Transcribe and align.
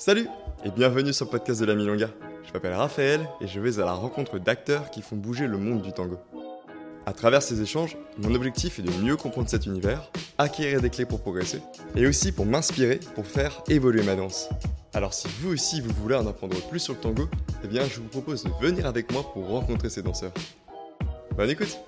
Salut 0.00 0.28
et 0.64 0.70
bienvenue 0.70 1.12
sur 1.12 1.26
le 1.26 1.30
podcast 1.30 1.60
de 1.60 1.66
la 1.66 1.74
Milonga. 1.74 2.08
Je 2.48 2.54
m'appelle 2.54 2.72
Raphaël 2.72 3.20
et 3.42 3.46
je 3.46 3.60
vais 3.60 3.78
à 3.80 3.84
la 3.84 3.92
rencontre 3.92 4.38
d'acteurs 4.38 4.90
qui 4.90 5.02
font 5.02 5.14
bouger 5.14 5.46
le 5.46 5.58
monde 5.58 5.82
du 5.82 5.92
tango. 5.92 6.16
À 7.04 7.12
travers 7.12 7.42
ces 7.42 7.60
échanges, 7.60 7.98
mon 8.16 8.34
objectif 8.34 8.78
est 8.78 8.82
de 8.82 8.90
mieux 9.02 9.18
comprendre 9.18 9.50
cet 9.50 9.66
univers, 9.66 10.10
acquérir 10.38 10.80
des 10.80 10.88
clés 10.88 11.04
pour 11.04 11.20
progresser 11.20 11.60
et 11.96 12.06
aussi 12.06 12.32
pour 12.32 12.46
m'inspirer 12.46 12.98
pour 13.14 13.26
faire 13.26 13.62
évoluer 13.68 14.02
ma 14.02 14.16
danse. 14.16 14.48
Alors 14.94 15.12
si 15.12 15.28
vous 15.42 15.52
aussi 15.52 15.82
vous 15.82 15.92
voulez 15.92 16.16
en 16.16 16.26
apprendre 16.26 16.56
plus 16.70 16.80
sur 16.80 16.94
le 16.94 17.00
tango, 17.00 17.28
eh 17.62 17.68
bien 17.68 17.84
je 17.84 18.00
vous 18.00 18.08
propose 18.08 18.44
de 18.44 18.50
venir 18.58 18.86
avec 18.86 19.12
moi 19.12 19.30
pour 19.34 19.48
rencontrer 19.48 19.90
ces 19.90 20.00
danseurs. 20.00 20.32
Bonne 21.36 21.50
écoute 21.50 21.78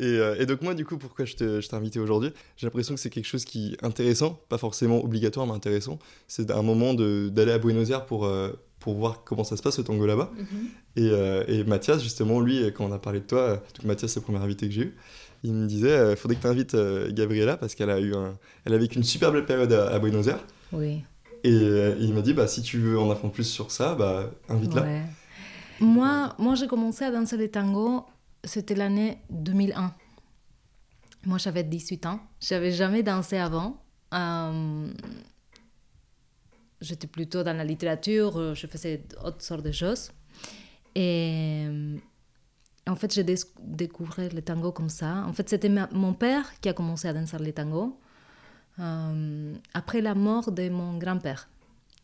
Euh, 0.00 0.36
et, 0.38 0.46
donc 0.46 0.62
moi, 0.62 0.74
du 0.74 0.84
coup, 0.84 0.96
pourquoi 0.96 1.24
je 1.24 1.34
t'ai 1.34 1.74
invité 1.76 2.00
aujourd'hui 2.00 2.32
J'ai 2.56 2.66
l'impression 2.66 2.94
que 2.94 3.00
c'est 3.00 3.10
quelque 3.10 3.26
chose 3.26 3.44
qui 3.44 3.74
est 3.74 3.84
intéressant, 3.84 4.40
pas 4.48 4.58
forcément 4.58 5.02
obligatoire, 5.04 5.46
mais 5.46 5.52
intéressant. 5.52 5.98
C'est 6.26 6.50
un 6.50 6.62
moment 6.62 6.94
d'aller 6.94 7.52
à 7.52 7.58
Buenos 7.58 7.90
Aires 7.90 8.06
pour, 8.06 8.24
euh, 8.24 8.50
pour 8.78 8.94
voir 8.94 9.24
comment 9.24 9.44
ça 9.44 9.56
se 9.56 9.62
passe, 9.62 9.78
le 9.78 9.84
tango 9.84 10.06
là-bas. 10.06 10.30
Mhm. 10.34 10.44
et, 10.96 11.10
euh, 11.10 11.44
et, 11.48 11.64
Mathias, 11.64 12.02
justement, 12.02 12.40
lui, 12.40 12.72
quand 12.72 12.84
on 12.84 12.92
a 12.92 12.98
parlé 12.98 13.20
de 13.20 13.26
toi, 13.26 13.62
donc 13.74 13.84
Mathias, 13.84 14.12
c'est 14.12 14.20
le 14.20 14.24
premier 14.24 14.38
invité 14.38 14.68
que 14.68 14.74
j'ai 14.74 14.82
eu, 14.82 14.96
il 15.42 15.54
me 15.54 15.66
disait, 15.66 16.10
il 16.10 16.16
faudrait 16.16 16.36
que 16.36 16.42
tu 16.42 16.48
invites 16.48 16.76
Gabriela 17.10 17.56
parce 17.56 17.74
qu'elle 17.74 17.90
a 17.90 17.98
eu 17.98 18.14
un, 18.14 18.36
elle 18.66 18.74
a 18.74 18.78
vécu 18.78 18.98
une 18.98 19.04
super 19.04 19.32
belle 19.32 19.46
période 19.46 19.72
à, 19.72 19.98
Buenos 19.98 20.26
Aires. 20.28 20.44
Oui. 20.72 21.02
Et, 21.44 21.58
il 22.00 22.12
m'a 22.12 22.20
dit, 22.20 22.34
bah, 22.34 22.46
si 22.46 22.62
tu 22.62 22.78
veux 22.78 22.98
en 22.98 23.10
apprendre 23.10 23.32
plus 23.32 23.44
sur 23.44 23.70
ça, 23.70 23.94
bah, 23.94 24.30
invite-la. 24.48 24.86
Moi, 25.80 26.34
moi 26.38 26.54
j'ai 26.56 26.66
commencé 26.66 27.04
à 27.04 27.10
danser 27.10 27.38
le 27.38 27.48
tango 27.48 28.04
c'était 28.44 28.74
l'année 28.74 29.18
2001. 29.30 29.94
Moi, 31.26 31.38
j'avais 31.38 31.64
18 31.64 32.06
ans. 32.06 32.20
J'avais 32.40 32.72
jamais 32.72 33.02
dansé 33.02 33.36
avant. 33.36 33.82
Euh, 34.14 34.92
j'étais 36.80 37.06
plutôt 37.06 37.42
dans 37.42 37.56
la 37.56 37.64
littérature, 37.64 38.54
je 38.54 38.66
faisais 38.66 39.04
autres 39.22 39.42
sortes 39.42 39.64
de 39.64 39.72
choses. 39.72 40.10
Et 40.94 41.66
en 42.86 42.96
fait, 42.96 43.12
j'ai 43.14 43.24
découvert 43.24 44.32
le 44.32 44.42
tango 44.42 44.72
comme 44.72 44.88
ça. 44.88 45.24
En 45.26 45.32
fait, 45.32 45.48
c'était 45.48 45.70
mon 45.92 46.14
père 46.14 46.58
qui 46.60 46.68
a 46.68 46.72
commencé 46.72 47.06
à 47.08 47.12
danser 47.12 47.38
le 47.38 47.52
tango 47.52 48.00
euh, 48.78 49.54
après 49.74 50.00
la 50.00 50.14
mort 50.14 50.52
de 50.52 50.68
mon 50.68 50.96
grand-père 50.98 51.48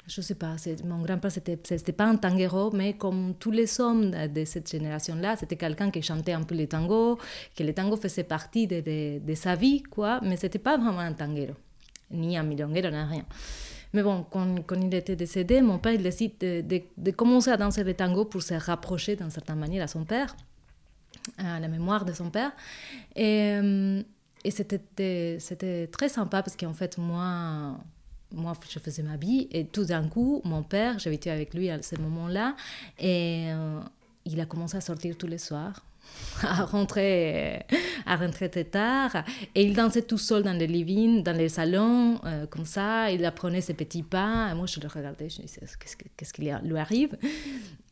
je 0.07 0.21
sais 0.21 0.37
pas, 0.37 0.55
mon 0.85 1.03
grand-père, 1.03 1.33
c'était, 1.33 1.59
c'était 1.65 1.93
pas 1.93 2.05
un 2.05 2.17
tanguero, 2.17 2.71
mais 2.71 2.95
comme 2.95 3.35
tous 3.35 3.51
les 3.51 3.81
hommes 3.81 4.13
de 4.13 4.45
cette 4.45 4.71
génération-là, 4.71 5.37
c'était 5.37 5.57
quelqu'un 5.57 5.91
qui 5.91 6.01
chantait 6.01 6.33
un 6.33 6.43
peu 6.43 6.55
le 6.55 6.67
tango, 6.69 7.19
que 7.57 7.65
le 7.65 7.75
tango 7.75 7.97
faisait 7.97 8.25
partie 8.25 8.67
de, 8.67 9.19
de, 9.19 9.35
sa 9.35 9.57
vie, 9.57 9.83
quoi, 9.83 10.21
mais 10.23 10.37
c'était 10.37 10.61
pas 10.61 10.77
vraiment 10.77 11.01
un 11.01 11.13
tanguero, 11.13 11.55
ni 12.13 12.37
un 12.37 12.45
milonguero, 12.45 12.89
ni 12.91 12.97
rien. 12.97 13.25
Mais 13.93 14.03
bon, 14.03 14.25
quand, 14.31 14.63
quand, 14.65 14.81
il 14.81 14.95
était 14.95 15.17
décédé, 15.17 15.61
mon 15.61 15.79
père, 15.79 15.93
il 15.93 16.03
décide 16.03 16.39
de, 16.39 16.83
de, 16.97 17.11
commencer 17.11 17.51
à 17.51 17.57
danser 17.57 17.83
le 17.83 17.95
tango 17.95 18.27
pour 18.27 18.43
se 18.43 18.55
rapprocher 18.55 19.17
d'une 19.17 19.31
certaine 19.31 19.59
manière 19.59 19.83
à 19.83 19.89
son 19.89 20.05
père, 20.05 20.37
à 21.39 21.59
la 21.59 21.69
mémoire 21.69 22.05
de 22.05 22.13
son 22.13 22.31
père. 22.31 22.53
Et, 23.17 23.55
euh, 23.55 24.03
et 24.45 24.51
c'était 24.53 25.89
très 25.89 26.09
sympa 26.09 26.43
parce 26.43 26.57
qu'en 26.57 26.73
fait, 26.73 26.99
moi, 26.99 27.79
moi, 28.33 28.55
je 28.69 28.79
faisais 28.79 29.03
ma 29.03 29.17
vie 29.17 29.49
et 29.51 29.67
tout 29.67 29.85
d'un 29.85 30.09
coup, 30.09 30.41
mon 30.45 30.63
père, 30.63 30.99
j'habitais 30.99 31.31
avec 31.31 31.55
lui 31.55 31.71
à 31.71 31.81
ce 31.83 31.97
moment-là, 31.97 32.57
et 32.99 33.47
euh, 33.49 33.81
il 34.25 34.41
a 34.41 34.47
commencé 34.47 34.77
à 34.77 34.81
sortir 34.81 35.17
tous 35.17 35.27
les 35.27 35.39
soirs, 35.39 35.85
à 36.43 36.65
rentrer, 36.65 37.65
à 38.05 38.17
rentrer 38.17 38.51
très 38.51 38.65
tard, 38.65 39.25
et 39.55 39.63
il 39.63 39.75
dansait 39.75 40.03
tout 40.03 40.19
seul 40.19 40.43
dans 40.43 40.53
les 40.53 40.67
living, 40.67 41.23
dans 41.23 41.37
les 41.37 41.49
salons, 41.49 42.21
euh, 42.25 42.47
comme 42.47 42.67
ça, 42.67 43.11
il 43.11 43.25
apprenait 43.25 43.61
ses 43.61 43.75
petits 43.75 44.03
pas, 44.03 44.51
et 44.51 44.55
moi 44.55 44.67
je 44.67 44.81
le 44.81 44.89
regardais, 44.89 45.29
je 45.29 45.43
me 45.43 45.47
disais, 45.47 45.61
qu'est-ce 46.17 46.33
qui 46.33 46.43
lui 46.43 46.79
arrive? 46.79 47.17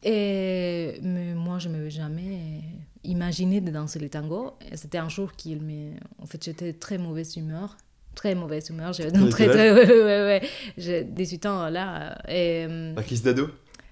Et, 0.02 0.98
Mais 1.02 1.32
moi, 1.34 1.58
je 1.58 1.68
ne 1.68 1.76
m'avais 1.76 1.90
jamais 1.90 2.60
imaginé 3.04 3.60
de 3.60 3.70
danser 3.70 3.98
le 3.98 4.08
tango, 4.08 4.52
c'était 4.74 4.98
un 4.98 5.08
jour 5.08 5.32
qu'il 5.32 5.62
me... 5.62 5.92
En 6.18 6.26
fait, 6.26 6.42
j'étais 6.44 6.72
très 6.72 6.98
mauvaise 6.98 7.36
humeur, 7.36 7.76
très 8.14 8.34
mauvaise 8.34 8.68
humeur. 8.70 8.92
J'avais 8.92 9.10
très, 9.28 9.48
très, 9.48 9.72
ouais, 9.74 9.86
ouais, 9.86 10.04
ouais. 10.04 10.42
J'ai 10.76 11.04
18 11.04 11.46
ans 11.46 11.68
là. 11.68 12.18
Et, 12.28 12.66
euh, 12.68 12.94
crise 13.02 13.22
d'ado 13.22 13.48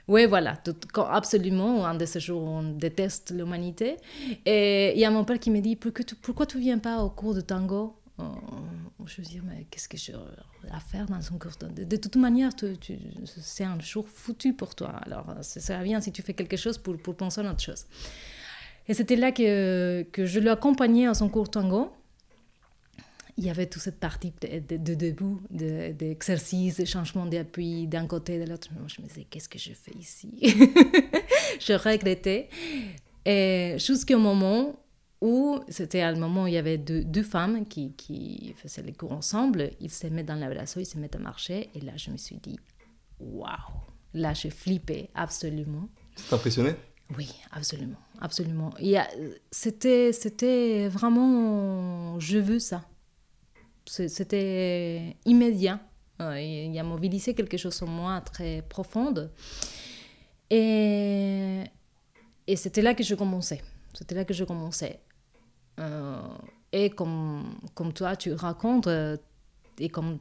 oui, 0.08 0.26
voilà, 0.26 0.56
tout, 0.56 0.74
absolument. 1.08 1.86
Un 1.86 1.94
de 1.94 2.04
ces 2.04 2.18
jours 2.18 2.42
où 2.42 2.46
on 2.46 2.62
déteste 2.74 3.30
l'humanité. 3.30 3.96
Et 4.44 4.92
il 4.94 4.98
y 4.98 5.04
a 5.04 5.10
mon 5.10 5.24
père 5.24 5.38
qui 5.38 5.50
me 5.50 5.60
dit 5.60 5.76
Pourquoi 5.76 6.04
tu, 6.04 6.16
pourquoi 6.16 6.44
tu 6.44 6.58
viens 6.58 6.78
pas 6.78 7.02
au 7.02 7.10
cours 7.10 7.34
de 7.34 7.40
tango? 7.40 7.96
Oh, 8.18 8.24
Je 9.06 9.16
veux 9.18 9.22
dire, 9.22 9.42
mais 9.46 9.66
qu'est-ce 9.70 9.88
que 9.88 9.96
j'ai 9.96 10.12
à 10.70 10.80
faire 10.80 11.06
dans 11.06 11.14
un 11.16 11.38
cours 11.38 11.52
de, 11.70 11.84
de, 11.84 11.96
toute 11.96 12.16
manière, 12.16 12.54
tu, 12.54 12.76
c'est 13.24 13.64
un 13.64 13.78
jour 13.80 14.06
foutu 14.08 14.52
pour 14.52 14.74
toi. 14.74 14.90
Alors, 15.06 15.34
ça 15.40 15.60
sert 15.60 15.82
bien 15.82 16.00
si 16.00 16.12
tu 16.12 16.22
fais 16.22 16.34
quelque 16.34 16.56
chose 16.56 16.78
pour, 16.78 16.96
pour 16.98 17.16
penser 17.16 17.40
à 17.40 17.50
autre 17.50 17.62
chose. 17.62 17.86
Et 18.88 18.94
c'était 18.94 19.16
là 19.16 19.32
que, 19.32 20.02
que 20.12 20.26
je 20.26 20.40
l'accompagnais 20.40 21.06
à 21.06 21.14
son 21.14 21.28
cours 21.28 21.44
de 21.44 21.50
tango 21.50 21.92
il 23.36 23.44
y 23.44 23.50
avait 23.50 23.66
toute 23.66 23.82
cette 23.82 23.98
partie 24.00 24.32
de, 24.40 24.76
de, 24.76 24.94
debout, 24.94 25.40
d'exercice, 25.50 26.76
de, 26.76 26.82
de 26.82 26.86
changement 26.86 27.26
d'appui 27.26 27.86
d'un 27.86 28.06
côté 28.06 28.34
et 28.34 28.44
de 28.44 28.50
l'autre. 28.50 28.68
Moi, 28.72 28.86
je 28.88 29.00
me 29.00 29.06
disais, 29.06 29.24
qu'est-ce 29.24 29.48
que 29.48 29.58
je 29.58 29.72
fais 29.72 29.94
ici? 29.98 30.30
Je 31.60 31.74
regrettais. 31.74 32.48
Et 33.24 33.76
jusqu'au 33.78 34.18
moment 34.18 34.78
où, 35.20 35.60
c'était 35.68 36.02
un 36.02 36.14
moment 36.16 36.44
où 36.44 36.46
il 36.46 36.54
y 36.54 36.58
avait 36.58 36.78
deux, 36.78 37.04
deux 37.04 37.22
femmes 37.22 37.66
qui, 37.66 37.92
qui, 37.92 38.54
faisaient 38.56 38.82
les 38.82 38.92
cours 38.92 39.12
ensemble, 39.12 39.70
ils 39.80 39.90
se 39.90 40.06
mettent 40.08 40.26
dans 40.26 40.34
l'abrasso, 40.34 40.80
ils 40.80 40.86
se 40.86 40.98
mettent 40.98 41.16
à 41.16 41.20
marcher. 41.20 41.70
Et 41.74 41.80
là, 41.80 41.92
je 41.96 42.10
me 42.10 42.16
suis 42.16 42.36
dit, 42.36 42.58
waouh 43.20 43.50
Là, 44.14 44.34
je 44.34 44.48
flippais 44.48 45.08
absolument. 45.14 45.88
Ça 46.16 46.36
impressionné 46.36 46.74
oui, 47.16 47.30
absolument, 47.50 47.98
absolument. 48.20 48.70
C'était, 49.50 50.12
c'était 50.12 50.88
vraiment, 50.88 52.18
je 52.18 52.38
veux 52.38 52.58
ça. 52.58 52.84
C'était 53.86 55.16
immédiat. 55.24 55.80
Euh, 56.20 56.40
il 56.40 56.78
a 56.78 56.82
mobilisé 56.82 57.34
quelque 57.34 57.56
chose 57.56 57.82
en 57.82 57.86
moi 57.86 58.20
très 58.20 58.62
profonde. 58.68 59.30
Et, 60.50 61.64
et 62.46 62.56
c'était 62.56 62.82
là 62.82 62.94
que 62.94 63.02
je 63.02 63.14
commençais. 63.14 63.62
C'était 63.94 64.14
là 64.14 64.24
que 64.24 64.34
je 64.34 64.44
commençais. 64.44 65.00
Euh, 65.80 66.20
et 66.72 66.90
comme, 66.90 67.56
comme 67.74 67.92
toi, 67.92 68.16
tu 68.16 68.32
racontes, 68.34 68.86
euh, 68.86 69.16
et 69.78 69.88
comme 69.88 70.18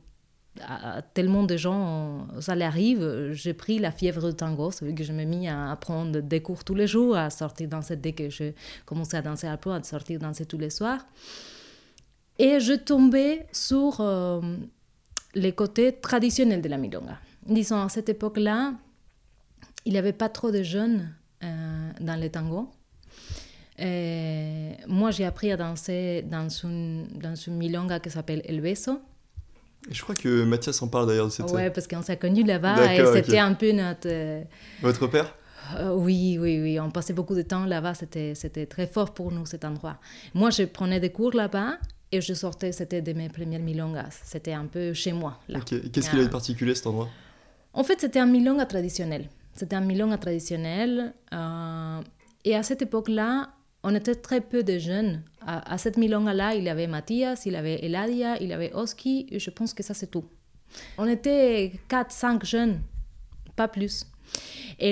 à 0.60 1.02
tellement 1.02 1.44
de 1.44 1.56
gens, 1.56 2.28
ça 2.42 2.54
arrive, 2.54 3.32
j'ai 3.32 3.54
pris 3.54 3.80
la 3.80 3.92
fièvre 3.92 4.22
de 4.22 4.32
tango, 4.32 4.72
c'est 4.72 4.94
que 4.94 5.04
je 5.04 5.14
me 5.14 5.24
mis 5.24 5.48
à 5.48 5.78
prendre 5.80 6.20
des 6.20 6.42
cours 6.42 6.66
tous 6.66 6.76
les 6.76 6.88
jours, 6.88 7.16
à 7.16 7.30
sortir 7.30 7.70
danser 7.70 7.96
dès 7.96 8.12
que 8.12 8.30
je 8.30 8.52
commençais 8.86 9.18
à 9.18 9.22
danser 9.22 9.48
un 9.48 9.56
peu, 9.56 9.72
à 9.72 9.82
sortir 9.84 10.20
danser 10.20 10.46
tous 10.46 10.58
les 10.58 10.70
soirs. 10.70 11.06
Et 12.42 12.60
je 12.60 12.74
tombais 12.74 13.46
sur 13.52 13.98
euh, 14.00 14.42
les 15.36 15.52
côtés 15.52 15.94
traditionnels 15.94 16.64
de 16.64 16.70
la 16.70 16.78
milonga. 16.78 17.20
Disons, 17.46 17.80
à 17.80 17.88
cette 17.88 18.10
époque-là, 18.10 18.74
il 19.86 19.92
n'y 19.92 20.00
avait 20.00 20.12
pas 20.12 20.28
trop 20.28 20.50
de 20.50 20.64
jeunes 20.64 21.14
euh, 21.44 21.92
dans 22.00 22.20
le 22.20 22.30
tango. 22.30 22.68
Et 23.78 24.72
moi, 24.88 25.12
j'ai 25.12 25.26
appris 25.26 25.52
à 25.52 25.58
danser 25.58 26.24
dans 26.24 26.50
une, 26.50 27.10
dans 27.14 27.36
une 27.36 27.58
milonga 27.58 28.00
qui 28.00 28.10
s'appelle 28.10 28.42
El 28.46 28.60
Beso. 28.60 29.00
je 29.92 30.02
crois 30.02 30.16
que 30.16 30.44
Mathias 30.44 30.82
en 30.82 30.88
parle 30.88 31.10
d'ailleurs 31.10 31.28
de 31.28 31.32
cette... 31.32 31.52
Oui, 31.52 31.70
parce 31.70 31.88
qu'on 31.88 32.02
s'est 32.02 32.18
connus 32.18 32.44
là-bas 32.44 32.96
et 32.96 33.06
c'était 33.06 33.38
un 33.38 33.54
peu 33.54 33.72
notre... 33.72 34.08
Euh, 34.08 34.42
Votre 34.82 35.06
père? 35.06 35.36
Oui, 35.94 36.40
oui, 36.40 36.60
oui. 36.60 36.80
On 36.80 36.90
passait 36.90 37.14
beaucoup 37.14 37.36
de 37.36 37.44
temps 37.44 37.66
là-bas. 37.66 37.94
C'était, 37.94 38.34
c'était 38.34 38.66
très 38.66 38.88
fort 38.88 39.14
pour 39.14 39.32
nous, 39.32 39.46
cet 39.46 39.64
endroit. 39.64 40.00
Moi, 40.34 40.50
je 40.50 40.64
prenais 40.64 41.00
des 41.00 41.12
cours 41.12 41.36
là-bas 41.36 41.78
et 42.12 42.22
je 42.22 42.34
sortais, 42.34 42.72
c'était 42.72 43.02
de 43.02 43.14
mes 43.14 43.30
premières 43.30 43.62
milongas. 43.62 44.22
C'était 44.24 44.54
un 44.54 44.66
peu 44.66 44.94
chez 44.94 45.14
moi. 45.14 45.40
Là. 45.48 45.60
Qu'est-ce 45.62 46.10
qu'il 46.10 46.20
a 46.20 46.24
de 46.24 46.30
particulier 46.30 46.76
cet 46.76 46.88
endroit? 46.88 47.10
En 47.74 47.84
fait, 47.84 48.02
c'était 48.02 48.20
un 48.20 48.26
milonga 48.26 48.66
traditionnel. 48.66 49.30
C'était 49.54 49.76
un 49.78 49.82
milonga 49.82 50.18
traditionnel. 50.18 51.14
Euh, 51.34 52.02
et 52.44 52.56
à 52.56 52.64
cette 52.64 52.82
époque-là, 52.82 53.54
on 53.84 53.96
était 53.96 54.16
très 54.16 54.42
peu 54.42 54.64
de 54.64 54.78
jeunes. 54.78 55.24
À, 55.46 55.78
cette 55.78 55.98
milonga-là, 55.98 56.56
il 56.56 56.66
y 56.66 56.70
avait 56.70 56.88
Mathias, 56.88 57.46
il 57.46 57.54
y 57.54 57.56
avait 57.56 57.84
Eladia, 57.86 58.38
il 58.42 58.50
y 58.50 58.54
avait 58.54 58.74
Oski, 58.74 59.26
et 59.32 59.40
je 59.40 59.50
pense 59.50 59.74
que 59.74 59.82
ça, 59.82 59.94
c'est 59.94 60.12
tout. 60.12 60.26
On 60.98 61.08
était 61.08 61.72
4-5 61.90 62.46
jeunes, 62.46 62.82
pas 63.56 63.68
plus. 63.68 64.06
Et 64.78 64.92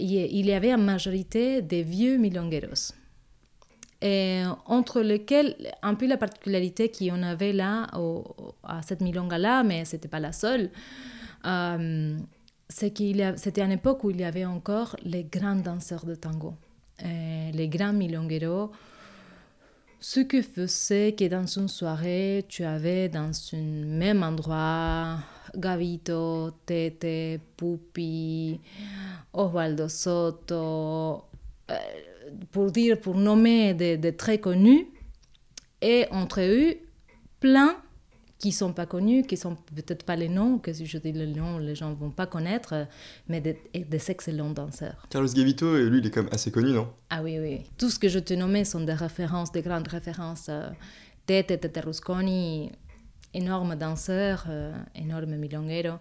il 0.00 0.46
y 0.46 0.52
avait 0.52 0.74
en 0.74 0.78
majorité 0.78 1.62
des 1.62 1.82
vieux 1.82 2.16
milongueros 2.16 2.92
et 4.02 4.42
entre 4.66 5.00
lesquels, 5.00 5.56
un 5.82 5.94
peu 5.94 6.06
la 6.06 6.16
particularité 6.16 6.90
qu'on 6.90 7.22
avait 7.22 7.52
là, 7.52 7.86
à 8.62 8.82
cette 8.82 9.00
milonga-là, 9.00 9.62
mais 9.62 9.84
ce 9.84 9.96
n'était 9.96 10.08
pas 10.08 10.20
la 10.20 10.32
seule, 10.32 10.70
euh, 11.46 12.18
c'est 12.68 12.90
qu'il 12.90 13.34
c'était 13.36 13.62
une 13.62 13.72
époque 13.72 14.04
où 14.04 14.10
il 14.10 14.20
y 14.20 14.24
avait 14.24 14.44
encore 14.44 14.96
les 15.04 15.24
grands 15.24 15.56
danseurs 15.56 16.04
de 16.04 16.14
tango, 16.14 16.54
les 17.02 17.68
grands 17.68 17.92
milongueros. 17.92 18.70
Ce 19.98 20.20
que 20.20 20.42
faisait 20.42 21.14
que 21.18 21.26
dans 21.26 21.46
une 21.46 21.68
soirée, 21.68 22.44
tu 22.48 22.64
avais 22.64 23.08
dans 23.08 23.30
un 23.54 23.84
même 23.86 24.22
endroit 24.22 25.18
Gavito, 25.56 26.50
Tete, 26.66 27.40
Pupi, 27.56 28.60
Osvaldo 29.32 29.88
Soto, 29.88 31.24
euh, 31.70 31.74
pour 32.50 32.70
dire, 32.70 33.00
pour 33.00 33.16
nommer 33.16 33.74
des, 33.74 33.96
des 33.96 34.16
très 34.16 34.38
connus, 34.38 34.86
et 35.80 36.06
entre 36.10 36.40
eux, 36.40 36.76
plein 37.40 37.76
qui 38.38 38.52
sont 38.52 38.72
pas 38.74 38.84
connus, 38.84 39.22
qui 39.22 39.36
sont 39.36 39.56
peut-être 39.74 40.04
pas 40.04 40.14
les 40.14 40.28
noms, 40.28 40.58
que 40.58 40.72
si 40.72 40.84
je 40.84 40.98
dis 40.98 41.12
les 41.12 41.26
noms, 41.26 41.58
les 41.58 41.74
gens 41.74 41.94
vont 41.94 42.10
pas 42.10 42.26
connaître, 42.26 42.86
mais 43.28 43.40
des, 43.40 43.58
des 43.72 44.10
excellents 44.10 44.50
danseurs. 44.50 45.06
Carlos 45.08 45.28
Gavito, 45.28 45.76
lui, 45.76 45.98
il 46.00 46.06
est 46.06 46.10
quand 46.10 46.22
même 46.22 46.32
assez 46.32 46.50
connu, 46.50 46.72
non? 46.72 46.88
Ah 47.08 47.22
oui, 47.22 47.38
oui. 47.38 47.60
Tout 47.78 47.88
ce 47.88 47.98
que 47.98 48.08
je 48.08 48.18
te 48.18 48.34
nommais 48.34 48.64
sont 48.64 48.80
des 48.80 48.92
références, 48.92 49.52
des 49.52 49.62
grandes 49.62 49.88
références. 49.88 50.50
Tete, 51.24 51.60
Tete 51.60 51.80
Rusconi, 51.84 52.70
énorme 53.36 53.76
danseur, 53.76 54.44
euh, 54.48 54.72
énorme 54.94 55.36
milonguero. 55.36 55.96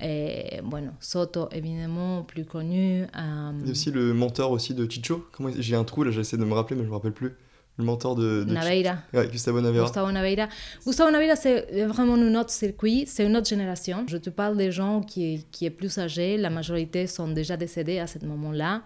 Et 0.00 0.60
bueno, 0.62 0.92
Soto, 1.00 1.48
évidemment, 1.52 2.22
plus 2.22 2.44
connu. 2.44 3.02
Euh, 3.02 3.52
Il 3.60 3.66
y 3.66 3.68
a 3.68 3.72
aussi 3.72 3.90
le 3.90 4.14
mentor 4.14 4.50
aussi 4.52 4.74
de 4.74 4.90
Chicho. 4.90 5.26
Comment 5.32 5.50
J'ai 5.58 5.76
un 5.76 5.84
trou 5.84 6.04
là, 6.04 6.10
j'essaie 6.10 6.36
de 6.36 6.44
me 6.44 6.54
rappeler, 6.54 6.76
mais 6.76 6.84
je 6.84 6.88
me 6.88 6.94
rappelle 6.94 7.12
plus. 7.12 7.34
Le 7.78 7.84
mentor 7.84 8.16
de, 8.16 8.42
de 8.42 8.52
Naveira. 8.52 8.96
Ouais, 9.14 9.28
Gustavo 9.28 9.60
Naveira. 9.60 9.84
Gustavo 9.84 10.10
Naveira. 10.10 10.48
Gustavo 10.84 11.10
Naveira, 11.12 11.36
c'est 11.36 11.84
vraiment 11.84 12.14
un 12.14 12.34
autre 12.34 12.50
circuit, 12.50 13.04
c'est 13.06 13.24
une 13.24 13.36
autre 13.36 13.48
génération. 13.48 14.04
Je 14.08 14.16
te 14.16 14.30
parle 14.30 14.56
des 14.56 14.72
gens 14.72 15.00
qui, 15.00 15.46
qui 15.52 15.64
est 15.66 15.70
plus 15.70 15.96
âgés, 15.98 16.36
la 16.38 16.50
majorité 16.50 17.06
sont 17.06 17.28
déjà 17.28 17.56
décédés 17.56 18.00
à 18.00 18.08
ce 18.08 18.18
moment-là. 18.24 18.82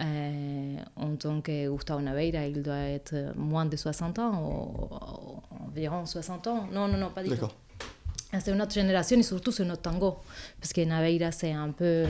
Euh, 0.00 0.76
en 0.96 1.14
tant 1.16 1.40
que 1.40 1.68
Gustavo 1.70 2.00
Naveira, 2.00 2.46
il 2.46 2.62
doit 2.62 2.74
être 2.76 3.14
moins 3.36 3.64
de 3.66 3.76
60 3.76 4.18
ans, 4.18 4.42
ou, 4.42 5.64
environ 5.68 6.04
60 6.04 6.46
ans. 6.48 6.66
Non, 6.72 6.88
non, 6.88 6.98
non, 6.98 7.10
pas 7.10 7.22
du 7.22 7.28
tout. 7.28 7.34
D'accord. 7.36 7.54
C'est 8.40 8.50
une 8.50 8.60
autre 8.60 8.72
génération 8.74 9.16
et 9.16 9.22
surtout 9.22 9.52
c'est 9.52 9.64
notre 9.64 9.82
tango. 9.82 10.16
Parce 10.60 10.72
que 10.72 10.80
Naveira, 10.84 11.30
c'est 11.30 11.52
un 11.52 11.70
peu, 11.70 12.04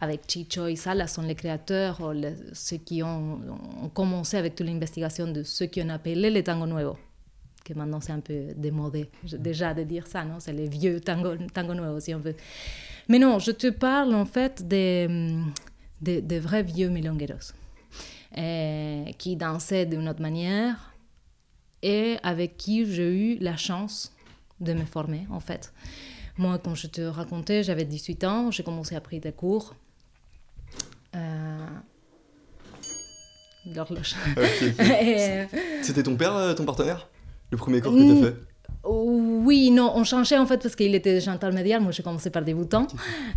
avec 0.00 0.22
Chicho 0.26 0.66
et 0.66 0.74
Sala, 0.74 1.06
sont 1.06 1.22
les 1.22 1.36
créateurs, 1.36 2.00
ou 2.00 2.10
les- 2.10 2.34
ceux 2.52 2.78
qui 2.78 3.00
ont, 3.04 3.38
ont 3.84 3.88
commencé 3.90 4.36
avec 4.36 4.56
toute 4.56 4.66
l'investigation 4.66 5.28
de 5.30 5.44
ceux 5.44 5.66
qui 5.66 5.80
ont 5.82 5.88
appelé 5.90 6.30
les 6.30 6.42
tango 6.42 6.66
nuevos. 6.66 6.96
Que 7.64 7.74
maintenant 7.74 8.00
c'est 8.00 8.12
un 8.12 8.18
peu 8.20 8.46
démodé 8.56 9.08
déjà 9.22 9.72
de 9.74 9.84
dire 9.84 10.06
ça, 10.08 10.24
non? 10.24 10.40
C'est 10.40 10.52
les 10.54 10.68
vieux 10.68 11.00
tango, 11.00 11.34
tango 11.54 11.74
nuevos, 11.74 12.00
si 12.00 12.12
on 12.12 12.18
veut. 12.18 12.34
Mais 13.08 13.20
non, 13.20 13.38
je 13.38 13.52
te 13.52 13.68
parle 13.68 14.14
en 14.16 14.24
fait 14.24 14.66
des, 14.66 15.06
des, 16.00 16.20
des 16.22 16.38
vrais 16.40 16.62
vieux 16.62 16.88
milongueros 16.88 17.52
euh, 18.36 19.04
qui 19.18 19.36
dansaient 19.36 19.86
d'une 19.86 20.08
autre 20.08 20.20
manière 20.22 20.94
et 21.82 22.16
avec 22.22 22.56
qui 22.56 22.84
j'ai 22.86 23.08
eu 23.34 23.38
la 23.38 23.56
chance 23.56 24.12
de 24.60 24.72
me 24.74 24.84
former 24.84 25.26
en 25.30 25.40
fait. 25.40 25.72
Moi, 26.36 26.58
comme 26.58 26.76
je 26.76 26.86
te 26.86 27.00
racontais, 27.00 27.62
j'avais 27.64 27.84
18 27.84 28.24
ans, 28.24 28.50
j'ai 28.50 28.62
commencé 28.62 28.94
à 28.94 29.00
prendre 29.00 29.22
des 29.22 29.32
cours. 29.32 29.74
Euh... 31.16 31.66
L'horloge. 33.74 34.14
Et, 35.02 35.46
C'était 35.82 36.02
ton 36.02 36.16
père, 36.16 36.34
euh, 36.36 36.54
ton 36.54 36.64
partenaire? 36.64 37.08
Le 37.50 37.56
premier 37.56 37.80
cours 37.80 37.92
que 37.92 37.98
Mm. 38.02 38.20
t'as 38.20 38.26
fait? 38.30 38.36
Oui, 38.84 39.70
non, 39.70 39.92
on 39.94 40.04
changeait 40.04 40.38
en 40.38 40.46
fait 40.46 40.58
parce 40.62 40.76
qu'il 40.76 40.94
était 40.94 41.12
déjà 41.14 41.32
intermédiaire. 41.32 41.80
Moi, 41.80 41.92
j'ai 41.92 42.02
commencé 42.02 42.30
par 42.30 42.42
débutant. 42.42 42.86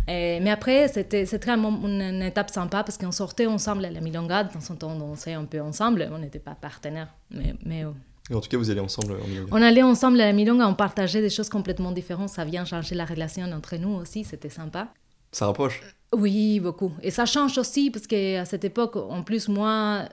Et- 0.08 0.40
mais 0.40 0.50
après, 0.50 0.88
c'était 0.88 1.26
c'était 1.26 1.50
un 1.50 1.62
une, 1.62 2.22
étape 2.22 2.50
sympa 2.50 2.84
parce 2.84 2.96
qu'on 2.96 3.12
sortait 3.12 3.46
ensemble 3.46 3.84
à 3.84 3.90
la 3.90 4.00
Milonga. 4.00 4.44
Temps 4.44 4.60
en 4.70 4.76
temps, 4.76 4.92
on 4.92 4.98
dansait 4.98 5.34
un 5.34 5.44
peu 5.44 5.60
ensemble. 5.60 6.08
On 6.12 6.18
n'était 6.18 6.38
pas 6.38 6.54
partenaires, 6.54 7.12
mais, 7.30 7.54
mais 7.64 7.84
euh, 7.84 7.90
Et 8.30 8.34
en 8.34 8.40
tout 8.40 8.48
cas, 8.48 8.56
vous 8.56 8.70
allez 8.70 8.80
ensemble 8.80 9.14
en 9.22 9.26
Milonga. 9.26 9.48
on 9.52 9.62
allait 9.62 9.82
ensemble 9.82 10.20
à 10.20 10.26
la 10.26 10.32
Milonga. 10.32 10.66
On 10.68 10.74
partageait 10.74 11.20
des 11.20 11.30
choses 11.30 11.48
complètement 11.48 11.92
différentes. 11.92 12.28
Ça 12.30 12.44
vient 12.44 12.64
changer 12.64 12.94
la 12.94 13.04
relation 13.04 13.44
entre 13.52 13.76
nous 13.76 13.94
aussi. 13.94 14.24
C'était 14.24 14.48
sympa. 14.50 14.88
Ça 15.32 15.46
rapproche. 15.46 15.82
Oui, 16.14 16.60
beaucoup. 16.60 16.92
Et 17.02 17.10
ça 17.10 17.26
change 17.26 17.56
aussi 17.58 17.90
parce 17.90 18.06
qu'à 18.06 18.44
cette 18.44 18.64
époque, 18.64 18.96
en 18.96 19.22
plus, 19.22 19.48
moi, 19.48 20.04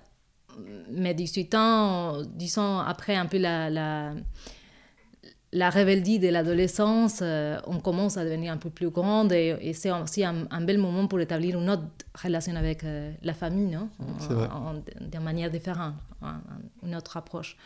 mes 0.89 1.13
18 1.13 1.55
ans, 1.55 2.21
disons, 2.25 2.79
après 2.79 3.15
un 3.15 3.25
peu 3.25 3.37
la, 3.37 3.69
la, 3.69 4.13
la 5.51 5.69
réveldie 5.71 6.19
de 6.19 6.27
l'adolescence, 6.29 7.19
euh, 7.23 7.57
on 7.65 7.79
commence 7.79 8.17
à 8.17 8.23
devenir 8.23 8.53
un 8.53 8.57
peu 8.57 8.69
plus 8.69 8.89
grande 8.91 9.31
et, 9.33 9.55
et 9.61 9.73
c'est 9.73 9.91
aussi 9.91 10.23
un, 10.23 10.45
un 10.51 10.61
bel 10.61 10.77
moment 10.77 11.07
pour 11.07 11.19
établir 11.19 11.59
une 11.59 11.69
autre 11.71 11.83
relation 12.23 12.55
avec 12.55 12.83
euh, 12.83 13.11
la 13.23 13.33
famille, 13.33 13.65
non? 13.75 13.89
D'une 15.01 15.21
manière 15.23 15.49
différente, 15.49 15.95
en- 16.21 16.27
en- 16.27 16.87
une 16.87 16.95
autre 16.95 17.17
approche. 17.17 17.57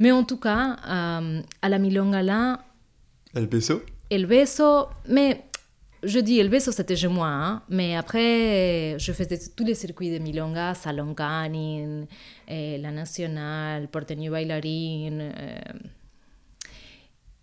Mais 0.00 0.10
en 0.10 0.24
tout 0.24 0.38
cas, 0.38 0.76
euh, 0.88 1.42
à 1.62 1.68
la 1.68 1.78
Milonga 1.78 2.22
là, 2.22 2.58
El 3.34 3.48
Peso 3.48 3.82
El 4.10 4.26
beso, 4.26 4.88
mais 5.08 5.44
je 6.02 6.18
dis 6.20 6.38
el 6.38 6.48
beso, 6.48 6.70
c'était 6.72 6.96
chez 6.96 7.08
moi, 7.08 7.28
hein, 7.28 7.62
mais 7.68 7.96
après, 7.96 8.96
je 8.98 9.12
faisais 9.12 9.38
tous 9.56 9.64
les 9.64 9.74
circuits 9.74 10.10
de 10.10 10.18
Milonga, 10.18 10.74
Salon 10.74 11.14
Canin, 11.14 12.04
eh, 12.48 12.78
La 12.78 12.90
Nacional, 12.90 13.88
Porteño 13.88 14.30
Bailarín. 14.32 15.32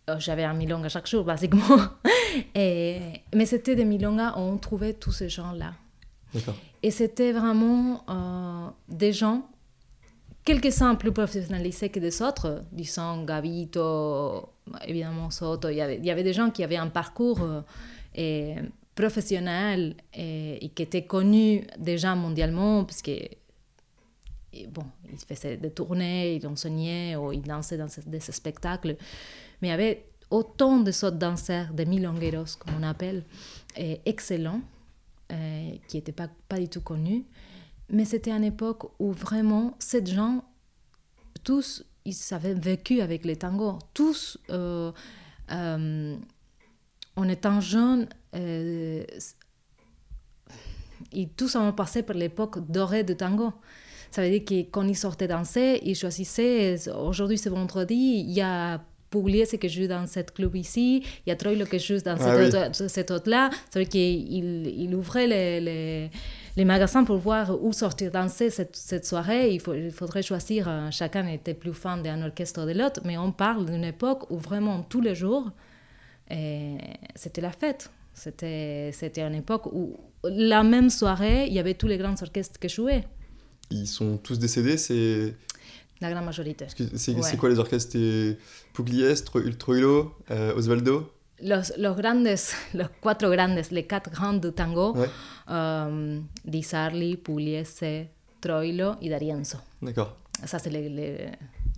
Euh, 0.10 0.16
J'avais 0.20 0.44
un 0.44 0.54
Milonga 0.54 0.90
chaque 0.90 1.08
jour, 1.08 1.24
basiquement. 1.24 1.80
Et- 2.56 3.22
mais 3.34 3.46
c'était 3.46 3.76
des 3.76 3.86
Milongas 3.86 4.34
où 4.38 4.42
on 4.42 4.58
trouvait 4.58 4.94
tous 4.94 5.12
ces 5.12 5.30
gens-là. 5.30 5.74
Et 6.82 6.90
c'était 6.92 7.32
vraiment 7.32 8.04
euh, 8.10 8.68
des 8.90 9.14
gens, 9.14 9.44
quelques-uns 10.44 10.96
plus 10.96 11.12
professionnalisés 11.12 11.90
que 11.90 12.00
des 12.00 12.22
autres, 12.24 12.64
disons 12.72 13.24
Gavito, 13.24 14.50
évidemment 14.88 15.30
Soto. 15.30 15.70
Il 15.70 15.76
y 15.76 15.82
avait, 15.82 15.98
il 15.98 16.06
y 16.06 16.10
avait 16.12 16.24
des 16.24 16.34
gens 16.34 16.50
qui 16.50 16.64
avaient 16.64 16.78
un 16.78 16.88
parcours 16.90 17.40
euh, 17.42 17.62
et 18.16 18.56
professionnel 18.96 19.96
et, 20.14 20.66
et 20.66 20.70
qui 20.70 20.82
étaient 20.84 21.06
connus 21.06 21.66
déjà 21.78 22.16
mondialement, 22.16 22.84
parce 22.84 23.02
que 23.04 23.12
et 24.56 24.68
bon, 24.68 24.84
ils 25.12 25.18
faisaient 25.18 25.58
des 25.58 25.72
tournées, 25.72 26.36
ils 26.36 26.46
enseignaient 26.48 27.16
ou 27.16 27.32
ils 27.32 27.42
dansaient 27.42 27.78
dans 27.78 27.88
des 28.06 28.20
spectacles. 28.20 28.98
Mais 29.64 29.70
il 29.70 29.72
y 29.72 29.76
avait 29.76 30.10
autant 30.30 30.80
de 30.80 30.92
sortes 30.92 31.18
danseurs, 31.18 31.72
des 31.74 31.86
milongueros, 31.86 32.58
comme 32.60 32.76
on 32.82 32.84
appelle, 32.84 33.24
et 33.78 34.02
excellents, 34.06 34.60
euh, 35.32 35.72
qui 35.88 35.96
n'étaient 35.96 36.12
pas, 36.12 36.28
pas 36.50 36.60
du 36.60 36.68
tout 36.68 36.82
connus. 36.82 37.24
Mais 37.90 38.04
c'était 38.04 38.32
une 38.32 38.44
époque 38.44 38.92
où 39.00 39.14
vraiment, 39.14 39.74
ces 39.80 40.06
gens, 40.06 40.44
tous, 41.46 41.86
ils 42.04 42.18
avaient 42.32 42.56
vécu 42.56 43.00
avec 43.00 43.24
les 43.24 43.38
tangos. 43.38 43.80
Tous, 43.94 44.38
euh, 44.50 44.92
euh, 45.50 46.18
en 47.16 47.30
étant 47.30 47.62
jeunes, 47.62 48.10
euh, 48.36 49.06
et 51.14 51.28
tous 51.38 51.56
ont 51.56 51.72
passé 51.72 52.04
par 52.04 52.18
l'époque 52.18 52.70
dorée 52.70 53.06
du 53.06 53.16
tango. 53.16 53.54
Ça 54.12 54.22
veut 54.22 54.30
dire 54.30 54.44
que 54.44 54.70
quand 54.70 54.84
ils 54.84 54.98
sortaient 54.98 55.30
danser, 55.30 55.80
ils 55.84 55.96
choisissaient, 55.96 56.76
aujourd'hui 56.90 57.38
c'est 57.38 57.50
vendredi, 57.50 58.26
il 58.28 58.32
y 58.32 58.42
a 58.42 58.84
Pugliese 59.14 59.56
qui 59.62 59.70
joue 59.76 59.88
dans 59.96 60.08
cette 60.16 60.32
club 60.38 60.54
ici, 60.56 60.88
il 61.24 61.30
y 61.30 61.32
a 61.32 61.36
Troilo 61.42 61.66
qui 61.72 61.80
joue 61.88 62.00
dans 62.10 62.18
Ah 62.20 62.24
cet, 62.26 62.54
autre, 62.56 62.90
cet 62.98 63.10
autre-là. 63.16 63.44
Veut 63.74 63.86
dire 63.86 63.90
qu'il 63.94 64.68
il 64.86 64.92
ouvrait 65.00 65.28
les, 65.34 65.60
les, 65.68 66.10
les 66.60 66.66
magasins 66.74 67.04
pour 67.10 67.18
voir 67.30 67.46
où 67.64 67.70
sortir 67.84 68.08
danser 68.20 68.50
cette, 68.58 68.76
cette 68.76 69.06
soirée. 69.12 69.44
Il, 69.56 69.60
faut, 69.64 69.76
il 69.88 69.92
faudrait 70.00 70.26
choisir, 70.32 70.62
euh, 70.68 70.90
chacun 70.92 71.26
était 71.38 71.58
plus 71.64 71.74
fan 71.84 71.98
d'un 72.06 72.22
orchestre 72.30 72.64
ou 72.64 72.68
de 72.72 72.76
l'autre, 72.80 73.02
mais 73.08 73.18
on 73.28 73.32
parle 73.46 73.64
d'une 73.72 73.88
époque 73.96 74.22
où 74.32 74.38
vraiment 74.50 74.78
tous 74.92 75.02
les 75.08 75.16
jours, 75.24 75.46
et 76.30 76.78
c'était 77.22 77.42
la 77.50 77.52
fête. 77.62 77.84
C'était, 78.24 78.92
c'était 79.00 79.24
une 79.30 79.36
époque 79.44 79.66
où 79.80 79.84
la 80.24 80.62
même 80.64 80.90
soirée, 80.90 81.48
il 81.48 81.54
y 81.54 81.60
avait 81.60 81.78
tous 81.82 81.88
les 81.88 81.98
grands 82.02 82.20
orchestres 82.22 82.60
qui 82.60 82.70
jouaient, 82.78 83.04
Ils 83.72 83.88
sont 83.88 84.18
tous 84.26 84.38
décédés, 84.46 84.78
c'est. 84.78 85.34
La 86.04 86.12
grande 86.12 86.26
majorité. 86.26 86.66
C'est 86.96 87.14
Ouais. 87.16 87.38
quoi 87.38 87.50
les 87.50 87.60
orchestres? 87.60 87.98
Tro- 89.26 89.42
Troilo, 89.58 90.16
euh, 90.32 90.56
Osvaldo? 90.56 91.12
Los, 91.42 91.74
los 91.78 91.96
grandes, 91.96 92.54
los 92.74 92.88
cuatro 93.02 93.30
grandes, 93.32 93.72
les 93.72 93.86
quatre 93.86 94.10
grands 94.12 94.34
du 94.40 94.52
tango, 94.54 94.94
Ouais. 94.96 95.10
euh, 95.50 96.20
Di 96.46 96.64
Sarli, 96.64 97.18
Pugliese, 97.18 98.08
Troilo 98.40 98.94
et 99.02 99.10
D'Arienzo. 99.10 99.58
D'accord. 99.82 100.16
Ça, 100.46 100.60
c'est 100.60 100.70
les, 100.70 100.90
les- 100.90 101.28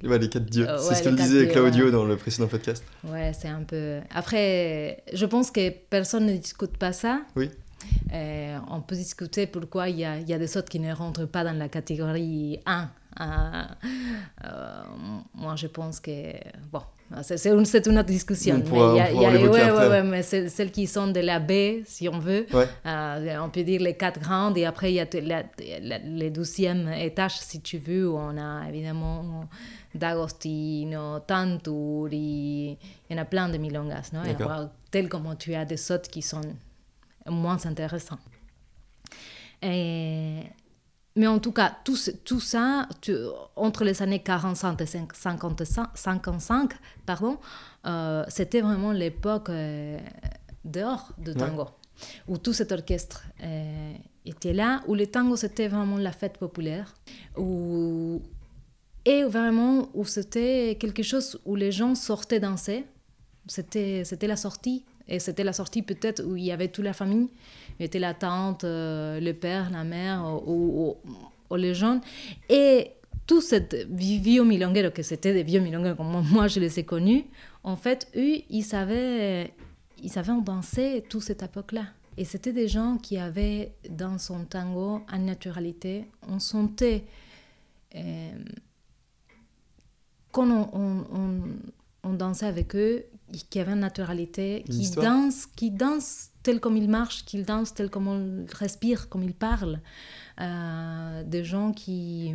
Ouais, 0.04 0.20
les 0.20 0.30
quatre 0.30 0.46
dieux. 0.46 0.68
Euh, 0.70 0.78
c'est 0.78 0.96
ce 0.96 1.04
que 1.04 1.10
disait 1.16 1.48
Claudio 1.48 1.90
dans 1.90 2.06
le 2.06 2.16
précédent 2.18 2.48
podcast. 2.48 2.84
Ouais, 3.06 3.32
c'est 3.34 3.48
un 3.48 3.64
peu... 3.64 4.00
Après, 4.14 5.04
je 5.14 5.26
pense 5.26 5.50
que 5.52 5.70
personne 5.90 6.26
ne 6.28 6.36
discute 6.38 6.78
pas 6.78 6.92
ça. 6.94 7.22
Oui. 7.36 7.50
Euh, 8.14 8.58
on 8.70 8.82
peut 8.82 8.96
discuter 8.96 9.48
pourquoi 9.48 9.90
il 9.90 10.00
y 10.00 10.06
a, 10.06 10.18
il 10.20 10.28
y 10.30 10.34
a 10.34 10.38
des 10.38 10.58
autres 10.58 10.70
qui 10.70 10.80
ne 10.80 10.94
rentrent 10.94 11.26
pas 11.26 11.44
dans 11.44 11.58
la 11.58 11.70
catégorie 11.70 12.60
1. 12.66 12.90
Euh, 13.22 13.64
euh, 14.46 14.84
moi, 15.34 15.56
je 15.56 15.68
pense 15.68 16.00
que... 16.00 16.34
Bon, 16.72 16.82
c'est 17.22 17.46
une, 17.46 17.60
autre 17.62 18.04
discussion. 18.04 18.62
Mais 20.04 20.24
celles 20.24 20.72
qui 20.72 20.88
sont 20.88 21.08
de 21.08 21.20
la 21.20 21.40
B, 21.40 21.84
si 21.86 22.10
on 22.10 22.20
veut, 22.20 22.46
Ouais. 22.52 22.68
euh, 22.86 23.38
on 23.42 23.50
peut 23.50 23.64
dire 23.64 23.80
les 23.82 23.96
quatre 23.96 24.20
grandes, 24.20 24.58
et 24.58 24.66
après 24.66 24.92
il 24.92 24.96
y 24.96 25.00
a 25.00 25.06
t- 25.06 25.22
la- 25.22 25.44
la- 25.82 26.00
les 26.00 26.30
douzièmes 26.32 26.90
étages, 26.94 27.38
si 27.40 27.62
tu 27.62 27.78
veux, 27.78 28.10
où 28.10 28.18
on 28.18 28.38
a 28.38 28.68
évidemment 28.68 29.48
D'Agostino, 29.94 31.20
Tanturi, 31.20 32.78
il 33.10 33.16
y 33.16 33.18
en 33.18 33.22
a 33.22 33.26
plein 33.26 33.48
de 33.50 33.58
milongas, 33.58 34.10
non? 34.12 34.22
Tel 34.92 35.08
comme 35.08 35.36
tu 35.38 35.54
as 35.56 35.64
des 35.66 35.78
sautes 35.78 36.08
qui 36.10 36.22
sont 36.22 36.42
moins 37.30 37.64
intéressants. 37.66 38.20
Et, 39.62 40.42
mais 41.16 41.28
en 41.28 41.40
tout 41.40 41.54
cas, 41.54 41.74
tout, 41.84 41.98
tout 42.26 42.42
ça, 42.42 42.90
entre 43.56 43.84
les 43.86 44.02
années 44.02 44.20
45 44.20 44.82
et 44.82 44.86
55, 44.86 45.88
55 45.96 46.74
pardon, 47.06 47.38
euh, 47.86 48.24
c'était 48.28 48.62
vraiment 48.62 48.92
l'époque 48.92 49.50
euh, 49.50 49.98
dehors 50.66 51.14
de 51.18 51.32
tango, 51.32 51.68
où 52.28 52.38
tout 52.38 52.52
cet 52.52 52.74
orchestre 52.74 53.24
euh, 53.42 53.94
était 54.26 54.52
là, 54.52 54.84
où 54.88 54.96
le 54.96 55.08
tango 55.08 55.38
c'était 55.38 55.70
vraiment 55.70 55.98
la 55.98 56.12
fête 56.12 56.38
populaire, 56.38 56.94
où, 57.38 58.22
et 59.06 59.24
vraiment 59.24 59.88
où 59.94 60.04
c'était 60.04 60.76
quelque 60.78 61.04
chose 61.04 61.40
où 61.46 61.56
les 61.56 61.72
gens 61.72 61.96
sortaient 61.96 62.42
danser, 62.42 62.86
c'était, 63.48 64.04
c'était 64.04 64.28
la 64.28 64.36
sortie, 64.36 64.84
et 65.08 65.20
c'était 65.20 65.44
la 65.44 65.54
sortie 65.54 65.82
peut-être 65.82 66.24
où 66.24 66.36
il 66.36 66.44
y 66.44 66.52
avait 66.52 66.68
toute 66.68 66.86
la 66.86 66.94
famille, 66.94 67.30
il 67.80 67.86
était 67.86 68.00
la 68.00 68.14
tante, 68.14 68.64
le 68.64 69.32
père, 69.34 69.70
la 69.72 69.84
mère, 69.84 70.26
ou, 70.48 70.96
les 71.56 71.74
jeunes, 71.74 72.02
et 72.50 72.92
tout 73.28 73.42
cette 73.42 73.88
vieux 73.90 74.44
milonguero, 74.44 74.92
que 74.92 75.04
c'était 75.04 75.34
des 75.34 75.44
vieux 75.44 75.62
milongueros 75.62 75.96
comme 75.96 76.26
moi 76.32 76.48
je 76.48 76.60
les 76.60 76.80
ai 76.80 76.84
connus, 76.84 77.26
en 77.64 77.76
fait, 77.76 78.08
eux, 78.16 78.42
ils 78.50 78.64
savaient, 78.64 79.54
ils 80.02 80.10
savaient 80.10 80.34
danser 80.42 81.04
toute 81.10 81.24
cette 81.24 81.44
époque-là. 81.44 81.86
Et 82.18 82.24
c'était 82.24 82.54
des 82.54 82.68
gens 82.68 82.98
qui 82.98 83.18
avaient 83.18 83.74
dans 83.90 84.18
son 84.18 84.46
tango 84.46 85.02
une 85.12 85.26
naturalité. 85.26 86.06
On 86.28 86.40
sentait 86.40 87.04
euh, 87.96 88.32
quand 90.32 90.70
on, 92.04 92.14
dansait 92.14 92.46
avec 92.46 92.76
eux 92.76 93.06
qu'il 93.44 93.60
y 93.60 93.62
avait 93.62 93.74
une 93.74 93.80
naturalité, 93.80 94.64
qui 94.70 94.90
dansent, 94.92 95.46
qui 95.46 95.72
dansent 95.72 96.30
tel 96.44 96.60
comme 96.60 96.78
ils 96.78 96.90
marchent, 96.90 97.26
qu'ils 97.26 97.46
dansent 97.46 97.74
tel 97.74 97.90
comme 97.90 98.08
on 98.08 98.46
respire, 98.52 99.10
comme 99.10 99.24
ils 99.24 99.34
parlent. 99.34 99.80
Euh, 100.40 101.24
des 101.24 101.44
gens 101.44 101.72
qui, 101.72 102.34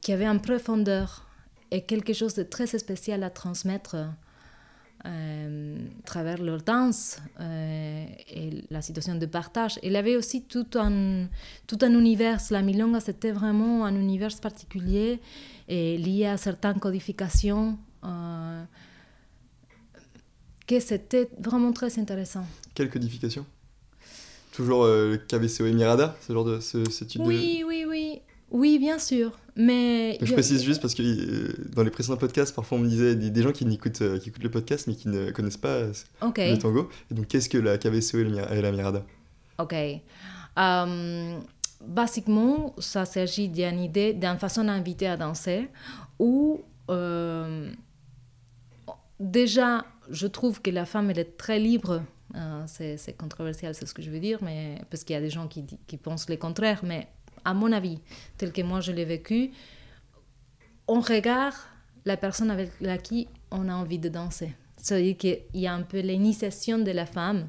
qui 0.00 0.12
avaient 0.12 0.26
une 0.26 0.40
profondeur 0.40 1.26
et 1.70 1.82
quelque 1.82 2.12
chose 2.12 2.34
de 2.34 2.42
très 2.42 2.66
spécial 2.66 3.22
à 3.22 3.30
transmettre 3.30 3.96
euh, 5.04 5.76
à 5.98 6.02
travers 6.04 6.40
leur 6.40 6.62
danse 6.62 7.18
euh, 7.40 8.06
et 8.28 8.64
la 8.70 8.82
situation 8.82 9.16
de 9.16 9.26
partage. 9.26 9.80
Il 9.82 9.96
avait 9.96 10.14
aussi 10.14 10.44
tout 10.44 10.66
un, 10.76 11.26
tout 11.66 11.78
un 11.82 11.92
univers. 11.92 12.40
La 12.50 12.62
milonga, 12.62 13.00
c'était 13.00 13.32
vraiment 13.32 13.84
un 13.84 13.96
univers 13.96 14.36
particulier 14.40 15.20
et 15.66 15.98
lié 15.98 16.26
à 16.26 16.36
certaines 16.36 16.78
codifications. 16.78 17.78
Euh, 20.72 20.78
que 20.78 20.84
c'était 20.84 21.28
vraiment 21.38 21.72
très 21.72 21.98
intéressant. 21.98 22.46
Quelle 22.74 22.90
codification 22.90 23.44
Toujours 24.52 24.84
le 24.84 25.16
KBCO 25.16 25.66
et 25.66 25.72
Mirada, 25.72 26.16
ce 26.26 26.32
genre 26.32 26.44
de 26.44 26.60
ce, 26.60 26.88
ce 26.90 27.04
oui, 27.18 27.64
Oui, 27.66 27.84
oui, 27.88 28.20
oui, 28.52 28.78
bien 28.78 28.98
sûr. 28.98 29.32
Mais 29.56 30.18
je 30.20 30.32
précise 30.32 30.62
juste 30.62 30.80
parce 30.80 30.94
que 30.94 31.02
euh, 31.02 31.52
dans 31.74 31.82
les 31.82 31.90
précédents 31.90 32.16
podcasts, 32.16 32.54
parfois 32.54 32.78
on 32.78 32.80
me 32.82 32.88
disait 32.88 33.16
des, 33.16 33.42
gens 33.42 33.52
qui, 33.52 33.64
écoutent, 33.64 34.02
euh, 34.02 34.18
qui 34.18 34.28
écoutent 34.28 34.42
le 34.42 34.50
podcast 34.50 34.86
mais 34.86 34.94
qui 34.94 35.08
ne 35.08 35.30
connaissent 35.30 35.56
pas 35.56 35.68
euh, 35.68 35.92
le 36.22 36.58
tango. 36.58 36.88
Et 37.10 37.14
donc, 37.14 37.28
qu'est-ce 37.28 37.48
que 37.48 37.58
la 37.58 37.78
KVCO 37.78 38.18
et 38.18 38.62
la 38.62 38.72
Mirada? 38.72 39.04
Ok. 39.58 39.74
Um, 40.56 41.42
basiquement, 41.80 42.74
ça 42.78 43.04
s'agit 43.04 43.48
d'une 43.48 43.80
idée, 43.80 44.12
d'une 44.12 44.38
façon 44.38 44.64
d'inviter 44.64 45.06
à 45.06 45.16
danser 45.16 45.68
où 46.18 46.60
déjà, 49.18 49.84
je 50.10 50.26
trouve 50.26 50.60
que 50.60 50.70
la 50.70 50.84
femme, 50.84 51.10
elle 51.10 51.18
est 51.18 51.36
très 51.36 51.58
libre. 51.58 52.02
c'est 52.66 53.16
controversial, 53.16 53.74
c'est 53.74 53.86
ce 53.86 53.94
que 53.94 54.02
je 54.02 54.10
veux 54.10 54.20
dire, 54.20 54.38
mais 54.42 54.80
parce 54.90 55.04
qu'il 55.04 55.14
y 55.14 55.16
a 55.16 55.20
des 55.20 55.30
gens 55.30 55.48
qui, 55.48 55.64
qui 55.86 55.96
pensent 55.96 56.28
le 56.28 56.36
contraire, 56.36 56.80
mais 56.84 57.08
à 57.44 57.54
mon 57.54 57.72
avis, 57.72 58.00
tel 58.38 58.52
que 58.52 58.62
moi 58.62 58.80
je 58.80 58.92
l'ai 58.92 59.04
vécu, 59.04 59.50
on 60.88 61.00
regarde 61.00 61.54
la 62.04 62.16
personne 62.16 62.50
avec 62.50 62.70
laquelle 62.80 63.26
on 63.50 63.68
a 63.68 63.74
envie 63.74 63.98
de 63.98 64.08
danser. 64.08 64.54
C'est-à-dire 64.76 65.16
qu'il 65.16 65.40
y 65.54 65.66
a 65.66 65.74
un 65.74 65.82
peu 65.82 66.00
l'initiation 66.00 66.78
de 66.78 66.90
la 66.90 67.06
femme 67.06 67.48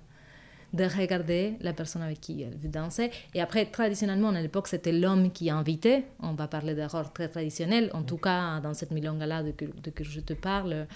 de 0.73 0.85
regarder 0.85 1.55
la 1.61 1.71
personne 1.71 2.01
avec 2.01 2.19
qui 2.19 2.41
elle 2.41 2.57
veut 2.57 2.69
danser. 2.69 3.11
Et 3.33 3.41
après, 3.41 3.65
traditionnellement, 3.65 4.29
à 4.29 4.41
l'époque, 4.41 4.67
c'était 4.67 4.91
l'homme 4.91 5.31
qui 5.31 5.49
invitait. 5.49 6.05
On 6.19 6.33
va 6.33 6.47
parler 6.47 6.73
d'erreurs 6.73 7.13
très 7.13 7.29
traditionnelles. 7.29 7.91
En 7.93 8.01
tout 8.01 8.17
cas, 8.17 8.59
dans 8.59 8.73
cette 8.73 8.91
milonga-là 8.91 9.43
de, 9.43 9.51
que 9.51 10.03
je 10.03 10.19
te 10.19 10.33
parle, 10.33 10.87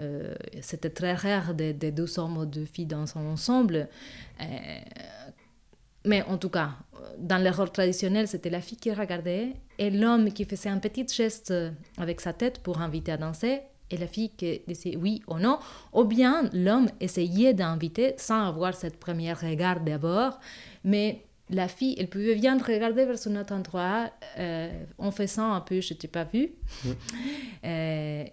euh, 0.00 0.34
c'était 0.60 0.90
très 0.90 1.14
rare 1.14 1.54
de, 1.54 1.72
deux 1.72 2.18
hommes 2.18 2.38
ou 2.38 2.46
deux 2.46 2.64
filles 2.64 2.86
danser 2.86 3.18
ensemble. 3.18 3.88
Euh, 4.40 4.44
mais 6.04 6.22
en 6.22 6.38
tout 6.38 6.50
cas, 6.50 6.70
dans 7.18 7.38
l'erreur 7.38 7.72
traditionnelle, 7.72 8.28
c'était 8.28 8.50
la 8.50 8.60
fille 8.60 8.78
qui 8.78 8.92
regardait 8.92 9.54
et 9.78 9.90
l'homme 9.90 10.32
qui 10.32 10.44
faisait 10.44 10.68
un 10.68 10.78
petit 10.78 11.06
geste 11.08 11.52
avec 11.96 12.20
sa 12.20 12.32
tête 12.32 12.60
pour 12.60 12.80
inviter 12.80 13.12
à 13.12 13.16
danser 13.16 13.62
et 13.94 13.96
la 13.96 14.06
fille 14.06 14.30
qui 14.30 14.60
disait 14.66 14.96
oui 14.96 15.22
ou 15.28 15.38
non, 15.38 15.58
ou 15.92 16.04
bien 16.04 16.50
l'homme 16.52 16.88
essayait 17.00 17.54
d'inviter 17.54 18.14
sans 18.16 18.48
avoir 18.48 18.74
cette 18.74 18.98
première 18.98 19.40
regard 19.40 19.80
d'abord, 19.80 20.38
mais 20.82 21.24
la 21.50 21.68
fille, 21.68 21.94
elle 21.98 22.08
pouvait 22.08 22.34
bien 22.34 22.58
regarder 22.58 23.04
vers 23.04 23.18
son 23.18 23.36
autre 23.36 23.54
endroit 23.54 24.10
euh, 24.38 24.84
en 24.98 25.10
faisant 25.10 25.52
un 25.52 25.60
peu 25.60 25.80
je 25.80 25.94
t'ai 25.94 26.08
pas 26.08 26.24
vu. 26.24 26.52
Euh, 27.64 28.24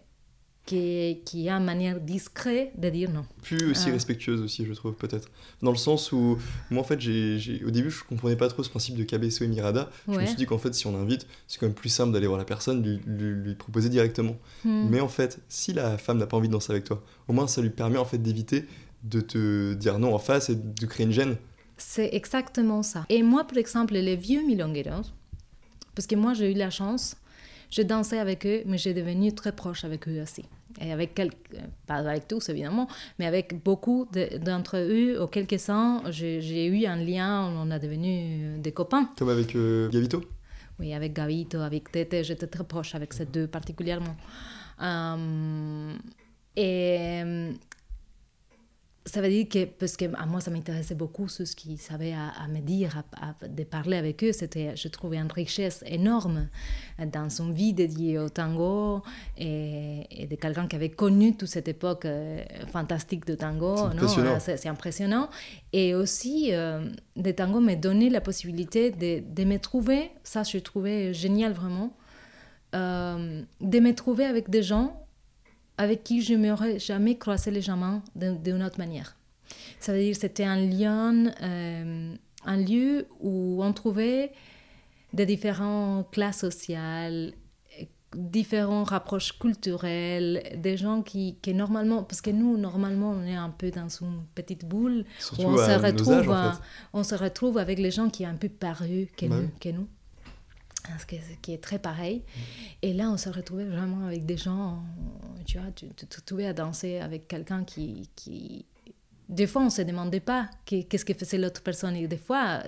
qui, 0.72 1.20
qui 1.26 1.50
a 1.50 1.56
une 1.56 1.66
manière 1.66 2.00
discrète 2.00 2.80
de 2.80 2.90
dire 2.90 3.12
non. 3.12 3.26
Plus 3.42 3.72
aussi 3.72 3.90
ah. 3.90 3.94
respectueuse 3.94 4.42
aussi, 4.42 4.66
je 4.66 4.74
trouve, 4.74 4.94
peut-être. 4.94 5.30
Dans 5.62 5.72
le 5.72 5.78
sens 5.78 6.12
où, 6.12 6.38
moi, 6.70 6.82
en 6.82 6.86
fait, 6.86 7.00
j'ai, 7.00 7.62
au 7.66 7.72
début, 7.72 7.92
je 7.92 8.04
comprenais 8.04 8.38
pas 8.38 8.48
trop 8.48 8.64
ce 8.64 8.70
principe 8.70 8.96
de 8.96 9.04
KBSO 9.04 9.44
et 9.44 9.48
Mirada. 9.48 9.90
Je 10.08 10.14
me 10.14 10.26
suis 10.26 10.36
dit 10.36 10.46
qu'en 10.46 10.58
fait, 10.58 10.74
si 10.74 10.88
on 10.88 10.96
invite, 10.96 11.28
c'est 11.48 11.60
quand 11.60 11.66
même 11.66 11.76
plus 11.76 11.90
simple 11.90 12.14
d'aller 12.14 12.28
voir 12.28 12.40
la 12.40 12.46
personne, 12.46 12.82
lui, 12.84 13.02
lui, 13.06 13.56
proposer 13.56 13.90
directement. 13.90 14.38
Hmm. 14.64 14.88
Mais 14.90 15.02
en 15.02 15.10
fait, 15.10 15.40
si 15.50 15.74
la 15.74 15.98
femme 15.98 16.18
n'a 16.18 16.28
pas 16.28 16.38
envie 16.38 16.48
de 16.48 16.54
danser 16.54 16.72
avec 16.72 16.86
toi, 16.86 17.04
au 17.28 17.34
moins, 17.34 17.48
ça 17.48 17.62
lui 17.62 17.70
permet, 17.70 17.98
en 17.98 18.06
fait, 18.06 18.20
d'éviter 18.20 18.66
de 19.04 19.20
te 19.20 19.74
dire 19.74 20.00
non 20.00 20.14
en 20.14 20.20
face 20.20 20.50
et 20.50 20.56
de 20.56 20.86
créer 20.86 21.06
une 21.06 21.12
gêne. 21.12 21.36
C'est 21.78 22.14
exactement 22.14 22.84
ça. 22.84 23.06
Et 23.10 23.24
moi, 23.24 23.44
par 23.44 23.58
exemple, 23.58 23.96
les 23.96 24.16
vieux 24.16 24.46
milongueros, 24.46 25.10
parce 25.96 26.08
que 26.08 26.16
moi, 26.16 26.34
j'ai 26.34 26.52
eu 26.52 26.56
la 26.56 26.70
chance 26.70 27.18
je 27.72 27.82
dansais 27.82 28.20
avec 28.20 28.46
eux, 28.46 28.64
mais 28.66 28.78
j'ai 28.78 28.94
devenu 28.94 29.34
très 29.34 29.54
proche 29.54 29.86
avec 29.86 30.08
eux 30.08 30.22
aussi. 30.22 30.44
Et 30.80 30.92
avec 30.92 31.14
quelques, 31.14 31.36
pas 31.86 31.96
avec 31.96 32.28
tous 32.28 32.50
évidemment, 32.50 32.88
mais 33.20 33.26
avec 33.26 33.64
beaucoup 33.64 34.08
d'entre 34.40 34.78
eux, 34.78 35.22
ou 35.22 35.28
quelques-uns, 35.28 36.04
j'ai 36.10 36.66
eu 36.68 36.86
un 36.86 36.96
lien, 36.96 37.52
on 37.56 37.70
a 37.72 37.80
devenu 37.80 38.58
des 38.60 38.72
copains. 38.72 39.10
Comme 39.18 39.30
avec 39.30 39.56
euh, 39.56 39.90
Gavito? 39.90 40.24
Oui, 40.80 40.94
avec 40.94 41.14
Gavito, 41.14 41.60
avec 41.60 41.92
Tete, 41.92 42.24
j'étais 42.24 42.48
très 42.48 42.64
proche 42.64 42.96
avec 42.96 43.14
ces 43.14 43.26
deux 43.26 43.48
particulièrement. 43.48 44.16
Euh, 44.82 45.94
et 46.56 47.24
ça 49.06 49.20
veut 49.20 49.30
dire 49.30 49.50
que, 49.50 49.66
parce 49.66 49.98
que 49.98 50.06
à 50.16 50.28
moi, 50.28 50.42
ça 50.42 50.52
m'intéressait 50.52 50.94
beaucoup 50.94 51.28
ce 51.28 51.44
qu'ils 51.56 51.80
savaient 51.80 52.14
à, 52.14 52.48
me 52.48 52.60
dire, 52.60 53.02
de 53.50 53.64
parler 53.64 53.98
avec 53.98 54.24
eux. 54.24 54.32
C'était, 54.32 54.76
je 54.76 54.88
trouvais 54.90 55.18
une 55.18 55.32
richesse 55.32 55.84
énorme 55.88 56.50
dans 57.12 57.30
son 57.32 57.52
vie 57.52 57.74
dédiée 57.74 58.20
au 58.20 58.30
tango 58.30 59.02
et, 59.38 60.28
de 60.30 60.36
quelqu'un 60.36 60.68
qui 60.68 60.76
avait 60.76 60.90
connu 60.90 61.36
toute 61.36 61.50
cette 61.50 61.68
époque 61.68 62.06
euh, 62.06 62.44
fantastique 62.72 63.26
de 63.26 63.34
tango. 63.34 63.76
C'est 63.76 63.84
impressionnant. 63.84 64.40
C'est, 64.40 64.70
impressionnant. 64.70 65.30
Et 65.74 65.96
aussi, 65.96 66.50
euh, 66.52 66.88
des 67.16 67.34
tangos 67.34 67.60
me 67.60 67.74
donnaient 67.74 68.10
la 68.10 68.22
possibilité 68.22 68.92
de, 68.92 69.24
de, 69.28 69.44
me 69.46 69.58
trouver, 69.58 70.12
ça 70.24 70.44
je 70.44 70.60
trouvais 70.60 71.12
génial 71.14 71.54
vraiment, 71.54 71.96
euh, 72.76 73.42
de 73.60 73.80
me 73.80 73.94
trouver 73.96 74.26
avec 74.26 74.50
des 74.50 74.64
gens 74.64 75.02
avec 75.82 76.04
qui 76.04 76.22
je 76.22 76.36
n'aurais 76.36 76.78
jamais 76.78 77.18
croisé 77.18 77.50
les 77.50 77.62
jambes 77.62 78.02
d'une 78.16 78.62
autre 78.64 78.78
manière. 78.78 79.18
Ça 79.80 79.94
veut 79.94 80.00
dire 80.00 80.14
que 80.14 80.22
c'était 80.22 80.44
un 80.44 80.58
lieu, 80.58 81.32
euh, 81.42 82.16
un 82.46 82.58
lieu 82.58 83.08
où 83.20 83.64
on 83.64 83.74
trouvait 83.74 84.32
des 85.12 85.26
différentes 85.26 86.12
classes 86.12 86.42
sociales, 86.42 87.34
différentes 88.16 88.90
rapproches 88.90 89.40
culturelles, 89.40 90.44
des 90.56 90.78
gens 90.78 91.02
qui, 91.02 91.38
qui, 91.42 91.56
normalement, 91.56 92.04
parce 92.04 92.22
que 92.22 92.30
nous, 92.30 92.58
normalement, 92.58 93.12
on 93.12 93.24
est 93.24 93.36
un 93.36 93.50
peu 93.50 93.72
dans 93.72 93.90
une 93.90 94.24
petite 94.36 94.66
boule, 94.66 95.04
où 95.40 95.44
on 95.44 95.58
se, 95.58 95.80
retrouve, 95.84 96.36
on 96.94 97.04
se 97.04 97.16
retrouve 97.16 97.58
avec 97.58 97.80
les 97.80 97.90
gens 97.90 98.10
qui 98.12 98.24
sont 98.24 98.30
un 98.30 98.36
peu 98.36 98.50
parus 98.50 99.08
que, 99.18 99.26
nous, 99.26 99.50
que 99.60 99.70
nous 99.70 99.88
ce 101.00 101.06
qui 101.42 101.54
est 101.54 101.62
très 101.62 101.80
pareil. 101.80 102.24
Et 102.82 102.94
là, 102.94 103.10
on 103.12 103.18
se 103.18 103.30
retrouvait 103.30 103.66
vraiment 103.66 104.06
avec 104.06 104.26
des 104.26 104.38
gens, 104.38 104.84
tu 105.46 105.58
vois, 105.58 105.72
tu, 105.72 105.88
te 105.90 106.22
trouvais 106.22 106.46
à 106.46 106.54
danser 106.54 107.00
avec 107.00 107.28
quelqu'un 107.28 107.64
qui, 107.64 108.10
qui... 108.16 108.66
Des 109.30 109.48
fois, 109.48 109.62
on 109.62 109.66
ne 109.66 109.70
se 109.70 109.82
demandait 109.82 110.20
pas 110.20 110.50
qu'est-ce 110.66 111.06
que 111.06 111.14
faisait 111.14 111.38
l'autre 111.38 111.62
personne. 111.62 111.96
Et 111.96 112.08
des 112.08 112.18
fois, 112.18 112.64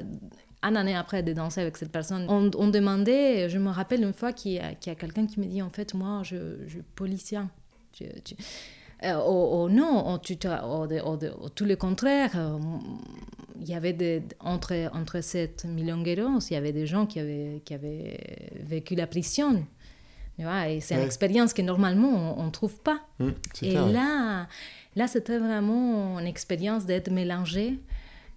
un 0.61 0.75
année 0.75 0.95
après 0.95 1.23
de 1.23 1.33
danser 1.33 1.61
avec 1.61 1.77
cette 1.77 1.91
personne, 1.91 2.25
on, 2.29 2.67
demandait, 2.69 3.49
je 3.49 3.57
me 3.57 3.69
rappelle 3.69 4.01
une 4.01 4.13
fois 4.13 4.31
qu'il 4.31 4.53
y 4.53 4.59
a, 4.59 4.67
a 4.67 4.95
quelqu'un 4.95 5.27
qui 5.27 5.39
me 5.39 5.45
dit, 5.45 5.61
en 5.61 5.69
fait, 5.69 5.93
moi, 5.93 6.21
je, 6.23 6.67
suis 6.67 6.81
policier. 6.95 7.39
Non, 9.69 10.19
tout 10.19 11.65
le 11.65 11.75
contraire. 11.75 12.31
euh, 12.36 12.57
il 13.62 13.69
y 13.69 13.75
avait 13.75 13.93
des, 13.93 14.24
entre, 14.39 14.74
entre 14.93 15.22
cette 15.22 15.63
milongueros, 15.65 16.39
il 16.50 16.53
y 16.53 16.57
avait 16.57 16.74
des 16.74 16.86
gens 16.86 17.05
qui 17.05 17.19
avaient, 17.19 17.62
qui 17.63 17.74
avaient 17.74 18.17
vécu 18.60 18.95
la 18.95 19.07
prison. 19.07 19.65
Vois, 20.39 20.67
et 20.67 20.81
c'est 20.81 20.95
une 20.95 21.01
expérience 21.01 21.53
que 21.53 21.62
normalement 21.62 22.38
on 22.39 22.45
ne 22.45 22.50
trouve 22.50 22.77
pas. 22.79 23.00
C'est 23.53 23.67
Et 23.67 23.69
clair, 23.69 23.86
ouais. 23.86 23.93
là, 23.93 24.48
là 24.95 25.07
c'était 25.07 25.38
vraiment 25.38 26.19
une 26.19 26.25
expérience 26.25 26.86
d'être 26.86 27.12
mélangé 27.12 27.79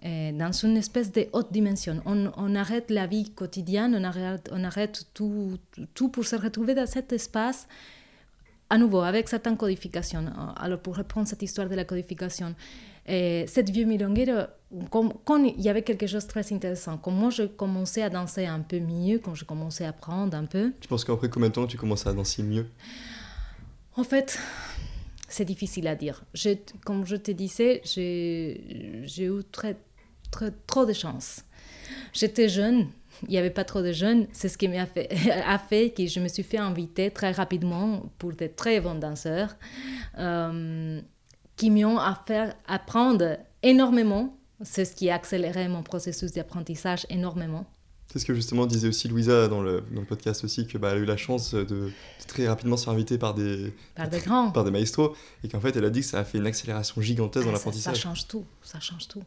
euh, 0.04 0.30
dans 0.32 0.52
une 0.52 0.76
espèce 0.76 1.10
de 1.10 1.26
haute 1.32 1.50
dimension. 1.50 2.02
On, 2.04 2.30
on 2.36 2.54
arrête 2.54 2.90
la 2.90 3.06
vie 3.06 3.30
quotidienne, 3.30 3.96
on 3.98 4.04
arrête, 4.04 4.50
on 4.52 4.62
arrête 4.62 5.06
tout, 5.14 5.56
tout 5.94 6.10
pour 6.10 6.26
se 6.26 6.36
retrouver 6.36 6.74
dans 6.74 6.86
cet 6.86 7.12
espace, 7.12 7.66
à 8.68 8.78
nouveau, 8.78 9.00
avec 9.00 9.28
certaines 9.28 9.56
codifications. 9.56 10.24
Alors, 10.56 10.80
pour 10.80 10.96
reprendre 10.96 11.28
cette 11.28 11.42
histoire 11.42 11.68
de 11.68 11.74
la 11.74 11.84
codification, 11.84 12.54
euh, 13.08 13.44
cette 13.46 13.70
vieux 13.70 13.84
milonguero, 13.84 14.46
comme- 14.90 15.12
quand 15.24 15.42
il 15.44 15.60
y 15.60 15.68
avait 15.68 15.82
quelque 15.82 16.06
chose 16.08 16.24
de 16.24 16.28
très 16.30 16.52
intéressant, 16.52 16.98
quand 16.98 17.12
moi 17.12 17.30
je 17.30 17.44
commençais 17.44 18.02
à 18.02 18.10
danser 18.10 18.46
un 18.46 18.60
peu 18.60 18.80
mieux, 18.80 19.18
quand 19.20 19.34
je 19.34 19.44
commençais 19.44 19.84
à 19.84 19.90
apprendre 19.90 20.36
un 20.36 20.44
peu, 20.46 20.72
Tu 20.80 20.88
penses 20.88 21.04
qu'après 21.04 21.28
combien 21.28 21.48
de 21.48 21.54
temps 21.54 21.66
tu 21.68 21.76
commences 21.76 22.06
à 22.06 22.12
danser 22.12 22.42
mieux? 22.42 22.66
En 23.96 24.02
fait, 24.04 24.38
c'est 25.28 25.44
difficile 25.44 25.86
à 25.86 25.94
dire. 25.94 26.24
Je- 26.34 26.58
comme 26.84 27.06
je 27.06 27.16
te 27.16 27.30
disais, 27.30 27.80
j'ai 27.84 29.24
eu 29.24 29.44
très, 29.52 29.76
très, 30.32 30.50
trop 30.66 30.84
de 30.84 30.92
chance. 30.92 31.44
J'étais 32.12 32.48
jeune, 32.48 32.88
il 33.24 33.30
n'y 33.30 33.38
avait 33.38 33.50
pas 33.50 33.64
trop 33.64 33.82
de 33.82 33.92
jeunes. 33.92 34.26
C'est 34.32 34.48
ce 34.48 34.58
qui 34.58 34.68
m'a 34.68 34.86
fait, 34.86 35.08
a 35.46 35.58
fait 35.58 35.90
que 35.90 36.06
je 36.06 36.20
me 36.20 36.28
suis 36.28 36.42
fait 36.42 36.58
inviter 36.58 37.10
très 37.10 37.32
rapidement 37.32 38.10
pour 38.18 38.32
des 38.32 38.48
très 38.50 38.80
bons 38.80 38.94
danseurs 38.96 39.56
euh, 40.18 41.00
qui 41.56 41.70
m'ont 41.70 41.98
à 41.98 42.20
faire 42.26 42.54
apprendre 42.66 43.38
énormément. 43.62 44.36
C'est 44.62 44.84
ce 44.84 44.94
qui 44.94 45.10
a 45.10 45.14
accéléré 45.14 45.68
mon 45.68 45.82
processus 45.82 46.32
d'apprentissage 46.32 47.06
énormément. 47.10 47.66
C'est 48.12 48.20
ce 48.20 48.24
que 48.24 48.34
justement 48.34 48.66
disait 48.66 48.88
aussi 48.88 49.08
Louisa 49.08 49.48
dans 49.48 49.60
le, 49.60 49.82
dans 49.90 50.00
le 50.00 50.06
podcast 50.06 50.44
aussi, 50.44 50.66
que 50.66 50.78
bah, 50.78 50.90
elle 50.92 50.98
a 50.98 51.00
eu 51.00 51.04
la 51.04 51.16
chance 51.16 51.52
de, 51.54 51.64
de 51.64 51.90
très 52.28 52.46
rapidement 52.46 52.76
se 52.76 52.84
faire 52.84 52.92
inviter 52.94 53.18
par 53.18 53.34
des, 53.34 53.74
Par 53.96 54.08
des 54.08 54.20
grands. 54.20 54.52
par 54.52 54.64
des 54.64 54.70
maestros, 54.70 55.14
et 55.42 55.48
qu'en 55.48 55.60
fait 55.60 55.76
elle 55.76 55.84
a 55.84 55.90
dit 55.90 56.00
que 56.00 56.06
ça 56.06 56.20
a 56.20 56.24
fait 56.24 56.38
une 56.38 56.46
accélération 56.46 57.02
gigantesque 57.02 57.44
dans 57.46 57.52
Ah, 57.52 57.56
ça, 57.56 57.58
ça 57.64 57.66
l'apprentissage. 57.68 57.98
change 58.00 58.28
tout, 58.28 58.44
ça 58.62 58.78
change 58.80 59.08
tout. 59.08 59.22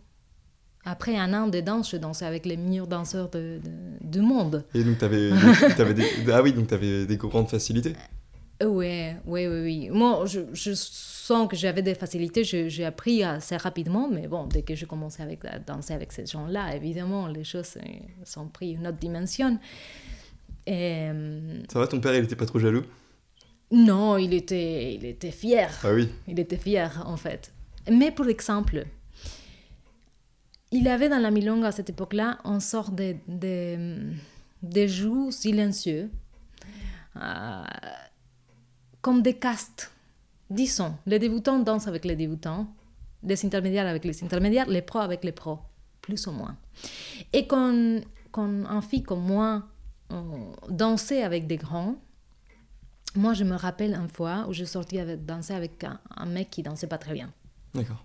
Après 0.85 1.15
un 1.17 1.33
an 1.33 1.47
de 1.47 1.59
danse, 1.59 1.91
je 1.91 1.97
dansais 1.97 2.25
avec 2.25 2.45
les 2.45 2.57
meilleurs 2.57 2.87
danseurs 2.87 3.29
de, 3.29 3.59
de- 3.63 4.07
du 4.07 4.21
monde. 4.21 4.63
Et 4.73 4.83
donc 4.83 4.97
t'avais, 4.97 5.29
t'avais 5.75 5.93
des, 5.93 6.05
ah 6.33 6.41
oui, 6.41 6.53
donc 6.53 6.67
t'avais 6.67 7.05
des 7.05 7.17
grandes 7.17 7.49
facilités. 7.49 7.93
Oui, 8.61 9.11
oui, 9.25 9.47
oui, 9.47 9.61
oui. 9.61 9.89
Moi, 9.89 10.25
je, 10.25 10.41
je 10.51 10.71
sens 10.73 11.47
que 11.47 11.55
j'avais 11.55 11.81
des 11.81 11.95
facilités, 11.95 12.43
j'ai 12.43 12.83
appris 12.85 13.23
assez 13.23 13.55
rapidement, 13.55 14.09
mais 14.11 14.27
bon, 14.27 14.47
dès 14.47 14.63
que 14.63 14.75
je 14.75 14.85
commençais 14.85 15.23
avec, 15.23 15.45
à 15.45 15.59
danser 15.59 15.93
avec 15.93 16.11
ces 16.11 16.25
gens-là, 16.25 16.75
évidemment, 16.75 17.27
les 17.27 17.45
choses 17.45 17.75
euh, 17.77 17.81
sont 18.25 18.47
pris 18.47 18.71
une 18.71 18.85
autre 18.87 18.97
dimension. 18.97 19.57
Et, 20.65 21.07
euh, 21.09 21.61
Ça 21.71 21.79
va, 21.79 21.87
ton 21.87 21.99
père 22.01 22.13
il 22.15 22.23
était 22.25 22.35
pas 22.35 22.45
trop 22.45 22.59
jaloux? 22.59 22.83
Non, 23.71 24.17
il 24.17 24.33
était, 24.33 24.95
il 24.95 25.05
était 25.05 25.31
fier. 25.31 25.69
Ah 25.83 25.93
oui, 25.93 26.09
Il 26.27 26.39
était 26.39 26.57
fier, 26.57 27.03
en 27.05 27.15
fait. 27.17 27.51
Mais 27.89 28.11
pour 28.11 28.27
exemple, 28.27 28.83
il 30.71 30.87
avait 30.87 31.09
dans 31.09 31.19
la 31.19 31.31
milonga 31.31 31.67
à 31.67 31.71
cette 31.71 31.89
époque-là 31.89 32.37
une 32.45 32.59
sorte 32.59 32.93
de, 32.95 33.15
de, 33.27 34.11
de 34.61 35.31
silencieux, 35.31 36.09
euh, 37.15 37.63
comme 39.01 39.21
des 39.21 39.35
castes. 39.35 39.91
Disons, 40.49 40.95
les 41.05 41.19
débutants 41.19 41.59
dansent 41.59 41.87
avec 41.87 42.05
les 42.05 42.15
débutants, 42.15 42.67
les 43.23 43.45
intermédiaires 43.45 43.87
avec 43.87 44.05
les 44.05 44.23
intermédiaires, 44.23 44.67
les 44.67 44.81
pros 44.81 44.99
avec 44.99 45.23
les 45.23 45.31
pros, 45.31 45.59
plus 46.01 46.25
ou 46.27 46.31
moins. 46.31 46.57
Et 47.33 47.47
quand, 47.47 48.01
quand 48.31 48.65
un 48.65 48.81
fille 48.81 49.03
comme 49.03 49.23
moi 49.23 49.63
euh, 50.11 50.21
dansait 50.69 51.23
avec 51.23 51.47
des 51.47 51.57
grands, 51.57 51.95
moi, 53.15 53.33
je 53.33 53.43
me 53.43 53.55
rappelle 53.55 53.95
une 53.95 54.07
fois 54.07 54.45
où 54.47 54.53
je 54.53 54.65
sortis 54.65 54.99
avec, 54.99 55.25
danser 55.25 55.53
avec 55.53 55.83
un, 55.83 55.99
un 56.15 56.25
mec 56.27 56.51
qui 56.51 56.61
dansait 56.61 56.87
pas 56.87 56.99
très 56.99 57.13
bien. 57.13 57.31
d'accord. 57.73 58.03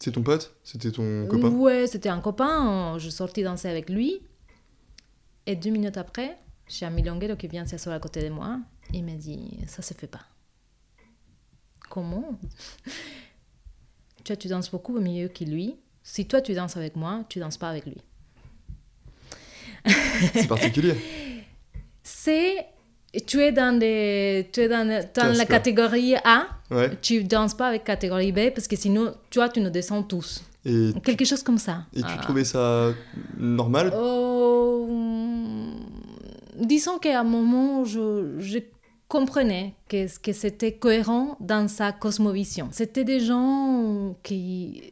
C'est 0.00 0.12
ton 0.12 0.22
pote? 0.22 0.56
C'était 0.64 0.90
ton 0.90 1.26
copain? 1.26 1.50
Ouais, 1.50 1.86
c'était 1.86 2.08
un 2.08 2.20
copain. 2.20 2.98
Je 2.98 3.10
sortis 3.10 3.42
danser 3.42 3.68
avec 3.68 3.90
lui. 3.90 4.22
Et 5.46 5.54
deux 5.56 5.70
minutes 5.70 5.98
après, 5.98 6.38
j'ai 6.66 6.86
un 6.86 6.90
milonguero 6.90 7.36
qui 7.36 7.48
vient 7.48 7.66
s'asseoir 7.66 7.96
à 7.96 8.00
côté 8.00 8.22
de 8.22 8.30
moi. 8.30 8.60
Il 8.94 9.04
me 9.04 9.16
dit 9.16 9.58
Ça 9.66 9.82
se 9.82 9.92
fait 9.92 10.06
pas. 10.06 10.24
Comment? 11.90 12.38
Tu 14.24 14.32
vois, 14.32 14.36
tu 14.36 14.48
danses 14.48 14.70
beaucoup 14.70 14.98
mieux 14.98 15.28
que 15.28 15.44
lui. 15.44 15.76
Si 16.02 16.26
toi 16.26 16.40
tu 16.40 16.54
danses 16.54 16.76
avec 16.76 16.96
moi, 16.96 17.24
tu 17.28 17.38
danses 17.38 17.58
pas 17.58 17.68
avec 17.68 17.84
lui. 17.84 17.98
C'est 20.34 20.48
particulier. 20.48 20.94
C'est. 22.02 22.66
Tu 23.26 23.40
es 23.40 23.50
dans, 23.50 23.76
des, 23.78 24.48
tu 24.52 24.60
es 24.60 24.68
dans, 24.68 24.86
dans 25.14 25.36
la 25.36 25.44
catégorie 25.44 26.14
A. 26.24 26.46
Ouais. 26.70 26.96
Tu 27.02 27.24
danses 27.24 27.54
pas 27.54 27.68
avec 27.68 27.82
catégorie 27.84 28.30
B 28.30 28.50
parce 28.54 28.68
que 28.68 28.76
sinon, 28.76 29.12
tu 29.30 29.38
vois, 29.40 29.48
tu 29.48 29.60
nous 29.60 29.70
descends 29.70 30.02
tous. 30.04 30.42
Et, 30.64 30.92
Quelque 31.02 31.24
chose 31.24 31.42
comme 31.42 31.58
ça. 31.58 31.86
et 31.92 32.00
tu 32.02 32.06
Ah. 32.08 32.18
trouvais 32.22 32.44
ça 32.44 32.92
normal? 33.36 33.92
Oh, 33.96 34.86
disons 36.58 36.98
qu'à 36.98 37.20
un 37.20 37.24
moment, 37.24 37.84
je, 37.84 38.36
je 38.38 38.58
comprenais 39.08 39.74
que, 39.88 40.06
que 40.20 40.32
c'était 40.32 40.72
cohérent 40.72 41.36
dans 41.40 41.66
sa 41.68 41.92
cosmovision. 41.92 42.68
C'était 42.70 43.04
des 43.04 43.20
gens 43.20 44.16
qui... 44.22 44.82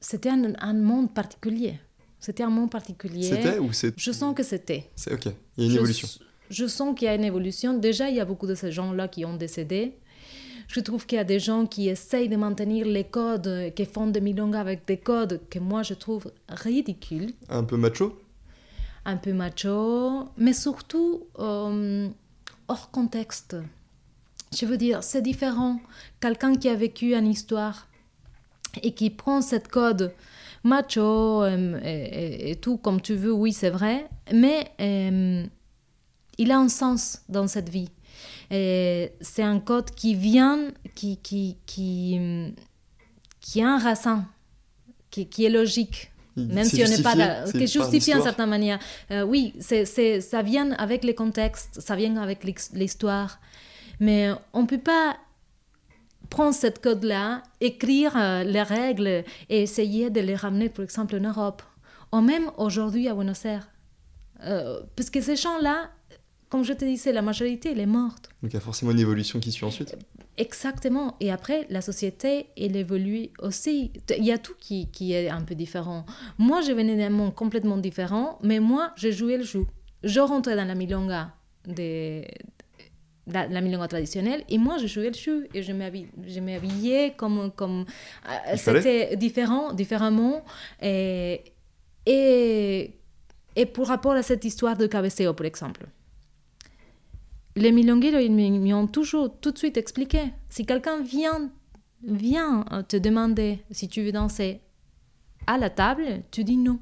C'était 0.00 0.30
un, 0.30 0.52
un 0.60 0.74
monde 0.74 1.12
particulier. 1.12 1.78
C'était 2.18 2.42
un 2.44 2.50
monde 2.50 2.70
particulier. 2.70 3.22
C'était 3.24 3.58
ou 3.58 3.72
c'est... 3.72 3.92
Je 3.98 4.12
sens 4.12 4.34
que 4.34 4.42
c'était. 4.42 4.90
c'est- 4.96 5.12
Ok, 5.12 5.26
il 5.56 5.64
y 5.64 5.66
a 5.66 5.66
une 5.66 5.70
Je- 5.72 5.76
évolution. 5.76 6.08
Je 6.52 6.66
sens 6.66 6.94
qu'il 6.94 7.06
y 7.06 7.08
a 7.08 7.14
une 7.14 7.24
évolution. 7.24 7.70
Déjà, 7.88 8.08
il 8.10 8.16
y 8.16 8.20
a 8.20 8.24
beaucoup 8.24 8.46
de 8.46 8.54
ces 8.54 8.70
gens-là 8.70 9.08
qui 9.08 9.24
ont 9.24 9.36
décédé. 9.36 9.80
Je 10.68 10.80
trouve 10.80 11.06
qu'il 11.06 11.16
y 11.16 11.20
a 11.20 11.24
des 11.24 11.40
gens 11.40 11.66
qui 11.66 11.88
essayent 11.88 12.28
de 12.28 12.36
maintenir 12.36 12.86
les 12.86 13.04
codes, 13.04 13.72
qui 13.74 13.84
font 13.84 14.06
des 14.06 14.20
milongas 14.20 14.60
avec 14.60 14.86
des 14.86 14.96
codes 14.98 15.40
que 15.50 15.58
moi 15.58 15.82
je 15.82 15.94
trouve 15.94 16.24
ridicules, 16.48 17.32
Un 17.48 17.64
peu 17.64 17.76
macho? 17.76 18.18
Un 19.04 19.16
peu 19.16 19.32
macho, 19.32 20.28
mais 20.36 20.52
surtout 20.66 21.24
euh, 21.38 22.08
hors 22.68 22.90
contexte. 22.90 23.56
Je 24.58 24.64
veux 24.66 24.76
dire, 24.78 25.02
c'est 25.02 25.22
différent. 25.22 25.80
Quelqu'un 26.20 26.54
qui 26.54 26.68
a 26.68 26.74
vécu 26.74 27.14
une 27.14 27.26
histoire 27.26 27.88
et 28.82 28.92
qui 28.92 29.10
prend 29.10 29.40
cette 29.42 29.68
code 29.68 30.14
macho 30.64 31.42
euh, 31.42 31.80
et, 31.82 31.88
et- 32.48 32.50
et 32.52 32.56
tout 32.56 32.76
comme 32.78 33.00
tu 33.00 33.14
veux, 33.14 33.32
oui, 33.32 33.52
c'est 33.52 33.70
vrai, 33.70 34.06
mais 34.32 34.70
euh, 34.80 35.44
il 36.38 36.50
a 36.50 36.58
un 36.58 36.68
sens 36.68 37.20
dans 37.28 37.46
cette 37.46 37.68
vie. 37.68 37.90
C'est 38.50 39.42
un 39.42 39.60
code 39.60 39.90
qui 39.92 40.14
vient, 40.14 40.68
qui, 40.94 41.16
qui, 41.18 41.56
qui, 41.64 42.20
qui 43.40 43.62
a 43.62 43.68
un 43.74 43.78
racine, 43.78 44.24
qui, 45.10 45.26
qui 45.26 45.44
est 45.46 45.50
logique. 45.50 46.10
Même 46.36 46.64
si 46.64 46.82
on 46.82 46.88
n'est 46.88 47.02
pas 47.02 47.14
là- 47.14 47.44
qui 47.50 47.66
justifie 47.66 47.84
en 47.84 47.92
l'histoire. 48.16 48.22
certaine 48.22 48.48
manière. 48.48 48.78
Euh, 49.10 49.22
oui, 49.22 49.52
c'est, 49.60 49.84
ça 50.20 50.42
vient 50.42 50.72
avec 50.72 51.04
les 51.04 51.14
contextes, 51.14 51.80
ça 51.80 51.94
vient 51.96 52.16
avec 52.16 52.44
l'histoire. 52.72 53.38
Mais 54.00 54.30
on 54.54 54.62
ne 54.62 54.66
peut 54.66 54.78
pas 54.80 55.16
prendre 56.30 56.54
cette 56.54 56.80
code-là, 56.80 57.42
écrire 57.60 58.16
euh, 58.16 58.44
les 58.44 58.62
règles 58.62 59.24
et 59.50 59.62
essayer 59.62 60.08
de 60.08 60.20
les 60.20 60.34
ramener, 60.34 60.70
par 60.70 60.84
exemple, 60.84 61.16
en 61.16 61.20
Europe. 61.20 61.62
Ou 62.12 62.20
même 62.20 62.50
aujourd'hui 62.56 63.08
à 63.08 63.14
Buenos 63.14 63.44
Aires. 63.44 63.68
Euh, 64.44 64.80
parce 64.96 65.10
que 65.10 65.20
ces 65.20 65.36
gens-là, 65.36 65.90
comme 66.52 66.64
je 66.64 66.74
te 66.74 66.84
disais, 66.84 67.12
la 67.12 67.22
majorité, 67.22 67.70
elle 67.72 67.80
est 67.80 67.86
morte. 67.86 68.28
Donc 68.42 68.52
il 68.52 68.54
y 68.54 68.56
a 68.58 68.60
forcément 68.60 68.90
une 68.90 68.98
évolution 68.98 69.40
qui 69.40 69.50
suit 69.50 69.64
ensuite. 69.64 69.96
Exactement. 70.36 71.16
Et 71.18 71.32
après, 71.32 71.66
la 71.70 71.80
société, 71.80 72.48
elle 72.58 72.76
évolue 72.76 73.30
aussi. 73.38 73.90
Il 74.18 74.22
y 74.22 74.32
a 74.32 74.36
tout 74.36 74.52
qui, 74.60 74.90
qui 74.90 75.14
est 75.14 75.30
un 75.30 75.40
peu 75.40 75.54
différent. 75.54 76.04
Moi, 76.36 76.60
je 76.60 76.72
venais 76.72 76.94
d'un 76.94 77.08
monde 77.08 77.34
complètement 77.34 77.78
différent, 77.78 78.38
mais 78.42 78.60
moi, 78.60 78.92
je 78.96 79.10
jouais 79.10 79.38
le 79.38 79.44
jeu. 79.44 79.64
Je 80.04 80.20
rentrais 80.20 80.54
dans 80.54 80.66
la 80.66 80.74
milonga, 80.74 81.32
de, 81.66 82.20
la, 83.28 83.46
la 83.46 83.60
milonga 83.62 83.88
traditionnelle, 83.88 84.44
et 84.50 84.58
moi, 84.58 84.76
je 84.76 84.86
jouais 84.86 85.08
le 85.08 85.14
jeu. 85.14 85.48
Et 85.54 85.62
je 85.62 85.72
m'habillais, 85.72 87.14
comme... 87.16 87.50
comme 87.52 87.86
euh. 88.28 88.56
C'était 88.56 89.16
différent, 89.16 89.72
différemment. 89.72 90.44
Et, 90.82 91.44
et, 92.04 92.90
et 93.56 93.64
pour 93.64 93.86
rapport 93.88 94.12
à 94.12 94.22
cette 94.22 94.44
histoire 94.44 94.76
de 94.76 94.86
cabeceo, 94.86 95.32
par 95.32 95.46
exemple. 95.46 95.86
Les 97.56 97.72
milongueros, 97.72 98.18
ils 98.20 98.32
m'y 98.32 98.50
m'y 98.50 98.72
ont 98.72 98.86
toujours 98.86 99.38
tout 99.40 99.50
de 99.50 99.58
suite 99.58 99.76
expliqué. 99.76 100.32
Si 100.48 100.64
quelqu'un 100.64 101.02
vient, 101.02 101.50
vient 102.02 102.64
euh, 102.72 102.82
te 102.82 102.96
demander 102.96 103.62
si 103.70 103.88
tu 103.88 104.02
veux 104.02 104.12
danser, 104.12 104.60
à 105.46 105.58
la 105.58 105.68
table, 105.70 106.22
tu 106.30 106.44
dis 106.44 106.56
non. 106.56 106.78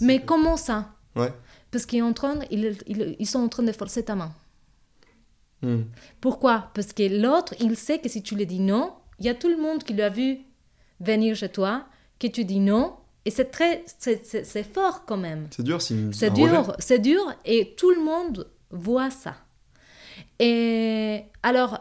Mais 0.00 0.22
comment 0.24 0.56
ça? 0.56 0.94
Ouais. 1.14 1.32
Parce 1.70 1.84
qu'ils 1.84 2.02
en 2.02 2.12
train, 2.14 2.38
ils, 2.50 2.76
ils- 2.86 3.16
ils 3.18 3.26
sont 3.26 3.40
en 3.40 3.48
train 3.48 3.62
de 3.62 3.72
forcer 3.72 4.02
ta 4.04 4.14
main. 4.16 4.32
Hmm. 5.62 5.82
Pourquoi? 6.22 6.70
Parce 6.74 6.92
que 6.94 7.02
l'autre, 7.20 7.54
il 7.60 7.76
sait 7.76 7.98
que 7.98 8.08
si 8.08 8.22
tu 8.22 8.34
lui 8.34 8.46
dis 8.46 8.60
non, 8.60 8.94
il 9.18 9.26
y 9.26 9.28
a 9.28 9.34
tout 9.34 9.48
le 9.48 9.58
monde 9.58 9.82
qui 9.84 9.92
l'a 9.92 10.08
vu 10.08 10.38
venir 11.00 11.36
chez 11.36 11.50
toi, 11.50 11.84
que 12.18 12.28
tu 12.28 12.44
dis 12.46 12.60
non, 12.60 12.96
et 13.26 13.30
c'est 13.30 13.50
très, 13.50 13.84
c'est- 13.98 14.62
fort 14.62 15.04
quand 15.04 15.18
même. 15.18 15.48
C'est 15.50 15.62
dur, 15.62 15.82
c'est 15.82 16.30
dur, 16.30 16.74
c'est 16.78 16.98
dur, 16.98 17.20
et 17.44 17.74
tout 17.76 17.90
le 17.90 18.02
monde 18.02 18.50
voit 18.70 19.10
ça. 19.10 19.36
Et 20.40 21.24
alors, 21.42 21.78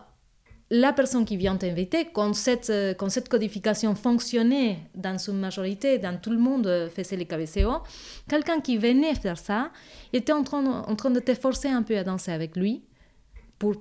la 0.69 0.93
personne 0.93 1.25
qui 1.25 1.37
vient 1.37 1.55
t'inviter, 1.57 2.09
quand 2.13 2.33
cette, 2.33 2.69
euh, 2.69 2.93
quand 2.93 3.09
cette 3.09 3.29
codification 3.29 3.95
fonctionnait 3.95 4.79
dans 4.95 5.17
une 5.17 5.39
majorité, 5.39 5.97
dans 5.97 6.17
tout 6.19 6.29
le 6.31 6.37
monde 6.37 6.67
euh, 6.67 6.89
faisait 6.89 7.15
les 7.15 7.25
cabeceo, 7.25 7.77
quelqu'un 8.29 8.59
qui 8.61 8.77
venait 8.77 9.15
faire 9.15 9.37
ça, 9.37 9.71
était 10.13 10.33
en 10.33 10.43
train, 10.43 10.83
en 10.83 10.95
train 10.95 11.09
de 11.09 11.21
te 11.21 11.33
forcer 11.33 11.69
un 11.69 11.83
peu 11.83 11.97
à 11.97 12.03
danser 12.03 12.31
avec 12.31 12.55
lui 12.55 12.83
pour 13.57 13.75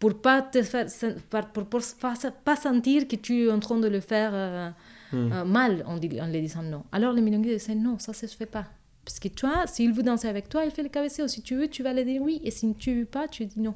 pour 0.00 0.20
pas 0.20 0.42
te 0.42 0.62
faire 0.62 0.86
pour, 1.30 1.64
pour, 1.64 1.80
pas, 2.00 2.14
pas 2.44 2.56
sentir 2.56 3.08
que 3.08 3.16
tu 3.16 3.46
es 3.46 3.50
en 3.50 3.60
train 3.60 3.78
de 3.78 3.88
le 3.88 4.00
faire 4.00 4.32
euh, 4.34 4.70
Hmm. 5.12 5.32
euh, 5.32 5.44
mal 5.44 5.84
en, 5.86 5.96
en 5.96 6.26
lui 6.26 6.40
disant 6.40 6.62
non. 6.62 6.84
Alors 6.92 7.12
le 7.12 7.20
milonguis 7.20 7.50
disait 7.50 7.74
non, 7.74 7.98
ça 7.98 8.12
ça 8.12 8.26
se 8.26 8.36
fait 8.36 8.46
pas. 8.46 8.66
Parce 9.04 9.20
que 9.20 9.28
toi, 9.28 9.66
s'il 9.66 9.92
veut 9.92 10.02
danser 10.02 10.28
avec 10.28 10.48
toi, 10.48 10.64
il 10.64 10.70
fait 10.70 10.82
le 10.82 10.88
cabeceo. 10.88 11.28
Si 11.28 11.42
tu 11.42 11.54
veux, 11.56 11.68
tu 11.68 11.82
vas 11.82 11.92
lui 11.92 12.04
dire 12.04 12.22
oui. 12.22 12.40
Et 12.42 12.50
si 12.50 12.74
tu 12.74 13.00
veux 13.00 13.04
pas, 13.04 13.28
tu 13.28 13.44
dis 13.46 13.60
non. 13.60 13.74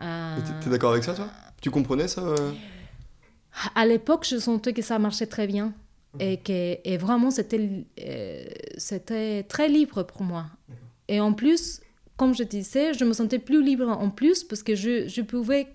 Euh, 0.00 0.36
t'es- 0.62 0.70
d'accord 0.70 0.92
avec 0.92 1.04
ça, 1.04 1.14
toi? 1.14 1.28
Tu 1.60 1.70
comprenais 1.70 2.08
ça 2.08 2.22
euh? 2.22 2.52
À 3.74 3.86
l'époque, 3.86 4.26
je 4.28 4.38
sentais 4.38 4.72
que 4.72 4.82
ça 4.82 4.98
marchait 4.98 5.26
très 5.26 5.46
bien. 5.46 5.72
Et, 6.20 6.38
que, 6.38 6.78
et 6.84 6.96
vraiment, 6.96 7.30
c'était 7.30 7.84
euh, 8.00 8.44
c'était 8.76 9.42
très 9.44 9.68
libre 9.68 10.02
pour 10.04 10.22
moi. 10.22 10.46
Et 11.06 11.20
en 11.20 11.32
plus, 11.32 11.80
comme 12.16 12.34
je 12.34 12.42
disais, 12.44 12.94
je 12.94 13.04
me 13.04 13.12
sentais 13.12 13.38
plus 13.38 13.62
libre 13.62 13.88
en 13.88 14.10
plus 14.10 14.42
parce 14.42 14.62
que 14.62 14.74
je, 14.74 15.06
je 15.06 15.20
pouvais 15.22 15.68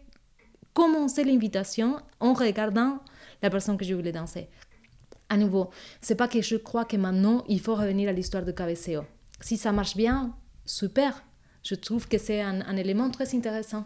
commencer 0.73 1.23
l'invitation 1.23 1.97
en 2.19 2.33
regardant 2.33 2.99
la 3.41 3.49
personne 3.49 3.77
que 3.77 3.85
je 3.85 3.93
voulais 3.93 4.11
danser. 4.11 4.47
À 5.29 5.37
nouveau, 5.37 5.69
c'est 6.01 6.15
pas 6.15 6.27
que 6.27 6.41
je 6.41 6.55
crois 6.55 6.85
que 6.85 6.97
maintenant, 6.97 7.43
il 7.47 7.59
faut 7.59 7.75
revenir 7.75 8.09
à 8.09 8.11
l'histoire 8.11 8.43
de 8.43 8.51
cabeceo. 8.51 9.03
Si 9.39 9.55
ça 9.57 9.71
marche 9.71 9.95
bien, 9.95 10.35
super. 10.65 11.23
Je 11.63 11.75
trouve 11.75 12.07
que 12.07 12.17
c'est 12.17 12.41
un, 12.41 12.61
un 12.61 12.75
élément 12.75 13.09
très 13.11 13.33
intéressant. 13.35 13.85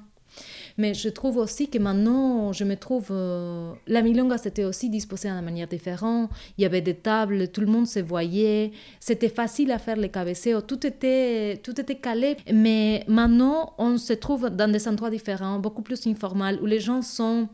Mais 0.78 0.94
je 0.94 1.10
trouve 1.10 1.38
aussi 1.38 1.70
que 1.70 1.78
maintenant, 1.80 2.54
je 2.54 2.64
me 2.64 2.76
trouve... 2.76 3.08
euh, 3.12 3.74
la 3.88 4.02
milonga, 4.02 4.38
c'était 4.38 4.64
aussi 4.64 4.90
disposé 4.90 5.30
de 5.30 5.42
manière 5.42 5.68
différente. 5.68 6.30
Il 6.58 6.62
y 6.62 6.66
avait 6.66 6.82
des 6.82 6.96
tables, 6.96 7.48
tout 7.50 7.62
le 7.62 7.68
monde 7.68 7.88
se 7.88 8.00
voyait. 8.00 8.72
C'était 9.00 9.30
facile 9.30 9.72
à 9.72 9.80
faire 9.80 9.98
les 9.98 10.10
cabeceos. 10.10 10.62
Tout 10.62 10.86
était, 10.86 11.58
tout 11.64 11.80
était 11.80 11.96
calé. 11.96 12.38
Mais 12.54 13.04
maintenant, 13.08 13.74
on 13.78 13.98
se 13.98 14.14
trouve 14.14 14.50
dans 14.50 14.72
des 14.72 14.88
endroits 14.88 15.10
différents, 15.10 15.60
beaucoup 15.60 15.82
plus 15.82 16.06
informels, 16.08 16.60
où 16.62 16.66
les 16.66 16.80
gens 16.80 17.02
sont... 17.02 17.48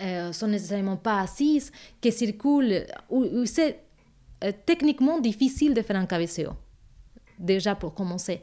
Euh, 0.00 0.32
sont 0.32 0.46
nécessairement 0.46 0.96
pas 0.96 1.20
assises, 1.20 1.70
qui 2.00 2.10
circulent, 2.10 2.86
où, 3.10 3.22
où 3.22 3.44
c'est 3.44 3.80
euh, 4.42 4.50
techniquement 4.64 5.20
difficile 5.20 5.74
de 5.74 5.82
faire 5.82 5.96
un 5.96 6.06
cabeceo, 6.06 6.52
déjà 7.38 7.74
pour 7.74 7.92
commencer. 7.92 8.40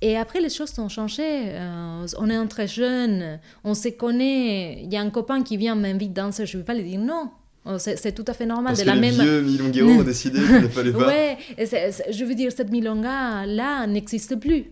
Et 0.00 0.16
après, 0.18 0.40
les 0.40 0.50
choses 0.50 0.78
ont 0.78 0.88
changé. 0.88 1.22
Euh, 1.24 2.06
on 2.18 2.28
est 2.28 2.36
entre 2.36 2.66
jeunes, 2.66 3.38
on 3.62 3.74
se 3.74 3.88
connaît. 3.88 4.82
Il 4.82 4.92
y 4.92 4.96
a 4.96 5.00
un 5.00 5.10
copain 5.10 5.42
qui 5.42 5.56
vient 5.56 5.74
m'invite 5.74 6.12
danser, 6.12 6.44
je 6.46 6.56
ne 6.56 6.62
vais 6.62 6.66
pas 6.66 6.74
lui 6.74 6.84
dire 6.84 7.00
non. 7.00 7.30
Oh, 7.66 7.78
C'est 7.78 8.12
tout 8.12 8.24
à 8.26 8.34
fait 8.34 8.44
normal. 8.44 8.74
Parce 8.74 8.80
de 8.80 8.84
que 8.84 8.88
la 8.90 8.94
les 8.96 9.00
même... 9.00 9.14
vieux 9.20 9.40
milongueros 9.40 9.88
ont 10.00 10.02
décidé 10.04 10.38
qu'il 10.38 10.60
ne 10.60 10.68
fallait 10.68 10.92
pas. 10.92 11.06
Ouais, 11.06 11.38
c'est- 11.64 11.92
c'est- 11.92 12.12
je 12.12 12.24
veux 12.26 12.34
dire, 12.34 12.52
cette 12.52 12.70
milonga-là 12.70 13.86
n'existe 13.86 14.36
plus. 14.36 14.66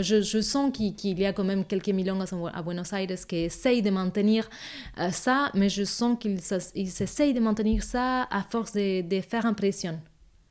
Je, 0.00 0.22
je 0.22 0.40
sens 0.40 0.70
qu'il 0.72 1.18
y 1.18 1.26
a 1.26 1.32
quand 1.32 1.42
même 1.44 1.64
quelques 1.64 1.88
milongas 1.88 2.32
à 2.54 2.62
Buenos 2.62 2.92
Aires 2.92 3.08
qui 3.28 3.36
essayent 3.36 3.82
de 3.82 3.90
maintenir 3.90 4.48
euh, 5.00 5.10
ça, 5.10 5.50
mais 5.54 5.68
je 5.68 5.82
sens 5.82 6.16
qu'ils 6.20 6.38
ils 6.76 7.02
essayent 7.02 7.34
de 7.34 7.40
maintenir 7.40 7.82
ça 7.82 8.22
à 8.30 8.42
force 8.48 8.72
de, 8.72 9.02
de 9.02 9.20
faire 9.20 9.44
impression. 9.44 9.98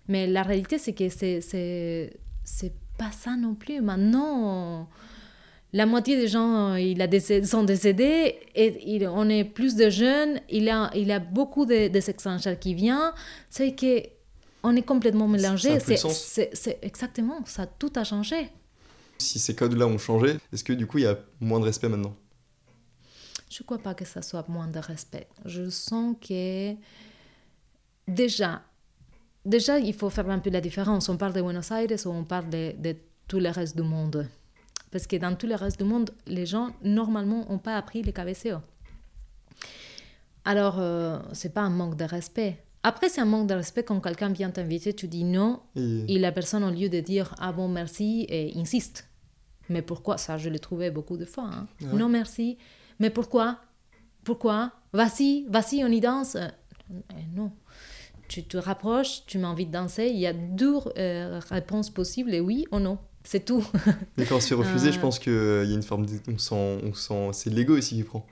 Mais 0.10 0.28
la 0.28 0.44
réalité, 0.44 0.78
c'est 0.78 0.92
que 0.94 1.08
c'est 1.10 2.74
pas 3.02 3.12
ça 3.24 3.34
non 3.46 3.56
plus. 3.64 3.80
Maintenant, 3.82 4.88
la 5.74 5.86
moitié 5.94 6.14
des 6.18 6.28
gens 6.28 6.76
il 6.76 7.02
a 7.02 7.08
décédé- 7.08 7.48
sont 7.48 7.64
décédés 7.64 8.36
et 8.56 8.68
il- 8.94 9.08
on 9.08 9.28
est 9.38 9.44
plus 9.60 9.74
de 9.76 9.90
jeunes. 9.90 10.34
Il 10.50 10.66
a, 10.70 10.92
il 10.96 11.10
a 11.12 11.20
beaucoup 11.20 11.66
de, 11.66 11.88
de 11.96 12.00
étrangers 12.14 12.58
qui 12.64 12.74
viennent. 12.82 13.12
C'est 13.50 13.74
que 13.82 13.94
on 14.64 14.76
est 14.76 14.84
complètement 14.94 15.28
mélangé. 15.28 15.70
C'est- 15.80 16.78
exactement, 16.90 17.40
ça 17.46 17.66
tout 17.66 17.92
a 17.96 18.04
changé. 18.04 18.50
Si 19.18 19.38
ces 19.40 19.56
codes-là 19.56 19.86
ont 19.88 19.98
changé, 20.10 20.30
est-ce 20.52 20.64
que 20.64 20.74
du 20.74 20.86
coup 20.88 20.98
il 21.00 21.06
y 21.06 21.12
a 21.16 21.18
moins 21.40 21.60
de 21.60 21.66
respect 21.66 21.90
maintenant? 21.90 22.16
Je 23.50 23.62
ne 23.62 23.66
crois 23.66 23.80
pas 23.88 23.94
que 24.00 24.06
ça 24.06 24.22
soit 24.22 24.48
moins 24.56 24.68
de 24.68 24.80
respect. 24.80 25.28
Je 25.46 25.70
sens 25.70 26.16
que 26.28 26.74
déjà, 28.08 28.62
déjà, 29.46 29.80
il 29.80 29.94
faut 29.94 30.10
faire 30.10 30.30
un 30.30 30.40
peu 30.40 30.50
la 30.50 30.62
différence. 30.62 31.10
On 31.10 31.18
parle 31.18 31.34
de 31.34 31.42
Buenos 31.42 31.72
Aires 31.72 31.88
ou 32.06 32.10
on 32.10 32.24
parle 32.24 32.50
de, 32.50 32.74
de 32.78 32.96
tout 33.28 33.40
le 33.40 33.50
reste 33.50 33.76
du 33.76 33.84
monde. 33.84 34.28
Parce 34.92 35.08
que 35.08 35.16
dans 35.16 35.36
tout 35.36 35.48
le 35.48 35.56
reste 35.56 35.78
du 35.80 35.86
monde, 35.86 36.12
les 36.28 36.46
gens, 36.46 36.72
normalement, 36.84 37.46
n'ont 37.50 37.60
pas 37.60 37.78
appris 37.78 38.02
les 38.04 38.12
cabeceo. 38.14 38.58
Alors, 40.44 40.78
euh, 40.80 41.20
c'est 41.34 41.54
pas 41.54 41.62
un 41.62 41.70
manque 41.70 41.96
de 41.98 42.04
respect. 42.06 42.64
Après, 42.84 43.10
c'est 43.10 43.22
un 43.22 43.26
manque 43.26 43.48
de 43.48 43.54
respect 43.54 43.84
quand 43.84 44.00
quelqu'un 44.00 44.30
vient 44.30 44.50
t'inviter, 44.50 44.94
tu 44.94 45.08
dis 45.08 45.24
non, 45.24 45.62
Et- 45.76 46.16
et 46.16 46.20
la 46.20 46.32
personne, 46.32 46.64
au 46.64 46.72
lieu 46.72 46.90
de 46.90 47.00
dire 47.00 47.36
ah 47.40 47.52
bon, 47.52 47.68
merci, 47.68 48.26
et 48.28 48.54
insiste. 48.60 49.08
Mais 49.70 49.84
pourquoi? 49.84 50.18
Ça, 50.18 50.38
je 50.38 50.50
l'ai 50.50 50.60
trouvé 50.60 50.90
beaucoup 50.90 51.16
de 51.16 51.26
fois. 51.26 51.46
hein. 51.54 51.68
Ouais. 51.82 51.94
Non, 51.94 52.10
merci. 52.10 52.58
Mais 53.00 53.12
pourquoi? 53.12 53.60
Pourquoi? 54.24 54.72
Vas-y, 54.94 55.46
vas-y, 55.48 55.84
on 55.84 55.88
y 55.88 56.02
danse. 56.02 56.36
Euh, 56.36 56.48
non. 57.36 57.52
Tu 58.32 58.44
te 58.46 58.56
rapproches, 58.56 59.24
tu 59.28 59.38
m'invites 59.40 59.72
danser. 59.72 60.08
Il 60.08 60.18
y 60.18 60.26
a 60.26 60.32
deux 60.32 60.76
euh, 60.98 61.42
réponses 61.50 61.90
possibles, 61.90 62.34
et 62.34 62.40
oui 62.40 62.66
ou 62.72 62.80
non. 62.80 62.98
C'est 63.26 63.44
tout. 63.44 63.66
Mais 64.18 64.26
quand 64.26 64.40
c'est 64.40 64.56
refusé, 64.56 64.88
Euh. 64.88 64.92
je 64.94 65.00
pense 65.00 65.20
qu'il 65.20 65.34
y 65.34 65.36
a 65.72 65.76
une 65.76 65.84
forme. 65.84 66.06
de- 66.06 66.14
On 66.30 66.38
sent, 66.38 66.80
on 66.84 66.94
sent... 66.94 67.30
C'est 67.34 67.50
l'ego 67.50 67.76
ici 67.76 67.96
qui 67.98 68.04
prend. 68.04 68.26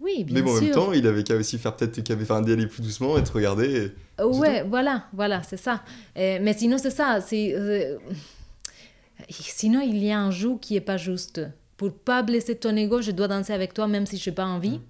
Oui, 0.00 0.24
bien 0.24 0.36
Mais 0.36 0.42
bon, 0.42 0.50
en 0.52 0.54
sûr. 0.56 0.62
même 0.64 0.72
temps, 0.74 0.92
il 0.94 1.06
avait 1.06 1.22
qu'à 1.24 1.36
aussi 1.36 1.58
faire 1.58 1.76
peut-être 1.76 1.94
fait 2.02 2.30
un 2.32 2.42
aller 2.44 2.66
plus 2.66 2.82
doucement 2.82 3.18
et 3.18 3.22
te 3.22 3.32
regarder. 3.32 3.92
et- 4.18 4.22
Ouais, 4.24 4.62
voilà, 4.62 5.04
voilà, 5.12 5.42
c'est 5.42 5.58
ça. 5.58 5.82
Euh, 6.16 6.38
mais 6.40 6.54
sinon, 6.54 6.78
c'est 6.78 6.90
ça. 6.90 7.20
c'est, 7.20 7.54
euh, 7.54 7.98
sinon, 9.28 9.80
il 9.82 9.98
y 10.02 10.10
a 10.10 10.18
un 10.18 10.30
jeu 10.30 10.56
qui 10.60 10.74
est 10.74 10.80
pas 10.80 10.96
juste. 10.96 11.42
Pour 11.76 11.92
pas 11.92 12.22
blesser 12.22 12.56
ton 12.56 12.74
ego, 12.76 13.02
je 13.02 13.10
dois 13.10 13.28
danser 13.28 13.52
avec 13.52 13.74
toi 13.74 13.88
même 13.88 14.06
si 14.06 14.16
je 14.16 14.30
n'ai 14.30 14.34
pas 14.34 14.46
envie. 14.46 14.80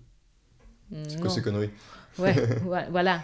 C'est 0.92 1.16
Non. 1.16 1.22
quoi 1.22 1.30
ces 1.30 1.42
conneries 1.42 1.70
Ouais, 2.18 2.34
voilà. 2.90 3.22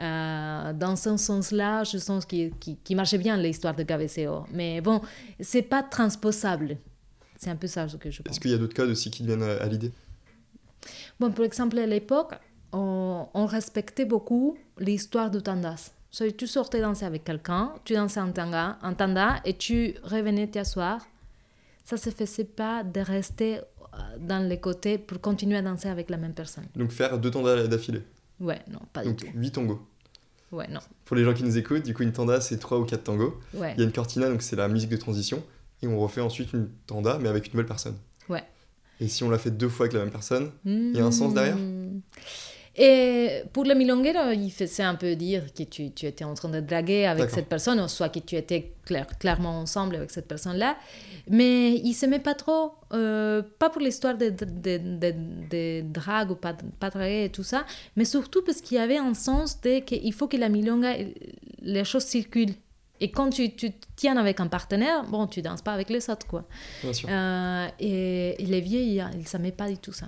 Euh, 0.00 0.72
dans 0.72 0.96
ce 0.96 1.16
sens-là, 1.16 1.84
je 1.84 1.98
sens 1.98 2.24
qu'il 2.26 2.52
qui, 2.58 2.76
qui 2.76 2.94
marchait 2.94 3.18
bien 3.18 3.36
l'histoire 3.36 3.74
de 3.74 3.82
Cabeceo. 3.82 4.44
Mais 4.52 4.80
bon, 4.80 5.00
c'est 5.40 5.62
pas 5.62 5.82
transposable. 5.82 6.76
C'est 7.36 7.50
un 7.50 7.56
peu 7.56 7.66
ça 7.66 7.88
ce 7.88 7.96
que 7.96 8.10
je 8.10 8.22
pense. 8.22 8.32
Est-ce 8.32 8.40
qu'il 8.40 8.50
y 8.50 8.54
a 8.54 8.58
d'autres 8.58 8.74
codes 8.74 8.90
aussi 8.90 9.10
qui 9.10 9.24
viennent 9.24 9.42
à, 9.42 9.62
à 9.62 9.66
l'idée? 9.66 9.92
Bon, 11.18 11.30
par 11.30 11.44
exemple, 11.44 11.78
à 11.78 11.86
l'époque, 11.86 12.32
on, 12.72 13.26
on 13.34 13.46
respectait 13.46 14.04
beaucoup 14.04 14.56
l'histoire 14.78 15.30
du 15.30 15.42
tandas. 15.42 15.92
So, 16.10 16.30
tu 16.30 16.46
sortais 16.46 16.80
danser 16.80 17.06
avec 17.06 17.24
quelqu'un, 17.24 17.72
tu 17.84 17.94
dansais 17.94 18.20
un 18.20 18.30
tanga, 18.30 18.76
un 18.82 18.92
tanda 18.92 19.40
et 19.44 19.54
tu 19.54 19.94
revenais 20.02 20.46
t'asseoir. 20.46 21.06
Ça 21.84 21.96
se 21.96 22.10
faisait 22.10 22.44
pas 22.44 22.84
de 22.84 23.00
rester 23.00 23.58
euh, 23.58 23.96
dans 24.20 24.46
les 24.46 24.60
côtés 24.60 24.98
pour 24.98 25.20
continuer 25.20 25.56
à 25.56 25.62
danser 25.62 25.88
avec 25.88 26.10
la 26.10 26.16
même 26.18 26.34
personne. 26.34 26.64
Donc 26.76 26.90
faire 26.92 27.18
deux 27.18 27.30
tandas 27.30 27.66
d'affilée. 27.66 28.02
Ouais, 28.42 28.60
non, 28.70 28.80
pas 28.92 29.02
du 29.02 29.08
Donc 29.10 29.18
tout. 29.18 29.26
8 29.34 29.50
tangos. 29.52 29.80
Ouais, 30.50 30.68
non. 30.68 30.80
Pour 31.06 31.16
les 31.16 31.24
gens 31.24 31.32
qui 31.32 31.44
nous 31.44 31.56
écoutent, 31.56 31.82
du 31.84 31.94
coup, 31.94 32.02
une 32.02 32.12
tanda, 32.12 32.40
c'est 32.42 32.58
3 32.58 32.78
ou 32.78 32.84
4 32.84 33.04
tangos. 33.04 33.40
Ouais, 33.54 33.72
Il 33.76 33.80
y 33.80 33.82
a 33.82 33.86
une 33.86 33.92
cortina, 33.92 34.28
donc 34.28 34.42
c'est 34.42 34.56
la 34.56 34.68
musique 34.68 34.90
de 34.90 34.96
transition. 34.98 35.42
Et 35.80 35.86
on 35.86 35.98
refait 35.98 36.20
ensuite 36.20 36.52
une 36.52 36.68
tanda, 36.86 37.18
mais 37.20 37.28
avec 37.30 37.46
une 37.46 37.52
nouvelle 37.54 37.66
personne. 37.66 37.96
ouais. 38.28 38.44
Et 39.00 39.08
si 39.08 39.24
on 39.24 39.30
l'a 39.30 39.38
fait 39.38 39.50
deux 39.50 39.68
fois 39.70 39.86
avec 39.86 39.94
la 39.94 40.00
même 40.00 40.12
personne, 40.12 40.52
Il 40.64 40.92
y 40.94 41.00
a 41.00 41.04
un 41.04 41.10
sens 41.10 41.34
derrière? 41.34 41.56
Hmm. 41.56 42.00
Et 42.74 43.42
pour 43.52 43.64
le 43.64 43.74
milonguero, 43.74 44.30
il 44.30 44.50
faisait 44.50 44.82
un 44.82 44.94
peu 44.94 45.14
dire 45.14 45.52
que 45.52 45.62
tu, 45.64 45.90
tu 45.92 46.06
étais 46.06 46.24
en 46.24 46.32
train 46.32 46.48
de 46.48 46.60
draguer 46.60 47.04
avec 47.04 47.24
cette 47.34 47.46
personne, 47.48 47.86
soit 47.86 48.08
que 48.08 48.18
tu 48.18 48.34
étais 48.34 48.72
clair- 48.86 49.06
clairement 49.18 49.60
ensemble 49.60 49.96
avec 49.96 50.10
cette 50.10 50.26
personne-là. 50.26 50.76
Mais 51.28 51.74
il 51.74 51.90
ne 51.90 51.94
s'aimait 51.94 52.18
pas 52.18 52.34
trop, 52.34 52.72
euh, 52.94 53.42
pas 53.58 53.68
pour 53.68 53.82
l'histoire 53.82 54.16
de, 54.16 54.30
de, 54.30 54.46
de, 54.78 55.14
de- 55.50 55.82
drague 55.82 56.30
ou 56.30 56.34
pas, 56.34 56.54
pas 56.80 56.88
draguer 56.88 57.24
et 57.24 57.28
tout 57.30 57.44
ça, 57.44 57.66
mais 57.94 58.06
surtout 58.06 58.42
parce 58.42 58.62
qu'il 58.62 58.78
y 58.78 58.80
avait 58.80 58.96
un 58.96 59.12
sens 59.12 59.60
de 59.60 59.80
qu'il 59.80 60.12
faut 60.14 60.26
que 60.28 60.38
la 60.38 60.48
milonga, 60.48 60.94
les 61.60 61.84
choses 61.84 62.04
circulent. 62.04 62.54
Et 63.00 63.10
quand 63.10 63.30
tu, 63.30 63.52
tu 63.54 63.72
tiens 63.96 64.16
avec 64.16 64.40
un 64.40 64.46
partenaire, 64.46 65.04
bon, 65.04 65.26
tu 65.26 65.42
danses 65.42 65.60
pas 65.60 65.72
avec 65.72 65.90
les 65.90 66.08
autres, 66.08 66.26
quoi. 66.26 66.44
bien 66.82 66.92
sûr. 66.92 67.08
Euh, 67.10 67.66
et, 67.80 68.42
et 68.42 68.46
les 68.46 68.60
vieux, 68.60 68.80
ils 68.80 69.04
ne 69.18 69.24
savaient 69.26 69.50
pas 69.52 69.68
du 69.68 69.76
tout 69.76 69.92
ça. 69.92 70.06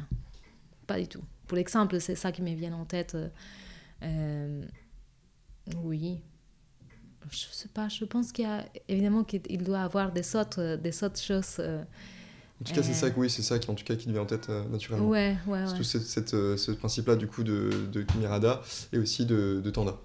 Pas 0.86 0.98
du 0.98 1.08
tout. 1.08 1.20
Pour 1.46 1.58
exemple, 1.58 2.00
c'est 2.00 2.14
ça 2.14 2.32
qui 2.32 2.42
me 2.42 2.54
vient 2.54 2.72
en 2.74 2.84
tête. 2.84 3.14
euh, 3.14 3.28
euh, 4.02 4.62
Oui. 5.82 6.20
Je 7.30 7.46
sais 7.50 7.68
pas, 7.68 7.88
je 7.88 8.04
pense 8.04 8.32
qu'il 8.32 8.44
y 8.44 8.48
a 8.48 8.66
évidemment 8.88 9.24
qu'il 9.24 9.62
doit 9.64 9.80
avoir 9.80 10.12
des 10.12 10.36
autres, 10.36 10.76
des 10.76 11.04
autres 11.04 11.20
choses. 11.20 11.56
euh, 11.58 11.82
En 12.60 12.64
tout 12.64 12.74
cas, 12.74 12.82
c'est 12.82 12.92
ça, 12.92 13.06
oui, 13.16 13.30
c'est 13.30 13.40
ça 13.42 13.58
qui, 13.58 13.70
en 13.70 13.74
tout 13.74 13.84
cas, 13.84 13.96
qui 13.96 14.06
devient 14.08 14.18
en 14.18 14.26
tête 14.26 14.48
euh, 14.50 14.62
naturellement. 14.68 15.08
ouais, 15.08 15.34
ouais, 15.46 15.64
Surtout 15.66 15.78
ouais. 15.78 15.84
cette- 15.84 16.02
cette, 16.02 16.34
euh, 16.34 16.56
ce 16.58 16.70
principe-là, 16.72 17.16
du 17.16 17.26
coup, 17.26 17.42
de, 17.42 17.70
de 17.90 18.02
Kimirada 18.02 18.60
et 18.92 18.98
aussi 18.98 19.24
de, 19.24 19.60
de 19.64 19.70
Tanda. 19.70 19.96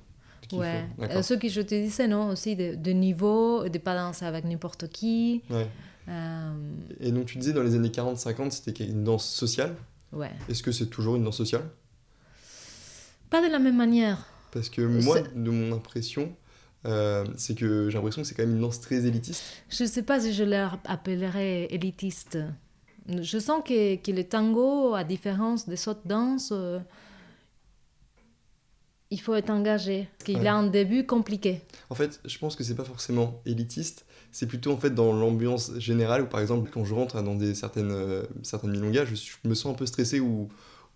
Ouais. 0.54 0.86
ce 1.22 1.34
que 1.36 1.48
je 1.50 1.62
te 1.62 1.76
disais, 1.76 2.08
non, 2.08 2.30
aussi 2.30 2.56
de, 2.56 2.74
de 2.76 2.92
niveau, 2.92 3.68
de 3.70 3.78
pas 3.78 3.94
danser 3.96 4.26
avec 4.26 4.46
n'importe 4.46 4.88
qui. 4.88 5.42
Ouais. 5.50 5.68
Et 7.02 7.12
donc, 7.12 7.26
tu 7.26 7.38
disais, 7.38 7.54
dans 7.54 7.62
les 7.64 7.76
années 7.76 7.90
40-50, 7.90 8.52
c'était 8.52 8.86
une 8.86 9.04
danse 9.04 9.28
sociale. 9.30 9.76
Ouais. 10.14 10.32
Est-ce 10.50 10.64
que 10.64 10.72
c'est 10.72 10.88
toujours 10.88 11.16
une 11.16 11.24
danse 11.24 11.38
sociale? 11.38 11.70
Pas 13.30 13.46
de 13.46 13.52
la 13.52 13.60
même 13.60 13.78
manière. 13.78 14.26
Parce 14.52 14.70
que 14.70 14.82
moi, 14.82 15.20
de 15.22 15.52
mon 15.52 15.76
impression, 15.76 16.36
euh, 16.86 17.26
c'est 17.38 17.56
que 17.56 17.90
j'ai 17.90 17.98
l'impression 17.98 18.22
que 18.24 18.28
c'est 18.28 18.34
quand 18.36 18.44
même 18.46 18.56
une 18.56 18.62
danse 18.62 18.82
très 18.82 19.06
élitiste. 19.06 19.44
Je 19.70 19.84
ne 19.84 19.88
sais 19.88 20.02
pas 20.04 20.20
si 20.20 20.34
je 20.34 20.44
l'appellerais 20.44 21.66
élitiste. 21.70 22.40
Je 23.08 23.38
sens 23.40 23.62
que, 23.64 23.96
que 23.98 24.12
le 24.12 24.24
tango, 24.24 24.94
à 24.96 25.04
différence 25.04 25.68
des 25.70 25.88
autres 25.88 26.06
danses, 26.08 26.50
euh, 26.52 26.80
il 29.12 29.20
faut 29.20 29.34
être 29.36 29.50
engagé. 29.50 30.08
Qu'il 30.26 30.38
Ouais. 30.40 30.48
a 30.48 30.56
un 30.56 30.68
début 30.68 31.06
compliqué. 31.06 31.62
En 31.90 31.96
fait, 31.96 32.20
je 32.26 32.38
pense 32.38 32.56
que 32.56 32.64
c'est 32.64 32.76
pas 32.76 32.84
forcément 32.84 33.42
élitiste, 33.46 34.06
c'est 34.32 34.46
plutôt 34.48 34.72
en 34.72 34.78
fait 34.78 34.92
dans 34.94 35.12
l'ambiance 35.14 35.72
générale 35.80 36.24
où 36.24 36.26
par 36.28 36.40
exemple 36.40 36.70
quand 36.74 36.86
je 36.86 36.94
rentre 36.94 37.22
dans 37.24 37.36
des 37.36 37.56
certaines 37.56 37.92
euh, 37.92 38.24
certaines 38.44 38.72
milongas, 38.72 39.06
je, 39.06 39.16
me 39.50 39.56
sens 39.56 39.74
un 39.74 39.76
peu 39.76 39.86
stressé 39.86 40.20
ou 40.20 40.50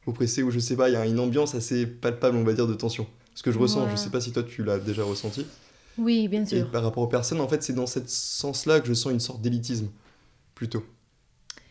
oppressé 0.05 0.43
ou 0.43 0.51
je 0.51 0.59
sais 0.59 0.75
pas, 0.75 0.89
il 0.89 0.93
y 0.93 0.95
a 0.95 1.05
une 1.05 1.19
ambiance 1.19 1.55
assez 1.55 1.85
palpable, 1.87 2.37
on 2.37 2.43
va 2.43 2.53
dire 2.53 2.67
de 2.67 2.73
tension. 2.73 3.07
Ce 3.35 3.41
que 3.43 3.51
je 3.51 3.57
ressens, 3.59 3.85
Ouais. 3.85 3.91
je 3.91 3.95
sais 3.95 4.09
pas 4.09 4.21
si 4.21 4.31
toi 4.31 4.43
tu 4.43 4.63
l'as 4.63 4.77
déjà 4.79 5.03
ressenti. 5.03 5.45
Oui, 5.97 6.27
bien 6.27 6.43
Et 6.43 6.45
sûr. 6.47 6.71
par 6.71 6.83
rapport 6.83 7.03
aux 7.03 7.07
personnes, 7.07 7.39
en 7.39 7.47
fait, 7.47 7.61
c'est 7.63 7.73
dans 7.73 7.85
ce 7.87 7.99
sens-là 8.05 8.79
que 8.79 8.87
je 8.87 8.93
sens 8.93 9.11
une 9.13 9.19
sorte 9.19 9.41
d'élitisme 9.41 9.87
plutôt. 10.55 10.83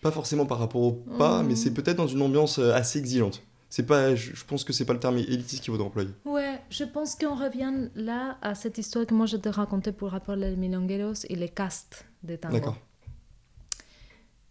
Pas 0.01 0.11
forcément 0.11 0.47
par 0.47 0.59
rapport 0.59 0.81
au 0.83 0.93
pas, 0.93 1.43
Mhm. 1.43 1.49
mais 1.49 1.57
c'est 1.57 1.73
peut-être 1.73 1.97
dans 1.97 2.07
une 2.09 2.23
ambiance 2.23 2.59
euh, 2.59 2.73
assez 2.73 2.99
exigeante. 2.99 3.43
C'est 3.73 3.87
pas, 3.87 4.15
je, 4.15 4.35
je 4.35 4.45
pense 4.45 4.65
que 4.65 4.73
c'est 4.75 4.85
pas 4.85 4.93
le 4.93 5.01
terme 5.01 5.17
élitiste 5.17 5.63
qu'il 5.63 5.73
faudrait 5.73 5.87
employer. 5.87 6.11
Ouais, 6.27 6.61
je 6.69 6.85
pense 6.85 7.15
qu'on 7.15 7.35
revient 7.35 7.89
là 7.95 8.37
à 8.43 8.55
cette 8.55 8.77
histoire 8.77 9.07
que 9.07 9.15
moi 9.15 9.25
je 9.25 9.39
te 9.39 9.49
racontais 9.49 9.93
pour 9.93 10.11
rapport 10.11 10.37
aux 10.37 10.57
milongueros 10.57 11.25
et 11.31 11.37
les 11.37 11.49
castes 11.49 12.05
de 12.23 12.37
tango. 12.37 12.53
D'accord. 12.53 12.77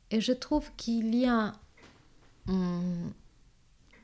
Et 0.10 0.22
je 0.22 0.32
trouve 0.32 0.72
qu'il 0.76 1.14
y 1.14 1.28
a, 1.28 1.54
hum, 2.48 3.14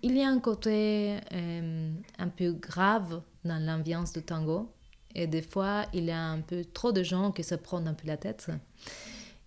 il 0.04 0.16
y 0.16 0.22
a 0.22 0.30
un 0.30 0.40
côté 0.40 1.18
euh, 1.34 1.92
un 2.20 2.28
peu 2.28 2.52
grave 2.52 3.24
dans 3.44 3.58
l'ambiance 3.58 4.14
du 4.14 4.22
tango. 4.22 4.72
Et 5.16 5.26
des 5.26 5.42
fois, 5.42 5.86
il 5.94 6.04
y 6.04 6.12
a 6.12 6.22
un 6.22 6.42
peu 6.42 6.64
trop 6.64 6.92
de 6.92 7.02
gens 7.02 7.32
qui 7.32 7.44
se 7.44 7.56
prennent 7.56 7.88
un 7.88 7.96
peu 7.96 8.06
la 8.06 8.18
tête. 8.18 8.52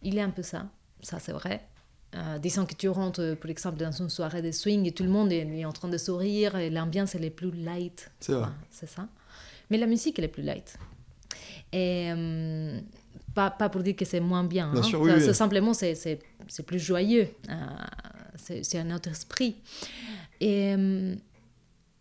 Il 0.02 0.14
y 0.14 0.18
a 0.18 0.24
un 0.24 0.30
peu 0.30 0.42
ça, 0.42 0.66
ça 1.00 1.20
c'est 1.20 1.30
vrai. 1.30 1.64
Euh, 2.16 2.38
disons 2.38 2.66
que 2.66 2.74
tu 2.74 2.88
rentres, 2.88 3.20
euh, 3.20 3.34
par 3.36 3.50
exemple, 3.50 3.78
dans 3.78 3.92
une 3.92 4.10
soirée 4.10 4.42
de 4.42 4.50
swing 4.50 4.86
et 4.86 4.92
tout 4.92 5.04
le 5.04 5.10
monde 5.10 5.30
est, 5.30 5.46
est 5.46 5.64
en 5.64 5.72
train 5.72 5.88
de 5.88 5.98
sourire 5.98 6.56
et 6.56 6.68
l'ambiance 6.68 7.14
elle 7.14 7.24
est 7.24 7.30
plus 7.30 7.52
light. 7.52 8.10
C'est 8.18 8.32
vrai. 8.32 8.48
C'est 8.70 8.88
ça. 8.88 9.08
Mais 9.70 9.78
la 9.78 9.86
musique, 9.86 10.18
elle 10.18 10.24
est 10.24 10.28
plus 10.28 10.42
light. 10.42 10.76
Et 11.72 12.10
euh, 12.10 12.80
pas, 13.32 13.50
pas 13.50 13.68
pour 13.68 13.82
dire 13.82 13.94
que 13.94 14.04
c'est 14.04 14.18
moins 14.18 14.42
bien. 14.42 14.72
Bien 14.72 14.80
hein. 14.80 14.82
sûr, 14.82 15.00
oui, 15.00 15.10
Enfin, 15.10 15.20
oui. 15.20 15.24
c'est 15.24 15.34
simplement, 15.34 15.72
c'est, 15.72 15.94
c'est, 15.94 16.18
c'est 16.48 16.64
plus 16.64 16.80
joyeux. 16.80 17.28
Euh, 17.48 17.54
c'est, 18.34 18.64
c'est 18.64 18.78
un 18.80 18.92
autre 18.92 19.08
esprit. 19.08 19.56
Et, 20.40 20.74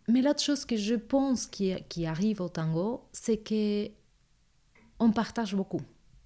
mais 0.08 0.24
l'autre 0.24 0.42
chose 0.42 0.66
que 0.66 0.76
je 0.76 0.96
pense 0.96 1.46
qui, 1.46 1.76
qui 1.88 2.08
arrive 2.08 2.42
au 2.42 2.50
tango, 2.50 3.04
c'est 3.12 3.38
que 3.38 3.88
on 5.00 5.12
partage 5.12 5.54
beaucoup 5.54 5.82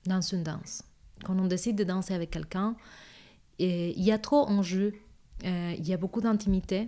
dans 0.05 0.21
une 0.21 0.43
danse. 0.43 0.83
Quand 1.25 1.37
on 1.37 1.47
décide 1.47 1.75
de 1.75 1.83
danser 1.83 2.13
avec 2.13 2.31
quelqu'un, 2.31 2.75
il 3.59 4.01
y 4.01 4.11
a 4.11 4.17
trop 4.17 4.47
en 4.47 4.61
jeu. 4.61 4.93
Euh, 5.45 5.75
il 5.77 5.87
y 5.87 5.93
a 5.93 5.97
beaucoup 5.97 6.21
d'intimité. 6.21 6.87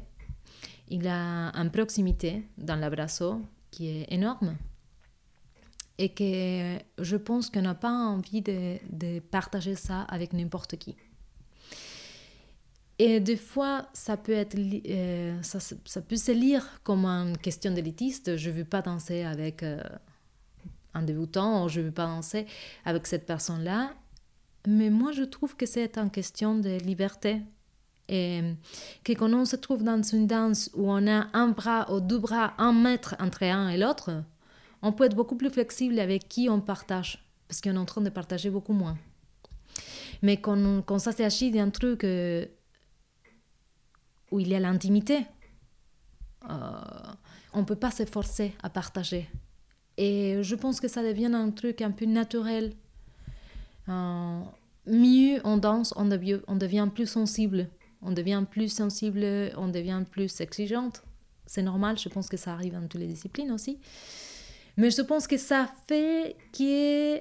Il 0.87 1.03
y 1.03 1.07
a 1.07 1.51
une 1.53 1.71
proximité 1.71 2.43
dans 2.57 2.75
l'abrasso 2.75 3.41
qui 3.71 3.87
est 3.87 4.05
énorme. 4.13 4.55
Et 5.97 6.09
que 6.09 6.77
je 6.99 7.15
pense 7.15 7.49
qu'on 7.49 7.61
n'a 7.61 7.73
pas 7.75 7.91
envie 7.91 8.41
de, 8.41 9.19
partager 9.31 9.75
ça 9.75 10.01
avec 10.01 10.33
n'importe 10.33 10.75
qui. 10.75 10.95
Et 12.97 13.19
des 13.19 13.37
fois, 13.37 13.87
ça 13.93 14.15
peut, 14.15 14.33
être, 14.33 14.57
euh, 14.57 15.41
ça 15.41 16.01
peut 16.01 16.15
se 16.15 16.31
lire 16.31 16.81
comme 16.83 17.05
une 17.05 17.37
question 17.37 17.71
d'élitiste. 17.71 18.37
Je 18.37 18.49
ne 18.49 18.55
veux 18.55 18.65
pas 18.65 18.81
danser 18.81 19.23
avec 19.23 19.63
euh, 19.63 19.81
un 20.93 21.03
débutant 21.03 21.65
ou 21.65 21.69
je 21.69 21.81
ne 21.81 21.85
veux 21.85 21.91
pas 21.91 22.05
danser 22.05 22.45
avec 22.85 23.07
cette 23.07 23.25
personne-là. 23.25 23.93
Mais 24.67 24.89
moi, 24.89 25.11
je 25.11 25.23
trouve 25.23 25.55
que 25.55 25.65
c'est 25.65 25.97
une 25.97 26.11
question 26.11 26.57
de 26.57 26.77
liberté. 26.79 27.41
Et 28.07 28.41
que 29.03 29.13
quand 29.13 29.33
on 29.33 29.45
se 29.45 29.55
trouve 29.55 29.83
dans 29.83 30.01
une 30.01 30.27
danse 30.27 30.69
où 30.75 30.91
on 30.91 31.07
a 31.07 31.27
un 31.33 31.47
bras 31.49 31.91
ou 31.91 31.99
deux 31.99 32.19
bras, 32.19 32.53
un 32.57 32.71
mètre 32.71 33.15
entre 33.19 33.43
un 33.43 33.69
et 33.69 33.77
l'autre, 33.77 34.23
on 34.81 34.91
peut 34.91 35.05
être 35.05 35.15
beaucoup 35.15 35.35
plus 35.35 35.49
flexible 35.49 35.99
avec 35.99 36.27
qui 36.27 36.47
on 36.49 36.61
partage. 36.61 37.25
Parce 37.47 37.61
qu'on 37.61 37.75
est 37.75 37.77
en 37.77 37.85
train 37.85 38.01
de 38.01 38.09
partager 38.09 38.49
beaucoup 38.49 38.73
moins. 38.73 38.97
Mais 40.21 40.37
quand, 40.37 40.81
quand 40.85 40.99
ça 40.99 41.11
s'agit 41.11 41.51
d'un 41.51 41.69
truc 41.69 42.03
euh, 42.03 42.45
où 44.31 44.39
il 44.39 44.49
y 44.49 44.55
a 44.55 44.59
l'intimité, 44.59 45.25
euh, 46.49 46.53
on 47.53 47.61
ne 47.61 47.65
peut 47.65 47.75
pas 47.75 47.91
se 47.91 48.05
forcer 48.05 48.53
à 48.61 48.69
partager. 48.69 49.27
Et 49.97 50.43
je 50.43 50.55
pense 50.55 50.79
que 50.79 50.87
ça 50.87 51.03
devient 51.03 51.31
un 51.33 51.51
truc 51.51 51.81
un 51.81 51.91
peu 51.91 52.05
naturel. 52.05 52.73
Euh, 53.89 54.39
mieux 54.87 55.39
on 55.43 55.57
danse, 55.57 55.93
on 55.95 56.05
devient, 56.05 56.39
on 56.47 56.55
devient 56.55 56.87
plus 56.93 57.07
sensible. 57.07 57.69
On 58.01 58.11
devient 58.11 58.43
plus 58.49 58.69
sensible, 58.69 59.25
on 59.57 59.67
devient 59.67 60.03
plus 60.09 60.39
exigeante. 60.41 61.03
C'est 61.47 61.63
normal, 61.63 61.97
je 61.97 62.09
pense 62.09 62.27
que 62.27 62.37
ça 62.37 62.53
arrive 62.53 62.73
dans 62.73 62.87
toutes 62.87 63.01
les 63.01 63.07
disciplines 63.07 63.51
aussi. 63.51 63.79
Mais 64.77 64.91
je 64.91 65.01
pense 65.01 65.25
que 65.27 65.37
ça 65.37 65.69
fait 65.87 66.35
que 66.51 67.17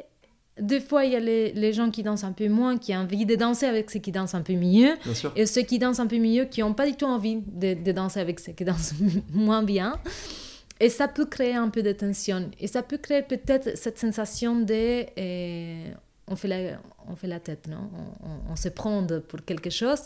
des 0.60 0.80
fois, 0.80 1.04
il 1.04 1.12
y 1.12 1.16
a 1.16 1.20
les, 1.20 1.52
les 1.52 1.72
gens 1.72 1.90
qui 1.90 2.02
dansent 2.02 2.24
un 2.24 2.32
peu 2.32 2.48
moins, 2.48 2.76
qui 2.78 2.94
ont 2.94 2.98
envie 3.00 3.26
de 3.26 3.34
danser 3.34 3.66
avec 3.66 3.90
ceux 3.90 3.98
qui 4.00 4.12
dansent 4.12 4.34
un 4.34 4.42
peu 4.42 4.54
mieux. 4.54 4.94
Et 5.36 5.46
ceux 5.46 5.62
qui 5.62 5.78
dansent 5.78 6.00
un 6.00 6.06
peu 6.06 6.18
mieux, 6.18 6.44
qui 6.44 6.60
n'ont 6.60 6.74
pas 6.74 6.86
du 6.86 6.94
tout 6.96 7.06
envie 7.06 7.36
de, 7.44 7.74
de 7.74 7.92
danser 7.92 8.20
avec 8.20 8.38
ceux 8.40 8.52
qui 8.52 8.64
dansent 8.64 8.94
moins 9.32 9.62
bien. 9.62 9.98
Et 10.80 10.90
ça 10.90 11.08
peut 11.08 11.26
créer 11.26 11.54
un 11.54 11.70
peu 11.70 11.82
de 11.82 11.92
tension. 11.92 12.50
Et 12.60 12.66
ça 12.66 12.82
peut 12.82 12.98
créer 12.98 13.22
peut-être 13.22 13.76
cette 13.76 13.98
sensation 13.98 14.60
de... 14.60 15.06
euh, 15.18 15.92
on, 16.28 16.36
fait 16.36 16.48
la, 16.48 16.80
on 17.08 17.16
fait 17.16 17.26
la 17.26 17.40
tête, 17.40 17.66
non? 17.68 17.90
On, 17.94 18.26
on- 18.28 18.52
on 18.52 18.56
se 18.56 18.68
prend 18.68 19.06
pour 19.28 19.44
quelque 19.44 19.70
chose. 19.70 20.00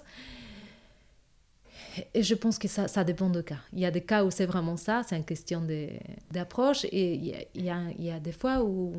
Et 2.14 2.22
je 2.22 2.35
pense 2.35 2.59
que 2.59 2.68
ça, 2.68 2.87
ça 2.88 3.02
dépend 3.04 3.31
de 3.31 3.40
cas. 3.40 3.59
Il 3.72 3.81
y 3.81 3.87
a 3.87 3.90
des 3.90 4.00
cas 4.02 4.24
où 4.24 4.31
c'est 4.31 4.46
vraiment 4.46 4.76
ça, 4.76 5.02
c'est 5.09 5.16
une 5.16 5.24
question 5.24 5.66
d'approche. 6.31 6.85
Et 6.87 7.14
il 7.14 7.24
y, 7.26 7.35
a, 7.35 7.38
il, 7.54 7.64
y 7.64 7.70
a, 7.70 7.81
il 7.98 8.04
y 8.04 8.11
a 8.11 8.20
des 8.20 8.33
fois 8.33 8.62
où, 8.62 8.92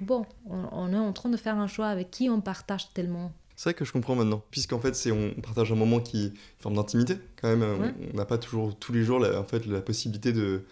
bon, 0.00 0.24
on, 0.48 0.64
on 0.72 0.92
est 0.92 0.96
en 0.98 1.12
train 1.12 1.28
de 1.28 1.36
faire 1.36 1.56
un 1.58 1.66
choix 1.66 1.88
avec 1.88 2.10
qui 2.10 2.30
on 2.30 2.40
partage 2.40 2.92
tellement. 2.94 3.32
C'est 3.56 3.70
vrai 3.70 3.74
que 3.74 3.84
je 3.84 3.92
comprends 3.92 4.16
maintenant, 4.16 4.42
puisqu'en 4.50 4.80
fait, 4.80 4.94
c'est 4.96 5.12
on 5.12 5.32
partage 5.40 5.70
un 5.70 5.76
moment 5.76 6.00
qui 6.00 6.24
est 6.24 6.28
une 6.28 6.34
forme 6.58 6.74
d'intimité 6.76 7.16
quand 7.40 7.48
même. 7.48 7.62
On- 7.62 7.82
Ouais. 7.82 7.94
On 8.12 8.16
n'a 8.16 8.24
pas 8.24 8.38
toujours 8.38 8.76
tous 8.78 8.92
les 8.92 9.04
jours 9.04 9.18
la, 9.20 9.38
en 9.38 9.44
fait 9.44 9.66
la 9.66 9.80
possibilité 9.80 10.32
de 10.32 10.64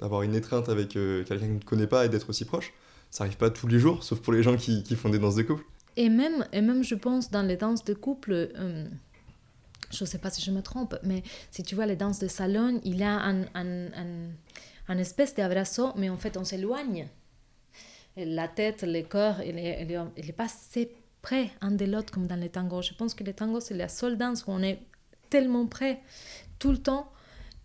d'avoir 0.00 0.22
une 0.22 0.34
étreinte 0.34 0.70
avec 0.70 0.96
euh, 0.96 1.22
quelqu'un 1.24 1.48
qu'on 1.48 1.54
ne 1.54 1.58
connaît 1.60 1.86
pas 1.86 2.06
et 2.06 2.08
d'être 2.08 2.30
aussi 2.30 2.46
proche. 2.46 2.72
Ça 3.10 3.24
arrive 3.24 3.36
pas 3.36 3.50
tous 3.50 3.66
les 3.66 3.78
jours, 3.78 4.04
sauf 4.04 4.20
pour 4.20 4.32
les 4.32 4.42
gens 4.42 4.56
qui, 4.56 4.82
qui 4.82 4.94
font 4.96 5.08
des 5.08 5.18
danses 5.18 5.34
de 5.34 5.42
couple. 5.42 5.64
Et 5.96 6.08
même, 6.08 6.46
et 6.52 6.60
même, 6.60 6.84
je 6.84 6.94
pense, 6.94 7.30
dans 7.30 7.42
les 7.42 7.56
danses 7.56 7.84
de 7.84 7.94
couple, 7.94 8.32
euh, 8.32 8.86
je 9.90 10.04
ne 10.04 10.08
sais 10.08 10.18
pas 10.18 10.30
si 10.30 10.40
je 10.40 10.52
me 10.52 10.62
trompe, 10.62 10.96
mais 11.02 11.22
si 11.50 11.62
tu 11.62 11.74
vois 11.74 11.86
les 11.86 11.96
danses 11.96 12.20
de 12.20 12.28
salon, 12.28 12.80
il 12.84 12.98
y 12.98 13.02
a 13.02 13.12
un, 13.12 13.42
un, 13.54 13.86
un, 13.92 14.30
un 14.88 14.98
espèce 14.98 15.34
d'abrasso, 15.34 15.92
mais 15.96 16.08
en 16.08 16.16
fait, 16.16 16.36
on 16.36 16.44
s'éloigne. 16.44 17.08
La 18.16 18.48
tête, 18.48 18.82
le 18.82 19.02
corps, 19.02 19.40
il 19.42 19.54
n'est 19.56 20.32
pas 20.36 20.44
assez 20.44 20.92
près 21.22 21.50
un 21.60 21.70
de 21.72 21.84
l'autre 21.84 22.12
comme 22.12 22.26
dans 22.26 22.36
les 22.36 22.48
tangos. 22.48 22.82
Je 22.82 22.94
pense 22.94 23.14
que 23.14 23.24
le 23.24 23.32
tango, 23.32 23.60
c'est 23.60 23.74
la 23.74 23.88
seule 23.88 24.16
danse 24.16 24.44
où 24.46 24.50
on 24.50 24.62
est 24.62 24.80
tellement 25.30 25.66
près 25.66 26.00
tout 26.58 26.70
le 26.70 26.78
temps. 26.78 27.10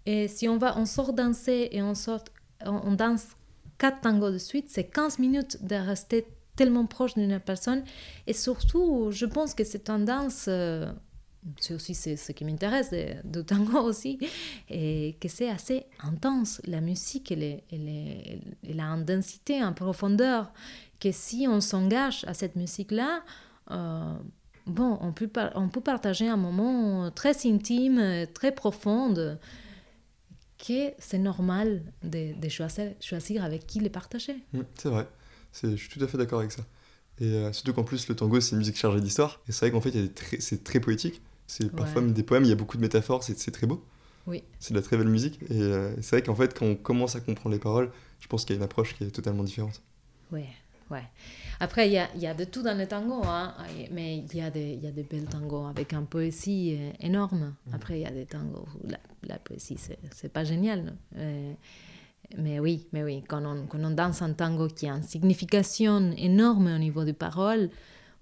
Et 0.05 0.27
si 0.27 0.47
on 0.47 0.57
va, 0.57 0.77
on 0.77 0.85
sort 0.85 1.13
danser 1.13 1.69
et 1.71 1.81
on, 1.81 1.95
sort, 1.95 2.23
on, 2.65 2.81
on 2.83 2.91
danse 2.93 3.27
quatre 3.77 4.01
tangos 4.01 4.31
de 4.31 4.37
suite, 4.37 4.67
c'est 4.69 4.85
15 4.85 5.19
minutes 5.19 5.63
de 5.65 5.75
rester 5.75 6.25
tellement 6.55 6.85
proche 6.85 7.15
d'une 7.15 7.39
personne. 7.39 7.83
Et 8.27 8.33
surtout, 8.33 9.09
je 9.11 9.25
pense 9.25 9.53
que 9.53 9.63
c'est 9.63 9.89
une 9.89 10.05
danse, 10.05 10.45
euh, 10.47 10.91
c'est 11.57 11.73
aussi 11.73 11.93
ce 11.93 12.31
qui 12.31 12.45
m'intéresse 12.45 12.91
de, 12.91 13.41
tango 13.41 13.79
aussi, 13.81 14.19
et 14.69 15.17
que 15.19 15.27
c'est 15.27 15.49
assez 15.49 15.85
intense. 16.01 16.61
La 16.65 16.81
musique, 16.81 17.31
elle, 17.31 17.61
a 18.79 18.83
une 18.83 19.03
densité, 19.03 19.61
une 19.61 19.73
profondeur, 19.73 20.51
que 20.99 21.11
si 21.11 21.45
on 21.49 21.61
s'engage 21.61 22.23
à 22.25 22.33
cette 22.33 22.55
musique-là, 22.55 23.21
euh, 23.71 24.13
bon, 24.65 24.97
on 25.01 25.11
peut 25.11 25.81
partager 25.81 26.29
un 26.29 26.37
moment 26.37 27.11
très 27.11 27.45
intime, 27.45 28.27
très 28.33 28.53
profond, 28.53 29.13
que 30.57 30.91
c'est 30.99 31.17
normal 31.17 31.81
de, 32.03 32.39
de 32.39 32.49
choisir, 32.49 32.93
choisir 33.01 33.43
avec 33.43 33.67
qui 33.67 33.79
les 33.79 33.89
partager. 33.89 34.35
Mm, 34.53 34.61
c'est 34.75 34.89
vrai, 34.89 35.07
je 35.63 35.75
suis 35.75 35.89
tout 35.89 36.03
à 36.03 36.07
fait 36.07 36.17
d'accord 36.17 36.39
avec 36.39 36.51
ça. 36.51 36.63
Et 37.19 37.25
euh, 37.25 37.53
surtout 37.53 37.73
qu'en 37.73 37.83
plus, 37.83 38.07
le 38.09 38.15
tango, 38.15 38.41
c'est 38.41 38.51
une 38.51 38.57
musique 38.57 38.77
chargée 38.77 38.99
d'histoire. 38.99 39.41
Et 39.47 39.51
c'est 39.51 39.65
vrai 39.65 39.71
qu'en 39.71 39.81
fait, 39.81 39.93
c'est 40.39 40.63
très 40.63 40.79
poétique. 40.79 41.21
C'est 41.47 41.71
parfois 41.71 42.01
même 42.01 42.11
des 42.11 42.23
poèmes, 42.23 42.43
il 42.43 42.49
y 42.49 42.53
a 42.53 42.55
beaucoup 42.55 42.77
de 42.77 42.81
métaphores, 42.81 43.23
c'est 43.23 43.51
très 43.51 43.67
beau. 43.67 43.85
Oui. 44.27 44.43
C'est 44.59 44.73
de 44.73 44.79
la 44.79 44.83
très 44.83 44.97
belle 44.97 45.07
musique. 45.07 45.39
Et 45.43 45.61
euh, 45.61 45.93
c'est 46.01 46.17
vrai 46.17 46.23
qu'en 46.23 46.35
fait, 46.35 46.57
quand 46.57 46.65
on 46.65 46.75
commence 46.75 47.15
à 47.15 47.19
comprendre 47.21 47.53
les 47.53 47.59
paroles, 47.59 47.91
je 48.19 48.27
pense 48.27 48.43
qu'il 48.43 48.55
y 48.55 48.57
a 48.57 48.59
une 48.59 48.63
approche 48.63 48.95
qui 48.95 49.03
est 49.03 49.11
totalement 49.11 49.43
différente. 49.43 49.81
Ouais, 50.31 50.49
ouais. 50.89 51.03
Après, 51.59 51.87
il 51.87 51.93
y 51.93 51.97
a, 51.97 52.07
y 52.15 52.27
a, 52.27 52.33
de 52.33 52.43
tout 52.43 52.61
dans 52.61 52.77
le 52.77 52.85
tango, 52.87 53.21
hein, 53.25 53.53
mais 53.91 54.17
il 54.17 54.35
y, 54.35 54.41
a 54.41 54.47
a 54.47 54.49
des 54.49 55.07
belles 55.09 55.25
tangos 55.25 55.67
avec 55.67 55.93
une 55.93 56.05
poésie 56.05 56.77
euh, 56.77 56.91
énorme. 56.99 57.55
Mm. 57.67 57.73
Après, 57.73 57.99
il 57.99 58.01
y 58.01 58.05
a 58.05 58.11
des 58.11 58.25
tangos 58.25 58.67
où 58.83 58.87
la, 58.87 58.99
la 59.23 59.39
poésie, 59.39 59.77
c'est 60.11 60.33
pas 60.33 60.43
génial. 60.43 60.95
Euh, 61.17 61.53
mais 62.37 62.59
oui, 62.59 62.87
mais 62.91 63.03
oui, 63.03 63.23
quand 63.27 63.45
on, 63.45 63.67
quand 63.67 63.83
on 63.83 63.91
danse 63.91 64.21
un 64.21 64.33
tango 64.33 64.67
qui 64.67 64.87
a 64.87 64.93
une 64.93 65.03
signification 65.03 66.11
énorme 66.17 66.67
au 66.67 66.79
niveau 66.79 67.03
des 67.03 67.13
paroles, 67.13 67.69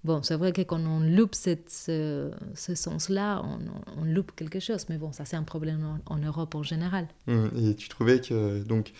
Bon, 0.04 0.22
c'est 0.22 0.36
vrai 0.36 0.52
que 0.52 0.60
quand 0.60 0.80
on 0.80 1.00
loupe 1.00 1.34
cette, 1.34 1.70
ce, 1.70 2.30
sens-là, 2.54 3.42
on, 3.42 3.58
on, 3.98 4.04
loupe 4.04 4.32
quelque 4.36 4.60
chose. 4.60 4.84
Mais 4.90 4.98
bon, 4.98 5.12
ça, 5.12 5.24
c'est 5.24 5.36
un 5.36 5.42
problème 5.44 5.98
en, 6.04 6.18
Europe 6.18 6.54
en 6.54 6.62
général. 6.62 7.08
Mmh, 7.26 7.46
et 7.56 7.74
tu 7.74 7.88
trouvais 7.88 8.20
que. 8.20 8.62
Donc, 8.64 8.92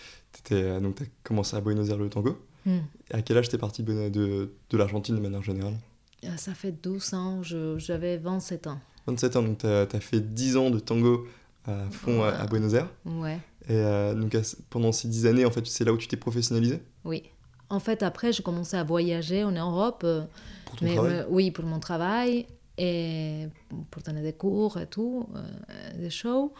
tu 0.43 0.55
as 0.55 0.79
commencé 1.23 1.55
à 1.55 1.61
Buenos 1.61 1.89
Aires 1.91 1.99
le 1.99 2.09
tango? 2.09 2.39
Mmh. 2.65 2.77
À 3.11 3.21
quel 3.21 3.37
âge 3.37 3.49
t'es 3.49 3.57
parti 3.57 3.83
de, 3.83 4.09
de, 4.09 4.53
de 4.69 4.77
l'Argentine 4.77 5.15
de 5.15 5.21
manière 5.21 5.43
générale 5.43 5.75
euh, 6.23 6.37
Ça 6.37 6.53
fait 6.53 6.71
12 6.71 7.13
ans, 7.13 7.41
j'avais 7.77 8.17
27 8.17 8.67
ans. 8.67 8.79
27 9.07 9.35
ans, 9.35 9.43
donc 9.43 9.59
tu 9.59 9.67
as, 9.67 9.87
fait 9.99 10.19
10 10.19 10.57
ans 10.57 10.69
de 10.69 10.79
tango 10.79 11.27
à 11.65 11.89
fond 11.91 12.23
à, 12.23 12.45
Buenos 12.47 12.73
Aires. 12.73 12.89
Ouais. 13.05 13.39
Et 13.67 13.73
euh, 13.73 14.13
donc, 14.13 14.37
pendant 14.69 14.91
ces 14.91 15.07
10 15.07 15.25
années, 15.25 15.45
en 15.45 15.51
fait, 15.51 15.65
c'est 15.65 15.83
là 15.83 15.93
où 15.93 15.97
tu 15.97 16.07
t'es 16.07 16.17
professionnalisé? 16.17 16.81
Oui. 17.03 17.23
En 17.69 17.79
fait, 17.79 18.03
après, 18.03 18.31
j'ai 18.31 18.43
commencé 18.43 18.77
à 18.77 18.83
voyager 18.83 19.43
en 19.43 19.51
Europe. 19.51 20.01
Euh, 20.03 20.23
pour 20.65 20.75
ton 20.77 20.93
travail 20.93 21.25
Oui, 21.29 21.51
pour 21.51 21.65
mon 21.65 21.79
travail 21.79 22.45
et 22.77 23.47
pour 23.89 24.01
donner 24.03 24.21
des 24.21 24.33
cours 24.33 24.77
et 24.77 24.87
tout, 24.87 25.27
euh, 25.35 25.97
des 25.97 26.09
shows. 26.09 26.53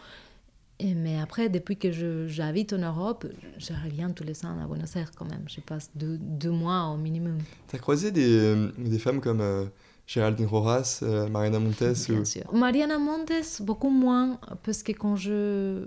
Et, 0.78 0.94
mais 0.94 1.18
après, 1.18 1.48
depuis 1.48 1.76
que 1.76 1.90
j'habite 2.26 2.72
en 2.72 2.78
Europe, 2.78 3.26
je 3.58 3.72
reviens 3.84 4.10
tous 4.10 4.24
les 4.24 4.44
ans 4.44 4.58
à 4.62 4.66
Buenos 4.66 4.94
Aires 4.96 5.10
quand 5.16 5.24
même. 5.24 5.44
Je 5.48 5.60
passe 5.60 5.90
deux, 5.94 6.18
deux 6.18 6.50
mois 6.50 6.84
au 6.88 6.96
minimum. 6.96 7.38
Tu 7.68 7.76
as 7.76 7.78
croisé 7.78 8.10
des, 8.10 8.68
des, 8.76 8.98
femmes 8.98 9.20
comme 9.20 9.40
euh, 9.40 9.64
Géraldine 10.06 10.46
Rojas, 10.46 11.02
Mariana 11.30 11.58
Montes 11.58 11.82
Bien 12.08 12.24
sûr. 12.24 12.52
Mariana 12.52 12.98
Montes, 12.98 13.62
beaucoup 13.62 13.90
moins, 13.90 14.38
parce 14.62 14.82
que 14.82 14.92
quand 14.92 15.16
je... 15.16 15.86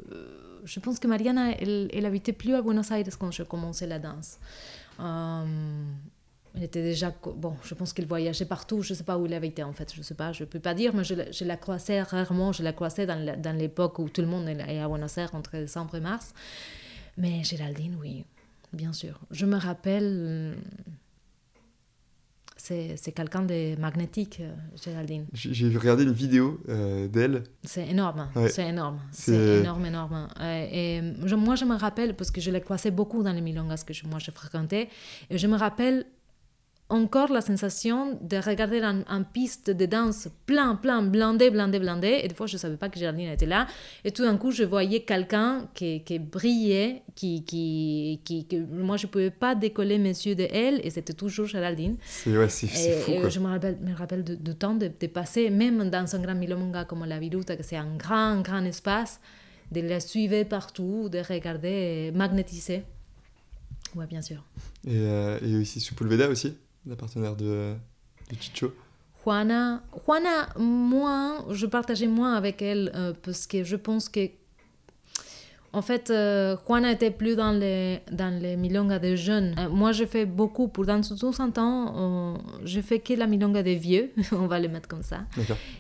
Je 0.65 0.80
pense 0.82 0.99
que 0.99 1.08
Mariana, 1.08 1.52
elle, 1.58 1.89
elle 1.93 2.06
habitait 2.06 2.34
plus 2.34 2.54
à 2.54 2.62
Buenos 2.62 2.91
Aires 2.91 3.17
quand 3.17 3.32
je 3.32 3.43
commençais 3.43 3.88
la 3.88 3.97
danse. 3.97 4.39
Euh, 4.99 5.45
elle 6.55 6.63
était 6.63 6.81
déjà. 6.81 7.13
Bon, 7.35 7.55
je 7.63 7.73
pense 7.73 7.93
qu'il 7.93 8.05
voyageait 8.05 8.45
partout. 8.45 8.81
Je 8.81 8.93
ne 8.93 8.97
sais 8.97 9.03
pas 9.03 9.17
où 9.17 9.25
il 9.25 9.33
avait 9.33 9.47
été 9.47 9.63
en 9.63 9.73
fait. 9.73 9.93
Je 9.93 9.99
ne 9.99 10.03
sais 10.03 10.15
pas. 10.15 10.31
Je 10.31 10.43
ne 10.43 10.49
peux 10.49 10.59
pas 10.59 10.73
dire, 10.73 10.93
mais 10.93 11.03
je, 11.03 11.13
je, 11.31 11.45
la 11.45 11.57
croisais 11.57 12.01
rarement. 12.01 12.51
Je 12.51 12.63
la 12.63 12.73
croisais 12.73 13.05
dans 13.05 13.57
l'époque 13.57 13.99
où 13.99 14.09
tout 14.09 14.21
le 14.21 14.27
monde 14.27 14.47
est 14.47 14.79
à 14.79 14.88
Buenos 14.88 15.17
Aires 15.17 15.33
entre 15.35 15.51
décembre 15.51 15.95
et 15.95 16.01
mars. 16.01 16.33
Mais 17.17 17.43
Géraldine, 17.43 17.97
oui, 17.99 18.25
bien 18.73 18.93
sûr. 18.93 19.19
Je 19.31 19.45
me 19.45 19.57
rappelle 19.57 20.55
c'est 22.59 23.12
quelqu'un 23.13 23.43
de 23.43 23.79
magnétique, 23.79 24.41
Géraldine. 24.83 25.25
J'ai 25.33 25.75
regardé 25.75 26.03
une 26.03 26.12
vidéo 26.12 26.59
euh, 26.69 27.07
d'elle. 27.07 27.43
C'est 27.63 27.88
énorme, 27.88 28.29
c'est 28.49 28.67
énorme, 28.67 28.99
c'est 29.12 29.59
énorme, 29.59 29.85
énorme. 29.85 30.27
Et 30.41 31.01
moi, 31.38 31.55
je 31.55 31.65
me 31.65 31.75
rappelle, 31.75 32.15
parce 32.15 32.31
que 32.31 32.41
je 32.41 32.51
l'ai 32.51 32.62
croisé 32.62 32.91
beaucoup 32.91 33.23
dans 33.23 33.33
les 33.33 33.41
milongas 33.41 33.83
que 33.85 33.93
je, 33.93 34.05
moi 34.07 34.19
je 34.19 34.31
fréquentais, 34.31 34.89
et 35.29 35.38
je 35.38 35.47
me 35.47 35.57
rappelle 35.57 36.05
encore 36.89 37.32
la 37.32 37.41
sensation 37.41 38.17
de 38.21 38.38
regarder 38.38 38.82
un, 38.82 39.23
piste 39.23 39.69
de 39.69 39.86
danse 39.86 40.28
plein, 40.47 40.75
plein, 40.75 41.04
blindé, 41.04 41.52
blindé, 41.52 41.80
blindé. 41.80 42.21
Et 42.23 42.28
des 42.28 42.34
fois, 42.34 42.47
je 42.47 42.56
ne 42.56 42.60
savais 42.60 42.78
pas 42.78 42.89
que 42.89 42.97
Géraldine 42.97 43.30
était 43.30 43.45
là. 43.45 43.67
Et 44.04 44.12
tout 44.12 44.23
d'un 44.23 44.38
coup, 44.38 44.49
je 44.52 44.63
voyais 44.63 45.02
quelqu'un 45.02 45.69
qui, 45.75 46.04
qui, 46.04 46.17
brillait, 46.17 47.04
qui, 47.15 47.43
qui, 47.43 48.19
qui, 48.25 48.45
moi, 48.71 48.97
je 48.97 49.06
ne 49.06 49.12
pouvais 49.12 49.30
pas 49.30 49.54
décoller 49.54 49.99
mes 49.99 50.10
yeux 50.10 50.34
de 50.34 50.47
elle. 50.52 50.82
Et 50.84 50.89
c'était 50.89 51.13
toujours 51.13 51.45
Géraldine. 51.45 51.97
C'est 52.02 52.36
ouais, 52.36 52.49
fou. 52.49 53.12
Et 53.12 53.30
je 53.30 53.39
me 53.39 53.47
rappelle, 53.47 53.78
me 53.82 53.95
rappelle 53.95 54.23
de, 54.23 54.54
temps 54.54 54.73
de, 54.73 54.88
passer, 55.08 55.52
même 55.52 55.89
dans 55.91 56.15
un 56.15 56.19
grand 56.19 56.36
milonga 56.36 56.86
comme 56.86 57.06
la 57.06 57.19
Viruta, 57.19 57.56
que 57.56 57.63
c'est 57.63 57.78
un 57.78 57.95
grand, 57.97 58.41
grand 58.41 58.65
espace, 58.65 59.19
de 59.71 59.82
la 59.82 59.99
suivre 59.99 60.43
partout, 60.45 61.08
de 61.10 61.19
regarder, 61.19 62.12
magnétiser. 62.15 62.82
Oui, 63.95 64.06
bien 64.08 64.23
sûr. 64.23 64.43
Et, 64.88 64.97
euh, 64.97 65.39
et 65.43 65.56
aussi 65.56 65.80
Supulveda 65.80 66.28
aussi 66.30 66.56
la 66.86 66.96
partenaire 66.96 67.36
de, 67.36 67.76
de 68.30 68.36
Chicho 68.39 68.74
Juana, 69.24 69.84
Juana, 70.06 70.50
moi, 70.58 71.46
je 71.52 71.65
partageais 71.65 72.08
moins 72.08 72.36
avec 72.36 72.62
elle 72.62 72.92
euh, 72.96 73.13
parce 73.22 73.48
que 73.48 73.63
je 73.63 73.76
pense 73.76 74.08
que, 74.08 74.30
en 75.74 75.82
fait, 75.82 76.10
euh, 76.10 76.56
Juana 76.65 76.92
était 76.94 77.12
plus 77.12 77.36
dans 77.36 77.52
les, 77.52 78.00
dans 78.12 78.34
les 78.42 78.56
milongas 78.56 79.00
des 79.00 79.18
jeunes. 79.18 79.54
Euh, 79.60 79.70
moi, 79.70 79.92
je 79.92 80.06
fais 80.06 80.26
beaucoup, 80.26 80.70
pour 80.70 80.86
dans 80.86 81.02
tout 81.02 81.32
un 81.38 81.50
temps, 81.52 82.42
je 82.63 82.80
fais 82.80 83.00
que 83.00 83.13
la 83.13 83.28
milonga 83.28 83.62
des 83.62 83.76
vieux, 83.76 84.12
on 84.32 84.48
va 84.48 84.58
le 84.58 84.70
mettre 84.70 84.88
comme 84.88 85.04
ça. 85.04 85.26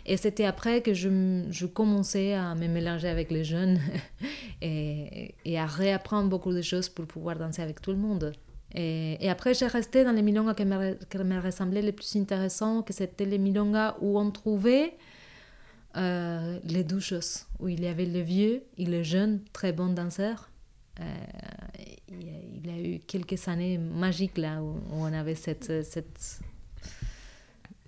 Et 0.05 0.17
c'était 0.17 0.45
après 0.45 0.81
que 0.81 0.93
je, 0.93 1.45
je, 1.49 1.65
commençais 1.65 2.33
à 2.33 2.53
me 2.55 2.67
mélanger 2.67 3.07
avec 3.07 3.31
les 3.31 3.45
jeunes 3.45 3.79
et, 4.61 5.33
et 5.45 5.57
à 5.57 5.65
réapprendre 5.65 6.29
beaucoup 6.29 6.51
de 6.51 6.61
choses 6.61 6.89
pour 6.89 7.05
pouvoir 7.05 7.37
danser 7.37 7.61
avec 7.61 7.81
tout 7.81 7.91
le 7.91 7.97
monde. 7.97 8.33
Et, 8.75 9.29
après, 9.29 9.53
j'ai 9.53 9.67
resté 9.67 10.03
dans 10.03 10.11
les 10.11 10.21
milongas 10.21 10.53
qui 10.53 10.65
me, 10.65 10.93
qui 10.93 11.17
me 11.17 11.39
ressemblaient 11.41 11.81
les 11.81 11.91
plus 11.91 12.15
intéressants, 12.15 12.83
que 12.83 12.93
c'était 12.93 13.25
les 13.25 13.39
milongas 13.39 13.97
où 13.99 14.19
on 14.19 14.29
trouvait 14.31 14.93
euh, 15.97 16.59
les 16.65 16.83
deux 16.83 16.99
choses, 16.99 17.45
où 17.59 17.67
il 17.67 17.81
y 17.81 17.87
avait 17.87 18.05
le 18.05 18.21
vieux 18.21 18.63
et 18.77 18.85
le 18.85 19.01
jeune, 19.01 19.41
très 19.53 19.73
bon 19.73 19.87
danseur. 19.87 20.49
Euh, 20.99 21.03
il, 22.09 22.67
y 22.67 22.69
a 22.69 22.79
eu 22.79 22.99
quelques 22.99 23.47
années 23.47 23.77
magiques 23.77 24.37
là 24.37 24.61
où, 24.61 24.75
on 24.91 25.05
avait 25.05 25.35
cette, 25.35 25.83
cette, 25.83 26.39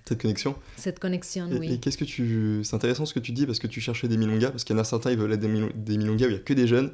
cette 0.05 0.21
connexion. 0.21 0.55
Cette 0.77 0.99
connexion, 0.99 1.47
oui. 1.51 1.73
Et 1.73 1.79
qu'est-ce 1.79 1.97
que 1.97 2.05
tu, 2.05 2.61
c'est 2.63 2.75
intéressant 2.75 3.05
ce 3.05 3.13
que 3.13 3.19
tu 3.19 3.33
dis 3.33 3.45
parce 3.45 3.59
que 3.59 3.67
tu 3.67 3.81
cherchais 3.81 4.07
des 4.07 4.17
milongas 4.17 4.49
parce 4.49 4.63
qu'il 4.63 4.75
y 4.75 4.79
en 4.79 4.81
a 4.81 4.85
certains 4.85 5.11
ils 5.11 5.17
veulent 5.17 5.33
être 5.33 5.39
des, 5.39 5.97
milongas 5.97 6.25
où 6.25 6.29
il 6.29 6.33
y 6.33 6.37
a 6.37 6.39
que 6.39 6.53
des 6.53 6.67
jeunes 6.67 6.91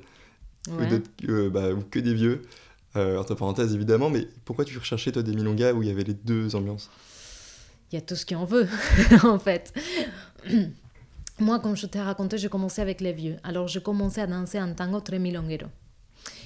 ou, 0.70 0.74
euh, 1.30 1.50
bah, 1.50 1.72
ou 1.72 1.82
que 1.84 2.00
des 2.00 2.14
vieux 2.14 2.42
euh, 2.98 3.20
entre 3.20 3.36
parenthèses 3.36 3.74
évidemment, 3.74 4.10
mais 4.10 4.28
pourquoi 4.46 4.66
tu 4.66 4.78
recherchais 4.78 5.12
toi 5.12 5.24
des 5.24 5.34
milongas 5.34 5.74
où 5.74 5.84
il 5.84 5.90
y 5.90 5.92
avait 5.92 6.04
les 6.04 6.14
deux 6.14 6.56
ambiances? 6.56 6.90
Il 7.92 7.96
y 7.96 7.98
a 7.98 8.02
tout 8.02 8.16
ce 8.16 8.26
qu'on 8.26 8.46
veut, 8.46 8.68
en 9.24 9.40
fait. 9.40 9.74
Moi, 11.40 11.60
comme 11.60 11.78
je 11.78 11.86
t'ai 11.86 12.02
raconté, 12.02 12.38
j'ai 12.38 12.50
commencé 12.50 12.82
avec 12.82 13.00
les 13.00 13.14
vieux. 13.14 13.38
Alors, 13.44 13.68
j'ai 13.68 13.82
commencé 13.82 14.20
à 14.20 14.28
danser 14.28 14.58
un 14.58 14.74
tango 14.74 15.00
très 15.00 15.20
milonguero. 15.20 15.68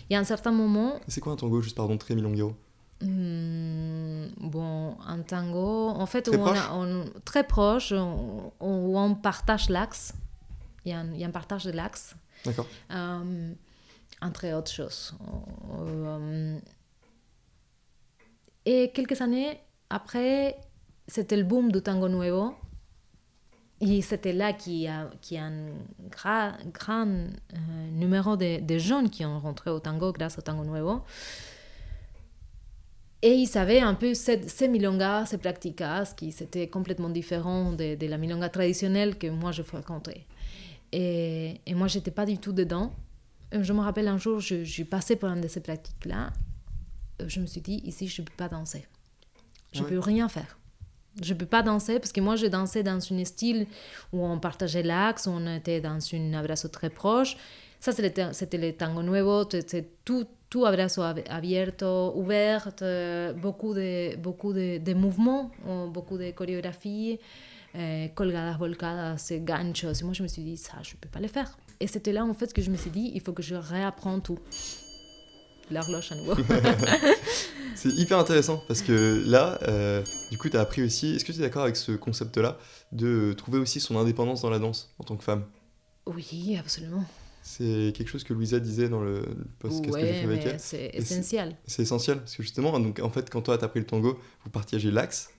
Et 0.10 0.16
à 0.16 0.20
un 0.20 0.24
certain 0.26 0.52
moment... 0.52 1.00
C'est 1.08 1.22
quoi 1.22 1.32
un 1.34 1.38
tango, 1.38 1.62
juste 1.62 1.78
pardon, 1.78 1.98
très 1.98 2.14
milonguero? 2.14 2.54
Hmm, 3.02 4.28
Bon, 4.38 4.98
un 5.08 5.20
tango, 5.22 5.90
en 5.90 6.06
fait, 6.06 6.24
très 6.24 6.38
proche. 6.38 6.60
On 6.74 7.02
a, 7.02 7.06
très 7.24 7.44
proche, 7.44 7.94
où 7.94 8.52
on 9.00 9.16
partage 9.16 9.70
l'axe. 9.70 10.14
Il, 10.86 10.90
il, 11.14 11.20
y 11.20 11.24
a 11.24 11.28
un 11.28 11.32
partage 11.32 11.64
de 11.64 11.72
l'axe. 11.72 12.16
D'accord. 12.46 12.68
Euh, 12.92 13.54
entre 14.22 14.48
autres 14.54 14.72
choses. 14.72 15.14
Euh, 15.80 16.60
et 18.66 18.92
quelques 18.94 19.20
années 19.22 19.60
après, 19.90 20.58
c'était 21.08 21.38
le 21.38 21.44
boom 21.44 21.72
du 21.72 21.82
tango 21.82 22.08
nuevo. 22.08 22.54
Et 23.82 24.02
c'était 24.04 24.34
là 24.34 24.54
qu'il 24.54 24.74
y, 24.76 24.88
a, 24.88 25.10
a 25.10 25.44
un 25.44 25.72
grand, 26.10 26.52
grand 26.72 27.08
euh, 27.08 27.90
numéro 27.92 28.38
de, 28.38 28.78
jeunes 28.78 29.10
qui 29.10 29.26
ont 29.26 29.40
rentré 29.40 29.72
au 29.72 29.80
tango 29.80 30.12
grâce 30.12 30.38
au 30.38 30.42
tango 30.42 30.64
nuevo. 30.64 31.02
Et 33.24 33.34
ils 33.34 33.48
savaient 33.48 33.80
un 33.80 33.96
peu 33.96 34.14
ces, 34.14 34.48
ces 34.48 34.68
milongas, 34.68 35.26
ces 35.28 35.40
practicas, 35.40 36.14
qui 36.16 36.30
étaient 36.30 36.68
complètement 36.68 37.10
différents 37.10 37.72
de, 37.72 37.96
de, 37.96 38.08
la 38.08 38.18
milonga 38.18 38.50
traditionnelle 38.50 39.18
que 39.18 39.28
moi 39.28 39.52
je 39.52 39.64
fréquentais. 39.64 40.26
Et, 40.92 41.60
et 41.66 41.74
moi, 41.74 41.88
j'étais 41.88 42.12
pas 42.12 42.26
du 42.26 42.38
tout 42.38 42.54
dedans. 42.54 42.94
Euh, 43.54 43.64
je 43.64 43.74
me 43.74 43.82
rappelle 43.82 44.08
un 44.08 44.18
jour, 44.18 44.40
je, 44.40 44.84
passé 44.84 45.16
pour 45.16 45.30
une 45.30 45.42
de 45.42 45.48
ces 45.48 45.62
pratiques-là. 45.62 46.32
Euh, 47.22 47.26
je 47.28 47.40
me 47.40 47.46
suis 47.46 47.62
dit, 47.62 47.82
ici, 47.86 48.08
je 48.08 48.22
ne 48.22 48.28
peux 48.28 48.34
pas 48.36 48.50
danser. 48.50 48.86
Je 49.74 49.84
ne 49.84 49.88
peux 49.88 50.00
rien 50.00 50.28
faire. 50.28 50.58
Je 51.22 51.34
ne 51.34 51.40
peux 51.40 51.46
pas 51.46 51.62
danser 51.62 52.00
parce 52.00 52.12
que 52.12 52.22
moi, 52.22 52.36
j'ai 52.36 52.50
dansé 52.50 52.84
dans 52.84 53.00
un 53.14 53.26
style 53.26 53.68
où 54.12 54.26
on 54.26 54.40
partageait 54.40 54.84
l'axe, 54.84 55.28
on 55.28 55.46
était 55.56 55.82
dans 55.82 56.00
une 56.00 56.36
abrazo 56.36 56.68
très 56.68 56.90
proche. 56.90 57.38
Ça, 57.80 57.92
c'était 57.92 58.58
le 58.58 58.72
tango 58.74 59.02
nuevo, 59.02 59.44
c'était 59.50 59.90
tout, 60.06 60.26
tout 60.50 60.66
abrazo 60.66 61.02
abierto, 61.02 62.14
ouvert, 62.16 62.70
beaucoup 63.36 63.74
de, 63.74 64.16
beaucoup 64.18 64.54
de, 64.54 64.78
de 64.78 64.94
mouvements, 64.94 65.52
beaucoup 65.88 66.18
de 66.18 66.32
chorégraphies. 66.32 67.20
euh, 67.76 68.08
colgadas, 68.10 68.58
volcadas, 68.58 69.32
ganchos. 69.40 70.02
Et 70.02 70.04
moi, 70.04 70.14
je 70.14 70.24
me 70.24 70.28
suis 70.28 70.44
dit, 70.44 70.58
ça, 70.58 70.74
je 70.84 70.92
ne 70.92 70.98
peux 70.98 71.10
pas 71.10 71.20
le 71.20 71.28
faire. 71.28 71.58
Et 71.82 71.88
c'était 71.88 72.14
là, 72.14 72.24
en 72.24 72.34
fait, 72.36 72.54
que 72.54 72.62
je 72.62 72.70
me 72.70 72.78
suis 72.78 72.92
dit, 72.92 73.12
il 73.16 73.22
faut 73.22 73.34
que 73.34 73.42
je 73.42 73.56
réapprends 73.56 74.20
tout. 74.20 74.38
L'horloge 75.72 76.12
à 76.12 76.16
nouveau. 76.16 76.36
c'est 77.76 77.90
hyper 77.90 78.20
intéressant 78.20 78.62
parce 78.68 78.84
que 78.84 79.24
là, 79.26 79.58
euh, 79.64 80.04
du 80.30 80.38
coup, 80.38 80.48
tu 80.48 80.58
as 80.58 80.62
appris 80.62 80.84
aussi. 80.84 81.16
Est-ce 81.16 81.26
que 81.26 81.32
tu 81.32 81.40
es 81.40 81.42
d'accord 81.42 81.64
avec 81.64 81.76
ce 81.76 81.94
concept-là 81.94 82.60
de 82.92 83.34
trouver 83.34 83.58
aussi 83.58 83.80
son 83.80 83.98
indépendance 83.98 84.44
dans 84.44 84.52
la 84.52 84.60
danse 84.60 84.94
en 85.00 85.04
tant 85.04 85.16
que 85.16 85.24
femme? 85.24 85.44
Oui, 86.06 86.56
absolument. 86.60 87.04
C'est 87.42 87.94
quelque 87.96 88.10
chose 88.10 88.24
que 88.24 88.34
Louisa 88.34 88.60
disait 88.60 88.88
dans 88.88 89.02
le 89.02 89.24
post 89.58 89.84
ouais, 89.86 90.02
que 90.02 90.08
j'ai 90.08 90.14
fait 90.14 90.24
avec 90.26 90.46
elle. 90.46 90.60
C'est 90.60 90.92
essentiel. 90.94 91.56
C'est 91.66 91.82
essentiel 91.82 92.20
parce 92.20 92.36
que 92.36 92.44
justement, 92.44 92.80
donc, 92.80 93.00
en 93.00 93.10
fait, 93.10 93.28
quand 93.32 93.42
toi, 93.42 93.58
tu 93.58 93.66
as 93.66 93.68
pris 93.70 93.80
le 93.80 93.88
tango, 93.88 94.20
vous 94.44 94.50
partagez 94.52 94.92
l'axe 94.92 95.32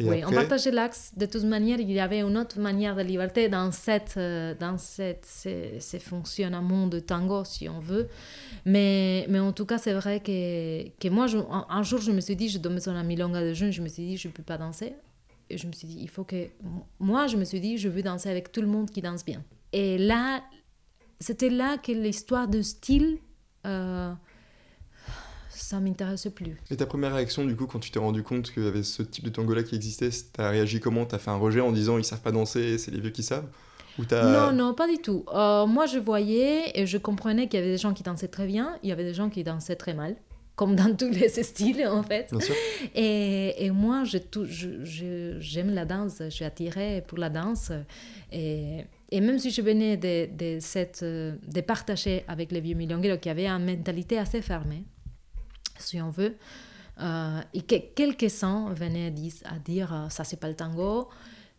oui, 0.00 0.24
on 0.26 0.32
partageait 0.32 0.72
l'axe. 0.72 1.12
De 1.16 1.26
toute 1.26 1.44
manière, 1.44 1.78
il 1.78 1.90
y 1.90 2.00
avait 2.00 2.20
une 2.20 2.36
autre 2.36 2.58
manière 2.58 2.96
de 2.96 3.02
liberté 3.02 3.48
dans, 3.48 3.70
cette, 3.70 4.14
euh, 4.16 4.54
dans 4.58 4.76
cette, 4.76 5.24
ces, 5.24 5.78
ces 5.78 6.00
fonctionnements 6.00 6.86
de 6.88 6.98
tango, 6.98 7.44
si 7.44 7.68
on 7.68 7.78
veut. 7.78 8.08
Mais, 8.64 9.26
mais 9.28 9.38
en 9.38 9.52
tout 9.52 9.66
cas, 9.66 9.78
c'est 9.78 9.92
vrai 9.92 10.20
que, 10.20 10.88
que 10.98 11.08
moi, 11.08 11.26
je, 11.26 11.38
un, 11.38 11.82
jour, 11.82 12.00
je 12.00 12.10
me 12.10 12.20
suis 12.20 12.34
dit, 12.34 12.48
je 12.48 12.58
dois 12.58 12.72
mettre 12.72 12.88
un 12.88 13.02
milonga 13.04 13.40
de 13.40 13.52
jeune, 13.52 13.70
je 13.70 13.82
me 13.82 13.88
suis 13.88 14.04
dit, 14.04 14.16
je 14.16 14.28
ne 14.28 14.32
peux 14.32 14.42
pas 14.42 14.58
danser. 14.58 14.94
Et 15.48 15.58
je 15.58 15.66
me 15.66 15.72
suis 15.72 15.86
dit, 15.86 15.98
il 16.00 16.08
faut 16.08 16.24
que... 16.24 16.48
Moi, 16.98 17.26
je 17.28 17.36
me 17.36 17.44
suis 17.44 17.60
dit, 17.60 17.78
je 17.78 17.88
veux 17.88 18.02
danser 18.02 18.30
avec 18.30 18.50
tout 18.50 18.62
le 18.62 18.68
monde 18.68 18.90
qui 18.90 19.00
danse 19.00 19.24
bien. 19.24 19.44
Et 19.72 19.98
là, 19.98 20.42
c'était 21.20 21.50
là 21.50 21.78
que 21.78 21.92
l'histoire 21.92 22.48
de 22.48 22.62
style... 22.62 23.18
Euh, 23.66 24.12
ça 25.56 25.80
m'intéresse 25.80 26.28
plus. 26.34 26.56
Et 26.70 26.76
ta 26.76 26.86
première 26.86 27.14
réaction, 27.14 27.44
du 27.44 27.56
coup, 27.56 27.66
quand 27.66 27.78
tu 27.78 27.90
t'es 27.90 27.98
rendu 27.98 28.22
compte 28.22 28.50
qu'il 28.52 28.64
y 28.64 28.66
avait 28.66 28.82
ce 28.82 29.02
type 29.02 29.24
de 29.24 29.30
tango-là 29.30 29.62
qui 29.62 29.74
existait, 29.74 30.10
t'as 30.32 30.50
réagi 30.50 30.80
comment? 30.80 31.04
T'as 31.04 31.18
fait 31.18 31.30
un 31.30 31.36
rejet 31.36 31.60
en 31.60 31.72
disant 31.72 31.98
ils 31.98 32.04
savent 32.04 32.22
pas 32.22 32.32
danser, 32.32 32.78
c'est 32.78 32.90
les 32.90 33.00
vieux 33.00 33.10
qui 33.10 33.22
savent? 33.22 33.48
Ou 33.98 34.02
Non, 34.10 34.52
non, 34.52 34.74
pas 34.74 34.88
du 34.88 34.98
tout. 34.98 35.24
Euh, 35.32 35.66
moi, 35.66 35.86
je 35.86 35.98
voyais 35.98 36.72
et 36.74 36.86
je 36.86 36.98
comprenais 36.98 37.46
qu'il 37.48 37.60
y 37.60 37.62
avait 37.62 37.72
des 37.72 37.78
gens 37.78 37.94
qui 37.94 38.02
dansaient 38.02 38.28
très 38.28 38.46
bien, 38.46 38.76
il 38.82 38.88
y 38.88 38.92
avait 38.92 39.04
des 39.04 39.14
gens 39.14 39.30
qui 39.30 39.44
dansaient 39.44 39.76
très 39.76 39.94
mal 39.94 40.16
comme 40.56 40.76
dans 40.76 40.94
tous 40.94 41.10
les 41.10 41.28
styles 41.42 41.86
en 41.86 42.02
fait. 42.02 42.28
Bien 42.30 42.40
sûr. 42.40 42.54
Et, 42.94 43.64
et, 43.64 43.70
moi, 43.70 44.04
j'aime 44.04 44.22
je, 44.44 44.84
je, 45.40 45.60
la 45.60 45.84
danse, 45.84 46.18
je 46.20 46.28
suis 46.28 46.44
attirée 46.44 47.02
pour 47.06 47.18
la 47.18 47.28
danse. 47.28 47.72
Et, 48.32 48.84
et 49.10 49.20
même 49.20 49.38
si 49.38 49.50
je 49.50 49.62
venais 49.62 49.96
de, 49.96 50.28
de, 50.32 50.60
cette, 50.60 51.02
de 51.02 51.60
partager 51.60 52.24
avec 52.28 52.52
les 52.52 52.60
vieux 52.60 52.76
milongueros 52.76 53.18
qui 53.18 53.28
avaient 53.28 53.48
une 53.48 53.64
mentalité 53.64 54.18
assez 54.18 54.42
fermée, 54.42 54.84
si 55.84 56.00
on 56.00 56.10
veut. 56.10 56.36
Euh, 57.00 57.40
et 57.52 57.62
que 57.62 57.76
quelques-uns 57.94 58.72
venaient 58.72 59.12
à 59.44 59.58
dire, 59.58 59.92
euh, 59.92 60.08
ça 60.10 60.24
c'est 60.24 60.38
pas 60.38 60.48
le 60.48 60.54
tango. 60.54 61.08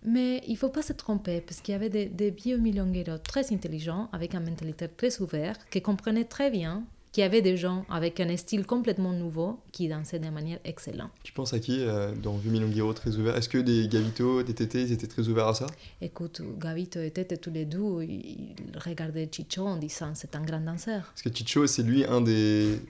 Mais 0.07 0.43
il 0.47 0.55
faut 0.55 0.69
pas 0.69 0.83
se 0.83 0.93
tromper, 0.93 1.41
parce 1.41 1.61
qu'il 1.61 1.71
y 1.71 1.75
avait 1.75 1.89
des, 1.89 2.05
des 2.05 2.29
vieux 2.29 2.57
milongueros 2.57 3.17
très 3.17 3.51
intelligents, 3.51 4.07
avec 4.13 4.35
une 4.35 4.43
mentalité 4.43 4.87
très 4.87 5.19
ouverte, 5.19 5.61
qui 5.71 5.81
comprenaient 5.81 6.25
très 6.25 6.51
bien 6.51 6.83
qu'il 7.15 7.21
y 7.21 7.25
avait 7.25 7.41
des 7.41 7.55
gens 7.55 7.85
avec 7.89 8.19
un 8.19 8.35
style 8.35 8.65
complètement 8.65 9.13
nouveau 9.13 9.61
qui 9.71 9.87
dansaient 9.87 10.19
de 10.19 10.27
manière 10.27 10.59
excellente. 10.65 11.11
Tu 11.23 11.31
penses 11.31 11.53
à 11.53 11.59
qui 11.59 11.79
euh, 11.79 12.13
dans 12.13 12.35
Vieux 12.35 12.51
Milonguero 12.51 12.91
très 12.91 13.15
ouvert? 13.15 13.37
Est-ce 13.37 13.47
que 13.47 13.57
des 13.57 13.87
Gavito, 13.87 14.43
des 14.43 14.53
Tété, 14.53 14.81
ils 14.81 14.91
étaient 14.91 15.07
très 15.07 15.29
ouverts 15.29 15.47
à 15.47 15.53
ça? 15.53 15.67
Écoute, 16.01 16.41
Gavito 16.59 16.99
et 16.99 17.11
Tété, 17.11 17.37
tous 17.37 17.51
les 17.51 17.63
deux, 17.63 18.03
ils 18.03 18.53
regardaient 18.77 19.29
Chicho 19.31 19.65
en 19.65 19.77
disant 19.77 20.11
c'est 20.13 20.35
un 20.35 20.41
grand 20.41 20.59
danseur. 20.59 21.03
Parce 21.03 21.21
que 21.21 21.33
Chicho, 21.33 21.65
c'est 21.67 21.83
lui 21.83 22.03
un 22.03 22.19
des, 22.19 22.81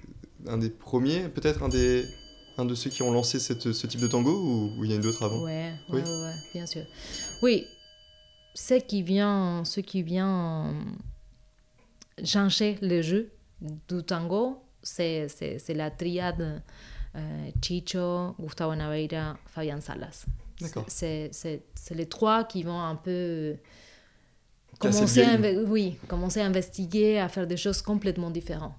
un 0.47 0.57
des 0.57 0.69
premiers, 0.69 1.29
peut-être 1.29 1.63
un 1.63 1.69
des 1.69 2.05
un 2.57 2.65
de 2.65 2.75
ceux 2.75 2.89
qui 2.89 3.03
ont 3.03 3.11
lancé 3.11 3.39
cette, 3.39 3.73
ce 3.73 3.87
type 3.87 3.99
de 3.99 4.07
tango 4.07 4.31
ou, 4.31 4.83
il 4.85 4.91
y 4.91 4.95
en 4.95 4.99
a 4.99 5.01
d'autres 5.01 5.23
avant? 5.23 5.43
Ouais, 5.43 5.73
oui. 5.89 6.01
Ouais, 6.01 6.33
bien 6.53 6.65
sûr. 6.65 6.83
Oui, 7.41 7.67
ce 8.53 8.75
qui 8.75 9.03
vient, 9.03 9.63
ce 9.65 9.81
qui 9.81 10.03
vient 10.03 10.73
changer 12.23 12.77
le 12.81 13.01
jeu 13.01 13.31
du 13.61 14.03
tango, 14.03 14.61
c'est 14.81 15.27
la 15.69 15.91
triade 15.91 16.61
euh, 17.15 17.49
Chicho, 17.61 18.35
Gustavo 18.39 18.75
Naveira, 18.75 19.37
Fabian 19.47 19.81
Salas. 19.81 20.25
D'accord. 20.61 20.85
C'est 20.87 21.31
les 21.91 22.05
trois 22.05 22.45
qui 22.45 22.63
vont 22.63 22.79
un 22.79 22.95
peu 22.95 23.55
commencer 24.79 25.23
à, 25.23 25.37
oui, 25.67 25.97
commencer 26.07 26.39
à 26.39 26.45
investiguer, 26.45 27.19
à 27.19 27.27
faire 27.27 27.47
des 27.47 27.57
choses 27.57 27.81
complètement 27.81 28.29
différentes. 28.29 28.75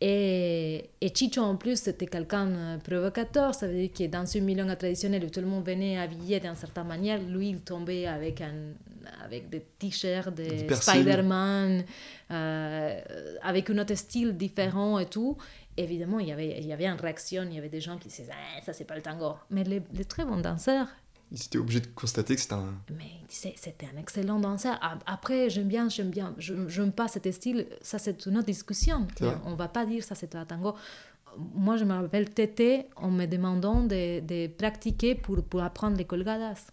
Et, 0.00 0.90
et, 1.00 1.12
Chicho, 1.12 1.40
en 1.40 1.56
plus, 1.56 1.80
c'était 1.80 2.06
quelqu'un 2.06 2.46
de 2.46 2.80
provocateur. 2.80 3.54
Ça 3.54 3.66
veut 3.66 3.74
dire 3.74 3.92
que 3.92 4.06
dans 4.06 4.24
une 4.24 4.44
milonga 4.44 4.76
traditionnelle 4.76 5.24
où 5.24 5.30
tout 5.30 5.40
le 5.40 5.46
monde 5.46 5.66
venait 5.66 5.98
habillé 5.98 6.38
d'une 6.38 6.54
certaine 6.54 6.86
manière, 6.86 7.20
lui, 7.20 7.50
il 7.50 7.60
tombait 7.60 8.06
avec, 8.06 8.40
un, 8.40 8.74
avec 9.24 9.48
des 9.50 9.60
t-shirts 9.78 10.34
de 10.34 10.72
Spider-Man, 10.72 11.84
euh, 12.30 13.00
avec 13.42 13.70
un 13.70 13.78
autre 13.78 13.96
style 13.96 14.36
différent 14.36 15.00
et 15.00 15.06
tout. 15.06 15.36
Évidemment, 15.76 16.20
il 16.20 16.28
y, 16.28 16.32
avait, 16.32 16.58
il 16.58 16.66
y 16.66 16.72
avait 16.72 16.86
une 16.86 17.00
réaction, 17.00 17.42
il 17.44 17.54
y 17.54 17.58
avait 17.58 17.68
des 17.68 17.80
gens 17.80 17.98
qui 17.98 18.08
disaient 18.08 18.28
ah, 18.30 18.60
ça, 18.64 18.72
c'est 18.72 18.84
pas 18.84 18.96
le 18.96 19.02
tango. 19.02 19.34
Mais 19.50 19.64
les, 19.64 19.82
les 19.94 20.04
très 20.04 20.24
bons 20.24 20.38
danseurs, 20.40 20.88
ils 21.30 21.42
étaient 21.44 21.58
obligés 21.58 21.80
de 21.80 21.88
constater 21.88 22.34
que 22.34 22.40
c'était 22.40 22.54
un. 22.54 22.74
Mais 22.90 23.10
c'était 23.28 23.86
un 23.94 23.98
excellent 23.98 24.38
danseur. 24.40 24.78
Après, 25.06 25.50
j'aime 25.50 25.68
bien, 25.68 25.88
j'aime 25.88 26.10
bien. 26.10 26.34
Je 26.38 26.54
n'aime 26.54 26.92
pas 26.92 27.08
cet 27.08 27.30
style. 27.32 27.66
Ça, 27.82 27.98
c'est 27.98 28.26
une 28.26 28.38
autre 28.38 28.46
discussion. 28.46 29.06
On 29.44 29.54
va 29.54 29.68
pas 29.68 29.84
dire 29.84 30.02
ça, 30.02 30.14
c'est 30.14 30.34
un 30.34 30.44
tango. 30.44 30.74
Moi, 31.36 31.76
je 31.76 31.84
me 31.84 31.94
rappelle 31.94 32.30
Tété 32.30 32.86
en 32.96 33.10
me 33.10 33.26
demandant 33.26 33.82
de, 33.82 34.20
de 34.20 34.46
pratiquer 34.48 35.14
pour, 35.14 35.44
pour 35.44 35.62
apprendre 35.62 35.96
les 35.96 36.06
colgadas. 36.06 36.68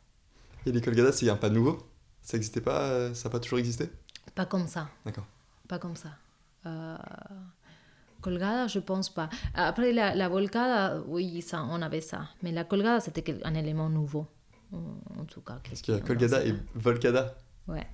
Et 0.65 0.71
les 0.71 0.81
colgadas, 0.81 1.11
c'est 1.11 1.29
un 1.29 1.35
pas 1.35 1.49
nouveau? 1.49 1.77
Ça 2.21 2.37
n'existait 2.37 2.61
pas 2.61 2.81
euh, 2.83 3.13
Ça 3.13 3.27
n'a 3.27 3.33
pas 3.33 3.39
toujours 3.39 3.59
existé? 3.59 3.89
Pas 4.33 4.45
comme 4.45 4.67
ça. 4.67 4.89
D'accord. 5.05 5.27
Pas 5.67 5.77
comme 5.77 5.95
ça. 5.95 6.09
Euh, 6.65 6.97
colgada, 8.21 8.67
je 8.67 8.79
pense 8.79 9.09
pas. 9.09 9.29
Après, 9.53 9.91
la, 9.91 10.15
la 10.15 10.29
volcada, 10.29 11.03
oui, 11.05 11.41
ça, 11.41 11.63
on 11.69 11.81
avait 11.81 12.01
ça. 12.01 12.29
Mais 12.41 12.51
la 12.51 12.63
colgada, 12.63 13.01
c'était 13.01 13.37
un 13.43 13.53
élément 13.53 13.89
nouveau 13.89 14.25
en 15.17 15.25
tout 15.25 15.41
cas. 15.41 15.59
Parce 15.67 15.81
qu'il 15.81 15.93
y 15.93 15.97
a 15.97 16.01
Colgada 16.01 16.45
et 16.45 16.53
Volcada. 16.75 17.35
Ouais. 17.67 17.87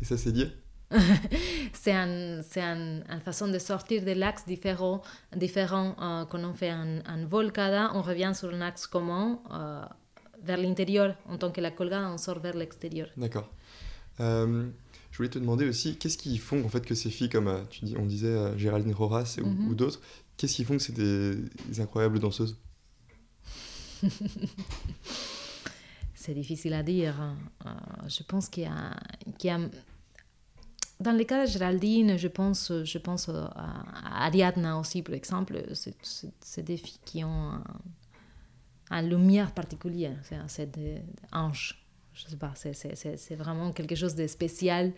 Et 0.00 0.04
ça, 0.04 0.16
c'est 0.16 0.32
dit 0.32 0.50
c'est 1.72 1.92
un, 1.92 2.40
un, 2.56 3.02
une 3.08 3.20
façon 3.24 3.48
de 3.48 3.58
sortir 3.58 4.04
de 4.04 4.12
l'axe 4.12 4.44
différent, 4.46 5.02
différent 5.34 5.96
euh, 6.00 6.24
quand 6.26 6.44
on 6.44 6.54
fait 6.54 6.70
un, 6.70 7.00
un, 7.06 7.24
volcada, 7.24 7.90
on 7.94 8.02
revient 8.02 8.32
sur 8.34 8.50
un 8.50 8.60
axe 8.60 8.86
commun 8.86 9.40
euh, 9.52 9.82
vers 10.42 10.58
l'intérieur, 10.58 11.16
en 11.28 11.38
tant 11.38 11.50
que 11.50 11.60
la 11.60 11.70
colgada, 11.70 12.08
on 12.10 12.18
sort 12.18 12.38
vers 12.38 12.54
l'extérieur. 12.56 13.08
D'accord. 13.16 13.50
Euh, 14.20 14.68
je 15.10 15.16
voulais 15.16 15.30
te 15.30 15.38
demander 15.38 15.66
aussi, 15.68 15.96
qu'est-ce 15.96 16.18
qui 16.18 16.38
font 16.38 16.64
en 16.64 16.68
fait 16.68 16.84
que 16.84 16.94
ces 16.94 17.10
filles, 17.10 17.30
comme 17.30 17.64
tu 17.70 17.84
dis, 17.84 17.96
on 17.98 18.06
disait 18.06 18.56
Géraldine 18.58 18.94
Roras 18.94 19.38
ou, 19.42 19.46
mhm. 19.46 19.68
ou 19.68 19.74
d'autres, 19.74 20.00
qu'est-ce 20.36 20.54
qui 20.54 20.64
font 20.64 20.76
que 20.76 20.82
c'est 20.82 20.92
des, 20.92 21.36
des 21.68 21.80
incroyables 21.80 22.18
danseuses? 22.20 22.58
c'est 26.24 26.34
difficile 26.34 26.72
à 26.72 26.82
dire. 26.82 27.20
Hein. 27.20 27.36
Euh, 27.66 27.70
je 28.08 28.22
pense 28.22 28.48
qu'il 28.48 28.62
y, 28.64 29.46
y, 29.46 29.50
a... 29.50 29.58
Dans 31.00 31.12
le 31.12 31.24
cas 31.24 31.44
de 31.44 31.50
Géraldine, 31.50 32.16
je 32.16 32.28
pense, 32.28 32.72
je 32.84 32.98
pense 32.98 33.28
à 33.28 34.24
Ariadna 34.26 34.78
aussi, 34.78 35.02
par 35.02 35.14
exemple. 35.14 35.62
C'est 35.72 36.62
des 36.62 36.76
filles 36.76 37.00
qui 37.04 37.24
ont 37.24 37.60
une 38.90 39.08
lumière 39.08 39.52
particulière. 39.52 40.16
C'est 40.46 40.70
des 40.70 41.02
anges. 41.32 41.78
Je 42.14 42.28
sais 42.28 42.36
pas, 42.36 42.52
c'est 42.54 43.34
vraiment 43.34 43.72
quelque 43.72 43.96
chose 43.96 44.14
de 44.14 44.26
spécial. 44.28 44.92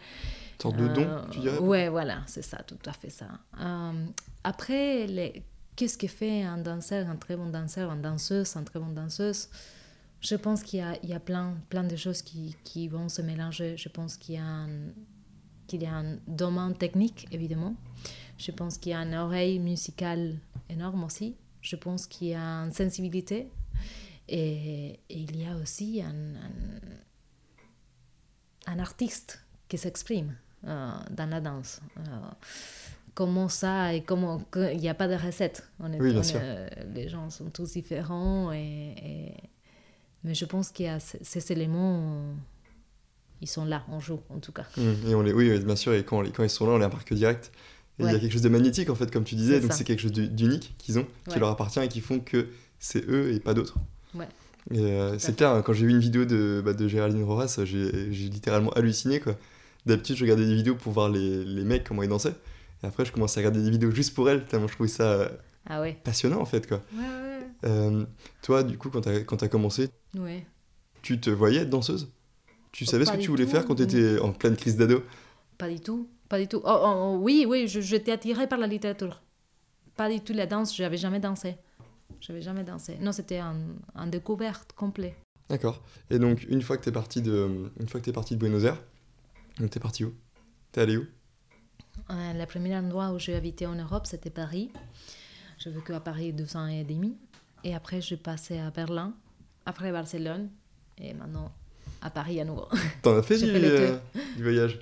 Sorte 0.60 0.76
de 0.76 0.86
don, 0.88 1.00
euh, 1.00 1.22
tu 1.30 1.40
dirais 1.40 1.58
Ouais, 1.58 1.88
voilà, 1.88 2.22
c'est 2.26 2.42
ça, 2.42 2.58
tout 2.58 2.78
à 2.84 2.92
fait 2.92 3.08
ça. 3.08 3.28
Euh, 3.58 4.06
après, 4.44 5.06
qu'est-ce 5.74 5.96
que 5.96 6.08
fait 6.08 6.42
un 6.42 6.58
danseur, 6.58 7.08
un 7.08 7.16
très 7.16 7.36
bon 7.36 7.48
danseur, 7.48 7.90
une 7.90 8.02
danseuse, 8.02 8.54
un 8.56 8.64
très 8.64 8.78
bon 8.78 8.90
danseuse? 8.90 9.48
Je 10.20 10.34
pense 10.34 10.62
qu'il 10.62 10.80
y 10.80 10.82
a, 10.82 10.96
il 11.02 11.08
y 11.08 11.14
a 11.14 11.20
plein, 11.20 11.56
plein 11.68 11.84
de 11.84 11.96
choses 11.96 12.22
qui, 12.22 12.56
qui 12.64 12.88
vont 12.88 13.08
se 13.08 13.22
mélanger. 13.22 13.76
Je 13.76 13.88
pense 13.88 14.16
qu'il 14.16 14.36
y 14.36 14.38
a 14.38 14.44
un, 14.44 14.68
qu'il 15.66 15.82
y 15.82 15.86
a 15.86 15.94
un 15.94 16.18
domaine 16.26 16.74
technique, 16.74 17.28
évidemment. 17.32 17.74
Je 18.38 18.50
pense 18.50 18.78
qu'il 18.78 18.92
y 18.92 18.94
a 18.94 19.00
une 19.00 19.14
oreille 19.14 19.58
musicale 19.58 20.38
énorme 20.68 21.04
aussi. 21.04 21.36
Je 21.60 21.76
pense 21.76 22.06
qu'il 22.06 22.28
y 22.28 22.34
a 22.34 22.40
une 22.40 22.72
sensibilité. 22.72 23.50
Et, 24.28 24.98
il 25.08 25.36
y 25.36 25.46
a 25.46 25.56
aussi 25.56 26.02
un, 26.02 26.34
un, 28.66 28.78
artiste 28.78 29.44
qui 29.68 29.78
s'exprime 29.78 30.34
euh, 30.66 30.90
dans 31.10 31.30
la 31.30 31.40
danse. 31.40 31.80
Euh, 31.98 32.02
comment 33.14 33.48
ça 33.48 33.94
et 33.94 34.02
comment 34.02 34.42
il 34.56 34.78
n'y 34.78 34.88
a 34.88 34.94
pas 34.94 35.06
de 35.06 35.14
recette. 35.14 35.68
On 35.78 35.92
est, 35.92 36.00
oui, 36.00 36.12
bien 36.12 36.22
sûr. 36.22 36.40
les 36.92 37.08
gens 37.08 37.30
sont 37.30 37.50
tous 37.50 37.72
différents 37.72 38.52
et 38.52 39.34
mais 40.26 40.34
je 40.34 40.44
pense 40.44 40.70
qu'il 40.70 40.86
y 40.86 40.88
a 40.88 40.98
ces 41.00 41.52
éléments, 41.52 42.20
ils 43.40 43.48
sont 43.48 43.64
là, 43.64 43.84
on 43.90 44.00
joue 44.00 44.20
en 44.28 44.38
tout 44.38 44.52
cas. 44.52 44.66
Mmh, 44.76 45.08
et 45.08 45.14
on 45.14 45.22
les, 45.22 45.32
oui, 45.32 45.58
bien 45.60 45.76
sûr, 45.76 45.94
et 45.94 46.04
quand, 46.04 46.22
quand 46.34 46.42
ils 46.42 46.50
sont 46.50 46.66
là, 46.66 46.72
on 46.72 46.78
les 46.78 46.84
embarque 46.84 47.14
direct. 47.14 47.52
Et 47.98 48.02
il 48.02 48.12
y 48.12 48.14
a 48.14 48.18
quelque 48.18 48.32
chose 48.32 48.42
de 48.42 48.50
magnétique 48.50 48.90
en 48.90 48.94
fait, 48.94 49.10
comme 49.10 49.24
tu 49.24 49.36
disais, 49.36 49.58
donc 49.60 49.72
c'est 49.72 49.84
quelque 49.84 50.02
chose 50.02 50.12
d'unique 50.12 50.74
qu'ils 50.76 50.98
ont, 50.98 51.06
qui 51.30 51.38
leur 51.38 51.48
appartient 51.48 51.80
et 51.80 51.88
qui 51.88 52.00
font 52.00 52.20
que 52.20 52.48
c'est 52.78 53.08
eux 53.08 53.32
et 53.32 53.40
pas 53.40 53.54
d'autres. 53.54 53.76
Ouais. 54.14 54.28
Euh, 54.74 55.14
c'est 55.18 55.36
clair, 55.36 55.50
hein, 55.50 55.62
quand 55.62 55.72
j'ai 55.72 55.86
vu 55.86 55.92
une 55.92 56.00
vidéo 56.00 56.24
de, 56.24 56.60
bah, 56.62 56.74
de 56.74 56.88
Géraldine 56.88 57.22
Roras, 57.22 57.60
j'ai 57.64 57.90
littéralement 58.12 58.70
halluciné. 58.72 59.20
quoi. 59.20 59.36
D'habitude, 59.86 60.16
je 60.16 60.24
regardais 60.24 60.44
des 60.44 60.54
vidéos 60.54 60.74
pour 60.74 60.92
voir 60.92 61.08
les, 61.08 61.44
les 61.44 61.64
mecs, 61.64 61.84
comment 61.84 62.02
ils 62.02 62.08
dansaient. 62.08 62.34
Et 62.82 62.86
après, 62.86 63.04
je 63.04 63.12
commençais 63.12 63.38
à 63.38 63.42
regarder 63.42 63.62
des 63.62 63.70
vidéos 63.70 63.92
juste 63.92 64.14
pour 64.14 64.28
elles, 64.28 64.44
tellement 64.44 64.66
je 64.66 64.74
trouvais 64.74 64.88
ça 64.88 65.04
euh, 65.04 65.28
Ah 65.68 65.80
ouais. 65.80 65.98
passionnant 66.04 66.40
en 66.40 66.44
fait. 66.44 66.66
quoi. 66.66 66.82
Ouais, 66.94 67.00
ouais. 67.02 67.46
Euh, 67.64 68.06
toi, 68.42 68.62
du 68.62 68.78
coup, 68.78 68.90
quand 68.90 69.00
t'as 69.02 69.20
quand 69.20 69.38
t'as 69.38 69.48
commencé, 69.48 69.88
Ouais. 70.16 70.46
tu 71.02 71.20
te 71.20 71.30
voyais 71.30 71.60
être 71.62 71.70
danseuse? 71.70 72.10
Tu 72.72 72.84
savais 72.84 73.04
ce 73.06 73.12
que 73.12 73.16
tu 73.16 73.28
voulais 73.28 73.44
tout. 73.46 73.50
faire 73.52 73.64
quand 73.64 73.74
t'étais 73.76 74.18
en 74.20 74.32
pleine 74.32 74.56
crise 74.56 74.76
d'ado? 74.76 75.02
Pas 75.58 75.68
du 75.68 75.80
tout. 75.80 76.08
Pas 76.28 76.38
du 76.38 76.46
tout. 76.48 76.60
Oh, 76.64 76.78
oh, 76.82 76.92
oh, 76.96 77.18
oui, 77.20 77.46
oui, 77.48 77.68
je- 77.68 77.80
j'étais 77.80 78.12
attirée 78.12 78.46
par 78.46 78.58
la 78.58 78.66
littérature. 78.66 79.22
Pas 79.96 80.10
du 80.10 80.20
tout 80.20 80.32
la 80.34 80.46
danse, 80.46 80.76
j'avais 80.76 80.98
jamais 80.98 81.20
dansé. 81.20 81.56
J'avais 82.20 82.42
jamais 82.42 82.64
dansé. 82.64 82.96
Non, 83.00 83.12
c'était 83.12 83.38
un, 83.38 83.56
un 83.94 84.06
découverte 84.08 84.72
complet. 84.72 85.16
D'accord. 85.48 85.82
Et 86.10 86.18
donc, 86.18 86.44
une 86.50 86.60
fois 86.62 86.76
que 86.76 86.84
t'es 86.84 86.92
parti 86.92 87.22
de, 87.22 87.70
une 87.80 87.88
fois 87.88 88.00
que 88.00 88.04
t'es 88.04 88.12
parti 88.12 88.34
de 88.34 88.40
Buenos 88.40 88.64
Aires, 88.64 88.82
donc 89.58 89.70
t'es 89.70 89.80
parti 89.80 90.04
où? 90.04 90.12
T'es 90.72 90.82
allé 90.82 90.96
où? 90.98 91.06
Euh, 92.10 92.32
le 92.34 92.44
premier 92.46 92.76
endroit 92.76 93.10
où 93.12 93.18
j'ai 93.18 93.34
habité 93.34 93.64
en 93.66 93.74
Europe, 93.76 94.06
c'était 94.06 94.30
Paris. 94.30 94.70
J'ai 95.58 95.70
vécu 95.70 95.92
à 95.94 96.00
Paris 96.00 96.32
deux 96.32 96.56
ans 96.56 96.66
et 96.66 96.84
demi. 96.84 97.16
Et 97.64 97.74
après, 97.74 98.00
j'ai 98.00 98.16
passé 98.16 98.58
à 98.58 98.70
Berlin, 98.70 99.14
après 99.64 99.90
Barcelone, 99.90 100.50
et 100.98 101.14
maintenant 101.14 101.52
à 102.00 102.10
Paris 102.10 102.40
à 102.40 102.44
nouveau. 102.44 102.68
T'en 103.02 103.16
as 103.16 103.22
fait, 103.22 103.38
du, 103.38 103.50
euh, 103.50 103.98
du 104.36 104.42
voyage 104.42 104.78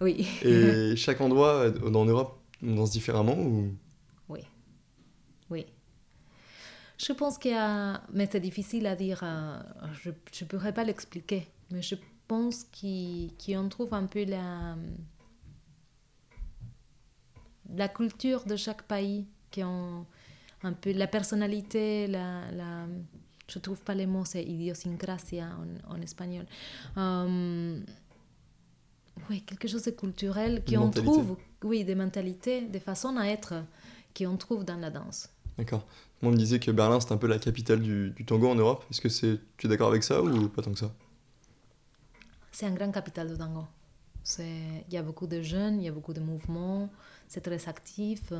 oui. 0.00 0.26
Et 0.42 0.96
chaque 0.96 1.20
endroit 1.20 1.66
euh, 1.66 1.92
en 1.92 2.04
Europe, 2.04 2.40
on 2.62 2.74
danse 2.74 2.90
différemment 2.90 3.38
ou? 3.38 3.72
Oui. 4.28 4.40
Oui. 5.50 5.66
Je 6.98 7.12
pense 7.12 7.38
qu'il 7.38 7.52
y 7.52 7.54
a... 7.54 8.02
Mais 8.12 8.28
c'est 8.30 8.40
difficile 8.40 8.86
à 8.86 8.96
dire. 8.96 9.20
euh, 9.22 9.58
Je 10.02 10.10
ne 10.10 10.48
pourrais 10.48 10.74
pas 10.74 10.84
l'expliquer. 10.84 11.46
Mais 11.70 11.80
je 11.80 11.94
pense 12.26 12.64
qu'on 12.64 13.68
trouve 13.68 13.94
un 13.94 14.06
peu 14.06 14.24
la... 14.24 14.76
La 17.74 17.88
culture 17.88 18.44
de 18.44 18.56
chaque 18.56 18.82
pays, 18.82 19.26
qui 19.50 19.62
ont 19.64 20.06
un 20.64 20.72
peu 20.72 20.92
la 20.92 21.06
personnalité, 21.06 22.08
la... 22.08 22.50
la... 22.50 22.86
Je 23.46 23.58
trouve 23.58 23.80
pas 23.82 23.94
les 23.94 24.06
mots, 24.06 24.24
c'est 24.24 24.42
idiosincrasia 24.42 25.46
en, 25.88 25.94
en 25.94 26.00
espagnol. 26.00 26.46
Euh, 26.96 27.78
oui, 29.28 29.42
quelque 29.42 29.68
chose 29.68 29.82
de 29.82 29.90
culturel 29.90 30.62
qu'on 30.64 30.90
trouve, 30.90 31.36
oui, 31.62 31.84
des 31.84 31.94
mentalités, 31.94 32.62
des 32.62 32.80
façons 32.80 33.14
à 33.18 33.26
être 33.26 33.52
qu'on 34.16 34.38
trouve 34.38 34.64
dans 34.64 34.78
la 34.78 34.88
danse. 34.88 35.28
D'accord. 35.58 35.84
Moi, 36.22 36.30
on 36.30 36.34
me 36.34 36.38
disait 36.38 36.58
que 36.58 36.70
Berlin, 36.70 37.00
c'était 37.00 37.12
un 37.12 37.18
peu 37.18 37.26
la 37.26 37.38
capitale 37.38 37.82
du, 37.82 38.12
du 38.12 38.24
tango 38.24 38.48
en 38.48 38.54
Europe. 38.54 38.82
Est-ce 38.90 39.02
que 39.02 39.10
c'est, 39.10 39.38
tu 39.58 39.66
es 39.66 39.68
d'accord 39.68 39.88
avec 39.88 40.02
ça 40.04 40.22
ou 40.22 40.48
pas 40.48 40.62
tant 40.62 40.72
que 40.72 40.78
ça? 40.78 40.90
C'est 42.50 42.64
un 42.64 42.72
grand 42.72 42.90
capital 42.92 43.28
de 43.28 43.36
tango. 43.36 43.66
C'est- 44.22 44.84
Il 44.88 44.94
y 44.94 44.96
a 44.96 45.02
beaucoup 45.02 45.26
de 45.26 45.42
jeunes, 45.42 45.82
il 45.82 45.84
y 45.84 45.88
a 45.88 45.92
beaucoup 45.92 46.14
de 46.14 46.20
mouvements, 46.20 46.88
c'est 47.28 47.42
très 47.42 47.68
actif. 47.68 48.32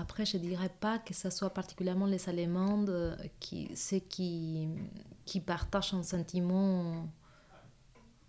Après, 0.00 0.24
je 0.24 0.36
ne 0.36 0.42
dirais 0.42 0.70
pas 0.80 0.98
que 0.98 1.14
ce 1.14 1.30
soit 1.30 1.50
particulièrement 1.50 2.06
les 2.06 2.28
Allemandes 2.28 2.90
euh, 2.90 3.16
qui, 3.40 3.70
ceux 3.74 3.98
qui, 3.98 4.68
qui 5.24 5.40
partagent 5.40 5.94
un 5.94 6.02
sentiment 6.02 7.06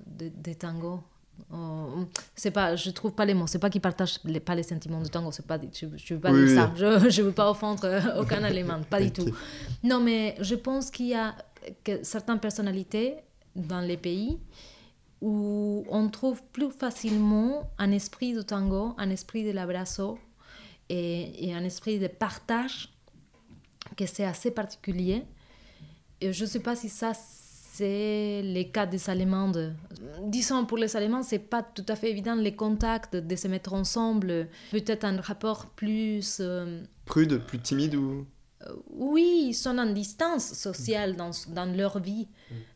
de, 0.05 0.29
de 0.29 0.53
tango. 0.53 1.01
Euh, 1.53 2.03
c'est 2.35 2.51
pas, 2.51 2.75
je 2.75 2.89
trouve 2.91 3.11
pas 3.13 3.25
les 3.25 3.33
mots. 3.33 3.47
C'est 3.47 3.59
pas 3.59 3.69
qu'ils 3.69 3.81
partagent 3.81 4.19
les, 4.23 4.39
pas 4.39 4.55
les 4.55 4.63
sentiments 4.63 5.01
de 5.01 5.07
tango. 5.07 5.31
C'est 5.31 5.45
pas, 5.45 5.59
je, 5.59 5.87
je 5.95 6.13
veux 6.13 6.19
pas 6.19 6.31
Oui, 6.31 6.45
dire 6.45 6.55
ça. 6.55 6.71
Je, 6.75 7.09
je 7.09 7.21
veux 7.21 7.31
pas 7.31 7.49
offendre 7.49 8.01
aucun 8.19 8.43
Allemand, 8.43 8.81
pas 8.89 9.01
du 9.01 9.11
tout. 9.11 9.29
Non, 9.83 9.99
mais 9.99 10.35
je 10.39 10.55
pense 10.55 10.89
qu'il 10.89 11.07
y 11.07 11.15
a 11.15 11.35
que 11.83 12.03
certaines 12.03 12.39
personnalités 12.39 13.17
dans 13.55 13.81
les 13.81 13.97
pays 13.97 14.39
où 15.21 15.83
on 15.89 16.09
trouve 16.09 16.43
plus 16.53 16.71
facilement 16.71 17.71
un 17.77 17.91
esprit 17.91 18.33
de 18.33 18.41
tango, 18.41 18.93
un 18.97 19.09
esprit 19.09 19.43
de 19.43 19.51
l'abrazo 19.51 20.19
et, 20.89 21.47
et 21.47 21.53
un 21.53 21.63
esprit 21.63 21.99
de 21.99 22.07
partage 22.07 22.89
que 23.95 24.05
c'est 24.05 24.25
assez 24.25 24.51
particulier. 24.51 25.23
Et 26.21 26.33
je 26.33 26.43
ne 26.43 26.49
sais 26.49 26.59
pas 26.59 26.75
si 26.75 26.89
ça 26.89 27.13
c'est 27.13 28.41
le 28.43 28.63
cas 28.63 28.87
des 28.87 29.07
Allemandes. 29.07 29.75
Disons 30.23 30.65
pour 30.65 30.79
les 30.79 30.95
Allemands, 30.95 31.21
c'est 31.21 31.37
pas 31.37 31.61
tout 31.61 31.85
à 31.87 31.95
fait 31.95 32.09
évident 32.09 32.35
les 32.35 32.55
contacts 32.55 33.15
de 33.15 33.35
se 33.35 33.47
mettre 33.47 33.73
ensemble, 33.73 34.49
peut-être 34.71 35.03
un 35.03 35.21
rapport 35.21 35.67
plus 35.67 36.39
euh, 36.39 36.81
Prude, 37.05 37.37
plus 37.45 37.59
timide 37.59 37.93
ou? 37.93 38.25
Euh, 38.63 38.73
oui, 38.89 39.49
ils 39.49 39.53
sont 39.53 39.77
en 39.77 39.85
distance 39.85 40.53
sociale 40.53 41.15
dans, 41.15 41.29
dans 41.49 41.71
leur 41.71 41.99
vie. 41.99 42.27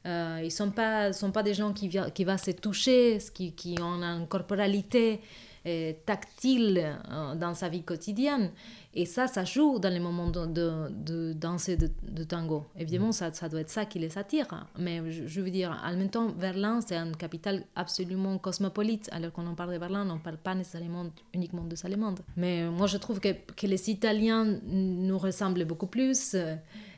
Euh, 0.06 0.38
ils 0.42 0.46
ne 0.46 0.50
sont 0.50 0.70
pas, 0.70 1.12
sont 1.14 1.32
pas 1.32 1.42
des 1.42 1.56
gens 1.56 1.74
qui, 1.74 1.90
qui 2.14 2.24
vont 2.24 2.38
se 2.38 2.52
toucher, 2.52 3.18
qui, 3.34 3.54
qui 3.54 3.76
ont 3.82 4.04
une 4.04 4.28
corporalité 4.28 5.20
euh, 5.68 5.94
tactile 6.08 6.98
euh, 7.12 7.36
dans 7.36 7.54
sa 7.54 7.70
vie 7.70 7.84
quotidienne. 7.84 8.50
Et 8.96 9.06
ça, 9.06 9.28
ça 9.28 9.46
joue 9.46 9.78
dans 9.78 9.94
les 9.94 10.00
moments 10.00 10.30
de, 10.30 10.48
de, 10.48 10.90
de 10.90 11.34
danser 11.34 11.78
de, 11.78 11.92
de 12.02 12.24
tango. 12.24 12.66
Évidemment, 12.76 13.12
ça, 13.12 13.32
ça 13.32 13.48
doit 13.48 13.62
être 13.62 13.70
ça 13.70 13.86
qui 13.86 14.00
les 14.00 14.18
attire. 14.18 14.48
Mais 14.80 15.12
je, 15.12 15.40
veux 15.40 15.52
dire, 15.52 15.80
en 15.86 15.96
même 15.96 16.10
temps, 16.10 16.30
Berlin, 16.30 16.82
c'est 16.82 16.98
une 16.98 17.16
capitale 17.16 17.64
absolument 17.76 18.40
cosmopolite. 18.40 19.08
Alors 19.12 19.32
qu'on 19.32 19.46
en 19.46 19.54
parle 19.54 19.74
de 19.74 19.78
Berlin, 19.78 20.10
on 20.10 20.16
ne 20.16 20.20
parle 20.20 20.38
pas 20.38 20.56
nécessairement 20.56 21.06
uniquement 21.32 21.64
des 21.64 21.86
Allemandes. 21.86 22.22
Mais 22.36 22.64
euh, 22.64 22.72
moi, 22.72 22.88
je 22.88 22.98
trouve 22.98 23.20
que, 23.20 23.30
que 23.56 23.68
les 23.68 23.92
Italiens 23.92 24.60
nous 24.64 25.20
ressemblent 25.20 25.66
beaucoup 25.66 25.88
plus. 25.88 26.36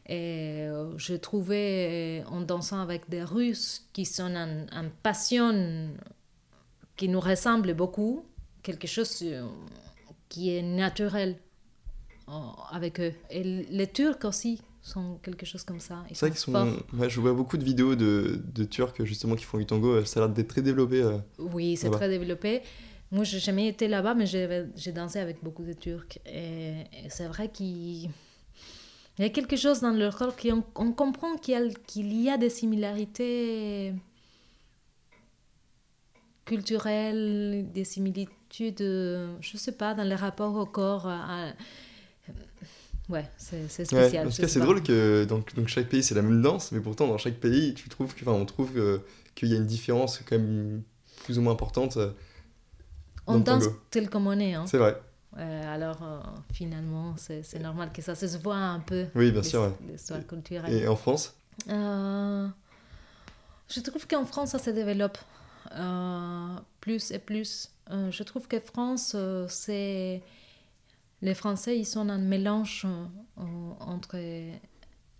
Et 0.07 0.68
je 0.97 1.16
trouvais, 1.16 2.24
en 2.30 2.41
dansant 2.41 2.80
avec 2.80 3.09
des 3.09 3.24
Russes 3.24 3.88
qui 3.93 4.05
sont 4.05 4.36
en, 4.36 4.66
en 4.72 4.89
passion, 5.01 5.89
qui 6.95 7.07
nous 7.07 7.20
ressemble 7.20 7.74
beaucoup, 7.74 8.26
quelque 8.64 8.88
chose 8.88 9.20
euh, 9.24 9.45
qui 10.30 10.55
est 10.55 10.64
naturel 10.64 11.38
avec 12.72 12.99
eux. 12.99 13.14
Et 13.30 13.43
les 13.43 13.88
Turcs 13.88 14.24
aussi 14.24 14.61
sont 14.82 15.20
quelque 15.22 15.45
chose 15.45 15.64
comme 15.64 15.80
ça. 15.80 16.03
C'est 16.14 16.28
vrai 16.28 16.36
sont 16.36 16.51
qu'ils 16.51 16.61
sont. 16.91 16.97
Ouais, 16.97 17.09
je 17.09 17.20
vois 17.20 17.34
beaucoup 17.34 17.57
de 17.57 17.64
vidéos 17.64 17.95
de, 17.95 18.41
de 18.43 18.64
Turcs 18.64 19.03
justement 19.03 19.36
qui 19.36 19.43
font 19.43 19.57
du 19.57 19.66
tango. 19.66 20.03
Ça 20.05 20.20
a 20.22 20.26
l'air 20.26 20.34
d'être 20.34 20.47
très 20.47 20.61
développé. 20.61 21.01
euh. 21.01 21.18
Oui, 21.38 21.78
c'est 21.78 21.89
très 21.91 22.09
développé. 22.09 22.61
Moi, 23.11 23.24
j'ai 23.26 23.39
jamais 23.39 23.68
été 23.68 23.88
là-bas, 23.88 24.16
mais 24.16 24.26
j'ai 24.26 24.91
dansé 24.91 25.20
avec 25.20 25.43
beaucoup 25.43 25.64
de 25.64 25.74
Turcs. 25.74 26.18
Et, 26.26 26.72
et 27.03 27.09
c'est 27.09 27.28
vrai 27.28 27.49
qu'il 27.49 28.09
il 29.20 29.22
y 29.22 29.26
a 29.26 29.30
quelque 29.30 29.55
chose 29.55 29.82
dans 29.82 29.91
leur 29.91 30.18
corps 30.18 30.36
qui 30.36 30.51
on, 30.51 30.64
on 30.76 30.91
comprend 30.91 31.36
qu'il 31.38 31.53
y, 31.95 32.24
y 32.24 32.30
a 32.30 32.38
des 32.38 32.49
similarités 32.49 33.93
culturelles, 36.46 37.66
des 37.74 37.84
similitudes, 37.84 38.82
euh, 38.82 39.34
je 39.41 39.58
sais 39.58 39.72
pas, 39.72 39.94
dans 39.94 40.04
les 40.04 40.16
rapports 40.16 40.56
au 40.56 40.66
corps. 40.66 41.08
à- 41.08 41.48
à- 41.50 41.54
Ouais, 43.10 43.26
c'est 43.38 43.62
Ouais, 43.64 43.68
spécial. 43.68 44.28
en 44.28 44.30
tout 44.32 44.41
cas, 44.41 44.48
c'est 44.48 44.62
drôle 44.62 44.82
que 44.82 45.26
donc, 45.26 45.54
donc 45.56 45.68
chaque 45.68 45.89
pays 45.89 46.02
c'est 46.04 46.16
la 46.16 46.22
même 46.22 46.41
danse, 46.41 46.72
mais 46.72 46.80
pourtant 46.80 47.06
dans 47.08 47.18
chaque 47.18 47.36
pays, 47.36 47.74
tu 47.74 47.89
trouves 47.89 48.16
que, 48.16 48.22
enfin, 48.22 48.32
on 48.32 48.46
trouve 48.46 48.72
qu'il 49.36 49.50
y 49.50 49.54
a 49.54 49.58
une 49.58 49.66
différence 49.66 50.20
quand 50.20 50.38
même 50.38 50.84
plus 51.26 51.38
ou 51.38 51.41
moins 51.41 51.52
importante. 51.54 51.98
euh, 51.98 52.12
On 53.28 53.39
danse 53.39 53.66
tel 53.91 54.10
qu'on 54.10 54.39
est. 54.39 54.54
Hein. 54.54 54.66
C'est 54.68 54.78
vrai. 54.78 54.98
Euh, 55.38 55.74
alors, 55.76 56.02
euh, 56.04 56.20
finalement, 56.54 57.16
c'est 57.18 57.44
c'est 57.44 57.60
normal 57.60 57.91
que 57.91 58.02
ça 58.02 58.16
se 58.16 58.26
voit 58.38 58.56
un 58.56 58.80
peu. 58.80 59.06
Oui, 59.16 59.32
bien 59.32 59.44
sûr. 59.44 59.64
ouais. 59.64 59.72
L'histoire 59.91 60.26
culturelle. 60.26 60.72
Et 60.72 60.88
en 60.88 60.96
France? 60.96 61.36
Euh, 61.70 62.48
je 63.70 63.80
trouve 63.82 64.08
qu'en 64.08 64.26
France, 64.26 64.52
ça 64.52 64.60
se 64.60 64.70
développe 64.70 65.18
euh, 65.18 65.43
plus 66.80 67.11
et 67.11 67.20
plus. 67.20 67.70
Euh, 67.89 68.11
je 68.11 68.24
trouve 68.24 68.47
que 68.47 68.59
France, 68.59 69.14
euh, 69.16 69.47
c'est. 69.49 70.22
Les 71.22 71.34
Français, 71.34 71.80
ils 71.80 71.86
sont 71.86 72.09
un 72.09 72.18
mélange 72.18 72.86
euh, 72.86 73.43
entre, 73.80 74.20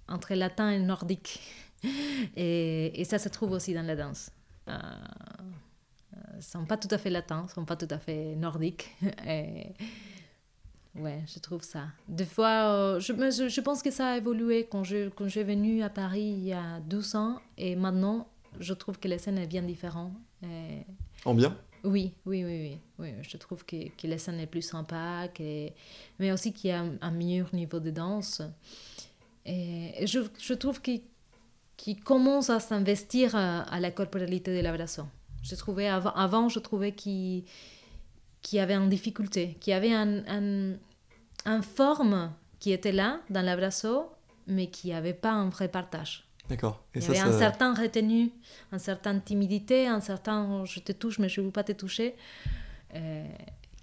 entre 0.10 0.34
latin 0.34 0.70
et 0.70 0.80
nordique. 0.80 1.39
Et, 2.36 3.04
ça 3.06 3.20
se 3.20 3.30
trouve 3.30 3.52
aussi 3.52 3.74
dans 3.74 3.86
la 3.86 3.96
danse. 3.96 4.30
Euh, 4.68 4.80
ils 6.34 6.38
ne 6.38 6.41
sont 6.41 6.66
pas 6.66 6.78
tout 6.78 6.88
à 6.91 6.98
fait 6.98 7.10
latins, 7.10 7.41
ils 7.44 7.50
ne 7.50 7.52
sont 7.52 7.66
pas 7.66 7.76
tout 7.76 7.88
à 7.89 8.00
fait 8.00 8.36
nordiques. 8.36 8.96
Et, 9.28 9.74
Ouais, 10.96 11.24
je 11.26 11.39
trouve 11.39 11.64
ça. 11.64 11.88
Des 12.08 12.26
fois, 12.26 12.72
euh, 12.72 13.00
je, 13.00 13.14
je, 13.14 13.50
je 13.50 13.62
pense 13.62 13.82
que 13.82 13.89
ça 13.89 14.10
a 14.10 14.18
évolué 14.18 14.68
quand 14.70 14.84
je 14.84 15.10
quand 15.10 15.28
j'ai 15.28 15.44
venu 15.44 15.82
à 15.82 15.89
Paris 15.89 16.36
il 16.38 16.44
y 16.44 16.54
a 16.54 16.80
12 16.82 17.16
ans 17.16 17.39
et 17.58 17.76
maintenant, 17.76 18.28
je 18.60 18.76
trouve 18.76 19.00
que 19.00 19.08
la 19.08 19.18
scène 19.18 19.39
est 19.39 19.48
bien 19.48 19.64
différente. 19.64 20.14
Et 20.44 20.86
En 21.26 21.34
bien 21.34 21.58
oui, 21.86 22.14
oui, 22.26 22.46
oui, 22.46 22.62
oui, 22.62 22.80
oui. 23.00 23.10
Je 23.24 23.36
trouve 23.36 23.66
que, 23.66 23.89
que 23.89 24.08
la 24.08 24.18
scène 24.18 24.39
est 24.39 24.48
plus 24.48 24.62
sympa, 24.62 25.28
que... 25.34 25.68
mais 26.18 26.32
aussi 26.32 26.54
qu'il 26.54 26.70
y 26.70 26.74
a 26.74 26.80
un, 26.80 26.94
un 27.02 27.12
meilleur 27.12 27.54
niveau 27.54 27.82
de 27.82 27.91
danse. 27.91 28.41
Et, 29.46 29.91
et 30.02 30.08
je, 30.08 30.22
je 30.39 30.54
trouve 30.54 30.82
qu'il 30.82 31.02
commence 32.06 32.50
à 32.50 32.62
s'investir 32.62 33.36
à, 33.36 33.64
à 33.64 33.82
la 33.82 33.91
corporalité 33.91 34.56
de 34.56 34.62
l'abrazo. 34.64 35.04
Je 35.44 35.56
trouvais 35.56 35.88
avant, 35.89 36.12
avant 36.12 36.48
je 36.48 36.60
trouvais 36.60 36.94
qu'il 36.94 37.44
y 38.54 38.60
avait 38.60 38.76
une 38.76 38.88
difficulté, 38.88 39.58
qu'il 39.60 39.72
y 39.72 39.74
avait 39.74 39.94
un, 39.94 40.24
un, 40.28 40.78
un 41.44 41.62
forme 41.62 42.32
qui 42.60 42.72
était 42.72 42.94
là 42.94 43.20
dans 43.30 43.41
l'abrazo 43.41 44.10
mais 44.48 44.68
qui 44.68 44.91
n'avait 44.91 45.14
pas 45.14 45.32
un 45.32 45.50
vrai 45.50 45.68
partage. 45.68 46.26
D'accord. 46.50 46.84
Il 46.94 47.02
y 47.02 47.06
avait 47.06 47.20
un 47.20 47.38
certain 47.38 47.74
retenu, 47.74 48.32
une 48.72 48.80
certaine 48.80 49.22
timidité, 49.22 49.88
un 49.88 50.02
certain 50.02 50.66
je 50.66 50.80
te 50.80 50.91
touche 50.91 51.20
mais 51.20 51.30
je 51.30 51.41
ne 51.41 51.46
veux 51.46 51.52
pas 51.52 51.64
te 51.64 51.72
toucher, 51.72 52.16
euh, 52.96 53.26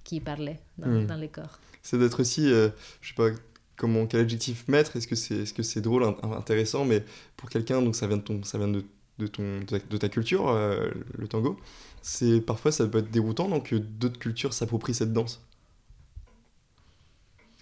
qui 0.04 0.20
parlait 0.20 0.60
dans, 0.78 0.88
hmm. 0.88 1.06
dans, 1.06 1.16
les 1.16 1.28
corps. 1.28 1.58
C'est 1.82 1.98
d'être 1.98 2.20
aussi, 2.20 2.48
je 2.48 2.54
euh, 2.54 2.68
je 3.00 3.08
sais 3.08 3.14
pas 3.14 3.30
comment, 3.76 4.06
quel 4.06 4.20
adjectif 4.20 4.68
mettre, 4.68 4.96
est-ce 4.96 5.08
que 5.08 5.16
c'est 5.16 5.36
est 5.36 5.58
-ce 5.58 5.62
c'est 5.62 5.80
drôle, 5.80 6.04
intéressant, 6.22 6.84
mais 6.84 7.02
pour 7.36 7.48
quelqu'un, 7.48 7.80
donc 7.80 7.96
ça 7.96 8.06
vient 8.06 8.18
de, 8.18 8.22
ton, 8.22 8.42
ça 8.44 8.58
vient 8.58 8.68
de, 8.68 8.84
de, 9.18 9.26
ton, 9.26 9.60
de, 9.60 9.96
ta, 9.96 10.08
culture, 10.10 10.48
euh, 10.48 10.90
le 11.16 11.26
tango, 11.28 11.58
c'est 12.02 12.40
parfois 12.42 12.72
ça 12.72 12.86
peut 12.86 12.98
être 12.98 13.10
déroutant 13.10 13.48
donc 13.48 13.70
que 13.70 13.76
d'autres 13.76 14.18
cultures 14.18 14.52
s'approprient 14.52 14.94
cette 14.94 15.14
danse? 15.14 15.40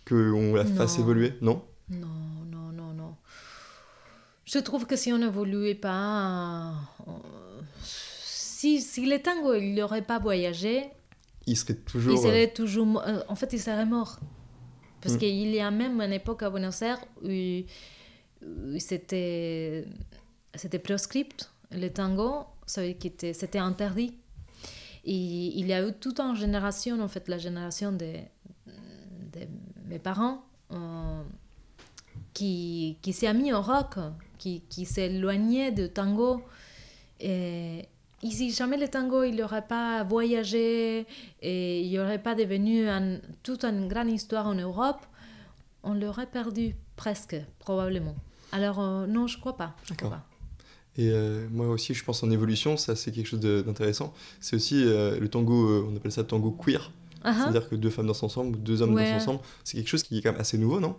Qu'on 0.06 0.54
la 0.54 0.64
fasse 0.64 0.98
évoluer, 0.98 1.34
non, 1.40 1.62
non. 1.90 2.37
Je 4.50 4.58
trouve 4.60 4.86
que 4.86 4.96
si 4.96 5.12
on 5.12 5.18
n'évoluait 5.18 5.74
pas, 5.74 6.72
si, 7.82 8.80
si 8.80 9.04
le 9.04 9.18
tango 9.18 9.54
il 9.54 9.74
n'aurait 9.74 10.00
pas 10.00 10.18
voyagé, 10.18 10.86
il 11.46 11.56
serait 11.56 11.74
toujours. 11.74 12.12
Il 12.12 12.18
serait 12.18 12.52
toujours. 12.52 13.02
Euh, 13.06 13.20
en 13.28 13.34
fait, 13.34 13.52
il 13.52 13.60
serait 13.60 13.84
mort. 13.84 14.18
Parce 15.02 15.16
mm. 15.16 15.18
qu'il 15.18 15.50
y 15.54 15.60
a 15.60 15.70
même 15.70 16.00
une 16.00 16.14
époque 16.14 16.42
à 16.42 16.50
Buenos 16.50 16.80
Aires 16.80 17.04
où, 17.22 17.28
c'était 18.78 19.86
c'était 20.54 20.78
proscript 20.78 21.50
le 21.70 21.88
tango, 21.88 22.46
c'était 22.66 23.58
interdit. 23.58 24.14
Et 25.04 25.58
il 25.58 25.66
y 25.66 25.74
a 25.74 25.86
eu 25.86 25.92
toute 25.92 26.20
une 26.20 26.34
génération, 26.34 27.00
en 27.00 27.08
fait, 27.08 27.28
la 27.28 27.38
génération 27.38 27.92
de, 27.92 28.12
de 28.66 29.40
mes 29.86 29.98
parents, 29.98 30.42
euh, 30.72 31.22
qui, 32.32 32.98
qui 33.02 33.12
s'est 33.12 33.32
mis 33.34 33.52
au 33.52 33.60
rock, 33.60 33.96
qui, 34.38 34.62
qui 34.68 34.86
éloigné 34.96 35.70
du 35.70 35.88
tango. 35.88 36.42
Et, 37.20 37.88
si 38.22 38.50
jamais 38.50 38.76
le 38.76 38.88
tango 38.88 39.22
il 39.22 39.36
n'aurait 39.36 39.66
pas 39.66 40.02
voyagé 40.02 41.06
et 41.40 41.82
il 41.82 41.96
n'aurait 41.96 42.22
pas 42.22 42.34
devenu 42.34 42.88
un, 42.88 43.18
toute 43.44 43.64
une 43.64 43.86
grande 43.86 44.10
histoire 44.10 44.46
en 44.48 44.54
Europe, 44.54 45.06
on 45.84 45.94
l'aurait 45.94 46.26
perdu 46.26 46.74
presque, 46.96 47.36
probablement. 47.60 48.16
Alors 48.50 48.80
euh, 48.80 49.06
non, 49.06 49.26
je 49.28 49.38
crois 49.38 49.56
pas. 49.56 49.76
D'accord. 49.88 50.18
Et 50.96 51.10
euh, 51.10 51.46
moi 51.52 51.68
aussi, 51.68 51.94
je 51.94 52.04
pense 52.04 52.24
en 52.24 52.30
évolution, 52.30 52.76
ça 52.76 52.96
c'est 52.96 53.12
quelque 53.12 53.26
chose 53.26 53.40
d'intéressant. 53.40 54.12
C'est 54.40 54.56
aussi 54.56 54.82
le 54.82 55.26
tango, 55.28 55.86
on 55.88 55.96
appelle 55.96 56.10
ça 56.10 56.24
tango 56.24 56.50
queer. 56.50 56.90
Uh-huh. 57.24 57.34
C'est-à-dire 57.34 57.68
que 57.68 57.76
deux 57.76 57.90
femmes 57.90 58.06
dansent 58.06 58.22
ensemble, 58.22 58.60
deux 58.62 58.82
hommes 58.82 58.94
dansent 58.94 59.22
ensemble. 59.22 59.40
C'est 59.64 59.76
quelque 59.76 59.88
chose 59.88 60.02
qui 60.02 60.18
est 60.18 60.22
quand 60.22 60.32
même 60.32 60.40
assez 60.40 60.58
nouveau, 60.58 60.80
non? 60.80 60.96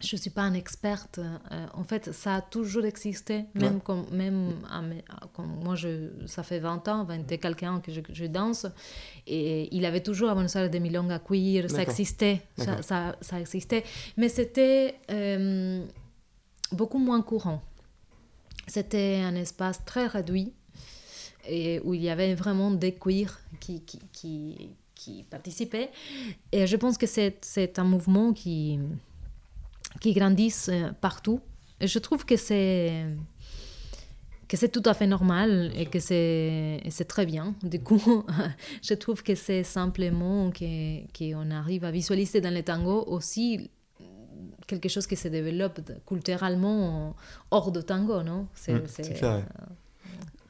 Je 0.00 0.16
ne 0.16 0.20
suis 0.20 0.30
pas 0.30 0.42
une 0.42 0.56
experte. 0.56 1.18
Euh, 1.18 1.66
en 1.72 1.84
fait, 1.84 2.12
ça 2.12 2.36
a 2.36 2.40
toujours 2.42 2.84
existé. 2.84 3.44
Même, 3.54 3.80
comme, 3.80 4.06
même 4.10 4.54
moi, 5.38 5.74
je, 5.74 6.10
ça 6.26 6.42
fait 6.42 6.58
20 6.58 6.88
ans, 6.88 7.04
20 7.04 7.30
et 7.32 7.38
quelques 7.38 7.60
que 7.82 7.92
je, 8.12 8.26
danse. 8.26 8.66
Et 9.26 9.74
il 9.74 9.84
avait 9.86 10.02
toujours 10.02 10.30
à 10.30 10.34
Buenos 10.34 10.54
Aires 10.56 10.70
des 10.70 10.80
milongas 10.80 11.20
queer. 11.20 11.70
Ça 11.70 11.82
existait. 11.82 12.42
Ça, 12.82 13.16
ça, 13.20 13.40
existait. 13.40 13.84
Mais 14.16 14.28
c'était 14.28 14.96
euh, 15.10 15.84
beaucoup 16.72 16.98
moins 16.98 17.22
courant. 17.22 17.62
C'était 18.66 19.22
un 19.24 19.34
espace 19.36 19.84
très 19.84 20.06
réduit 20.06 20.52
et 21.48 21.80
où 21.84 21.94
il 21.94 22.02
y 22.02 22.10
avait 22.10 22.34
vraiment 22.34 22.70
des 22.72 22.92
queers 22.92 23.38
qui, 23.60 23.80
qui, 23.82 24.00
qui, 24.12 24.70
qui 24.94 25.22
participaient. 25.22 25.90
Et 26.50 26.66
je 26.66 26.76
pense 26.76 26.98
que 26.98 27.06
c'est 27.06 27.78
un 27.78 27.84
mouvement 27.84 28.32
qui, 28.32 28.80
qui 30.00 30.12
grandit 30.12 30.54
euh, 30.68 30.92
partout. 31.00 31.40
Et 31.80 31.86
je 31.86 31.98
trouve 31.98 32.24
que 32.24 32.36
c'est 32.36 33.06
que 34.48 34.56
c'est 34.56 34.68
tout 34.68 34.82
à 34.84 34.94
fait 34.94 35.08
normal 35.08 35.72
et 35.74 35.86
que 35.86 35.98
c'est 35.98 36.80
très 37.08 37.26
bien. 37.26 37.54
Du 37.62 37.80
coup, 37.80 38.24
je 38.82 38.94
trouve 38.94 39.22
que 39.22 39.34
c'est 39.34 39.64
simplement 39.64 40.52
qu'on 40.52 41.50
arrive 41.50 41.84
à 41.84 41.90
visualiser 41.90 42.40
dans 42.40 42.54
le 42.54 42.62
tango 42.62 43.04
aussi 43.08 43.70
quelque 44.66 44.88
chose 44.88 45.06
qui 45.06 45.16
se 45.16 45.28
développe 45.28 45.80
culturellement 46.06 47.14
hors 47.50 47.72
de 47.72 47.80
tango, 47.80 48.22
non? 48.22 48.46
C'est 48.54 49.18
clair. 49.18 49.44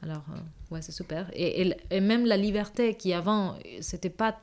Alors, 0.01 0.23
euh, 0.29 0.73
ouais, 0.73 0.81
c'est 0.81 0.91
super. 0.91 1.29
Et, 1.33 1.73
et, 1.89 1.99
même 1.99 2.25
la 2.25 2.37
liberté 2.37 2.95
qui 2.95 3.13
avant, 3.13 3.55
c'était 3.81 4.09
pas, 4.09 4.39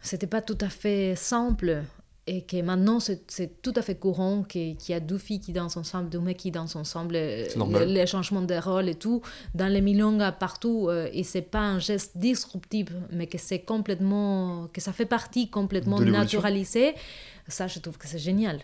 c'était 0.00 0.26
pas 0.26 0.42
tout 0.42 0.58
à 0.60 0.68
fait 0.68 1.14
simple. 1.16 1.82
Et 2.28 2.42
que 2.42 2.60
maintenant, 2.60 2.98
c'est 2.98 3.62
tout 3.62 3.72
à 3.76 3.82
fait 3.82 3.94
courant 3.94 4.42
qu'il 4.42 4.76
y 4.88 4.92
a 4.92 4.98
deux 4.98 5.18
filles 5.18 5.38
qui 5.38 5.52
dansent 5.52 5.76
ensemble, 5.76 6.08
deux 6.08 6.18
mecs 6.18 6.38
qui 6.38 6.50
dansent 6.50 6.74
ensemble, 6.74 7.14
les, 7.14 8.06
changements 8.06 8.42
de 8.42 8.54
rôle 8.54 8.88
et 8.88 8.96
tout, 8.96 9.22
dans 9.54 9.72
les 9.72 9.80
milongas 9.80 10.32
partout. 10.32 10.88
Euh, 10.88 11.08
et 11.12 11.22
c'est 11.22 11.42
pas 11.42 11.60
un 11.60 11.78
geste 11.78 12.18
disruptif, 12.18 12.88
mais 13.12 13.28
que 13.28 13.38
c'est 13.38 13.60
complètement, 13.60 14.68
que 14.72 14.80
ça 14.80 14.92
fait 14.92 15.06
partie 15.06 15.50
complètement 15.50 16.00
naturalisée. 16.00 16.94
Ça, 17.46 17.68
je 17.68 17.78
trouve 17.78 17.96
que 17.96 18.08
c'est 18.08 18.18
génial. 18.18 18.60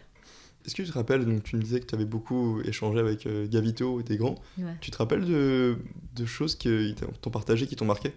Est-ce 0.64 0.74
que 0.74 0.82
tu 0.82 0.88
te 0.88 0.94
rappelles, 0.94 1.24
donc 1.24 1.44
tu 1.44 1.56
me 1.56 1.62
disais 1.62 1.78
que 1.78 1.86
tu 1.86 1.94
avais 1.94 2.04
beaucoup 2.04 2.60
échangé 2.62 2.98
avec 2.98 3.26
euh, 3.26 3.46
Gavito 3.48 4.00
et 4.00 4.04
tes 4.04 4.16
grands. 4.16 4.36
Tu 4.80 4.90
te 4.90 4.96
rappelles 4.96 5.24
de, 5.24 5.78
de 6.14 6.24
choses 6.24 6.56
qui 6.56 6.96
t'ont 7.20 7.30
partagé, 7.30 7.68
qui 7.68 7.76
t'ont 7.76 7.84
marqué? 7.84 8.12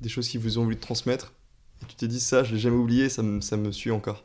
Des 0.00 0.08
choses 0.08 0.28
qui 0.28 0.38
vous 0.38 0.58
ont 0.58 0.64
voulu 0.64 0.76
transmettre? 0.76 1.32
Et 1.32 1.45
tu 1.88 1.96
t'es 1.96 2.08
dit 2.08 2.20
ça, 2.20 2.44
je 2.44 2.54
l'ai 2.54 2.60
jamais 2.60 2.76
oublié, 2.76 3.08
ça 3.08 3.22
me, 3.22 3.40
ça 3.40 3.56
me 3.56 3.72
suit 3.72 3.90
encore. 3.90 4.24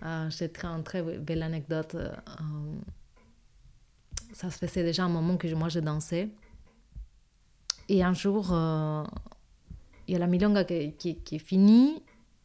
Ah, 0.00 0.28
J'ai 0.30 0.50
une 0.64 0.82
très 0.82 1.02
belle 1.02 1.42
anecdote. 1.42 1.94
Euh, 1.94 2.10
ça 4.32 4.50
se 4.50 4.58
faisait 4.58 4.82
déjà 4.82 5.04
un 5.04 5.08
moment 5.08 5.36
que 5.36 5.52
moi 5.54 5.68
je 5.68 5.80
dansais. 5.80 6.28
Et 7.88 8.02
un 8.02 8.14
jour, 8.14 8.52
euh, 8.52 9.04
il 10.08 10.12
y 10.12 10.16
a 10.16 10.18
la 10.18 10.26
milonga 10.26 10.64
qui, 10.64 10.94
qui, 10.94 11.36
est 11.36 11.38
finie 11.38 12.02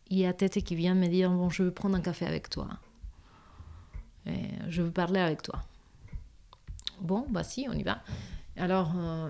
il 0.09 0.19
y 0.19 0.25
a 0.25 0.33
Tete 0.33 0.63
qui 0.63 0.75
vient 0.75 0.95
me 0.95 1.07
dire 1.07 1.31
Bon, 1.31 1.49
je 1.49 1.63
veux 1.63 1.71
prendre 1.71 1.95
un 1.95 2.01
café 2.01 2.25
avec 2.25 2.49
toi. 2.49 2.67
Je 4.67 4.81
veux 4.81 4.91
parler 4.91 5.21
avec 5.21 5.41
toi. 5.41 5.63
Bon, 6.99 7.25
bah 7.29 7.43
si, 7.43 7.67
on 7.69 7.73
y 7.73 7.83
va. 7.83 8.01
Alors, 8.57 8.93
euh, 8.97 9.29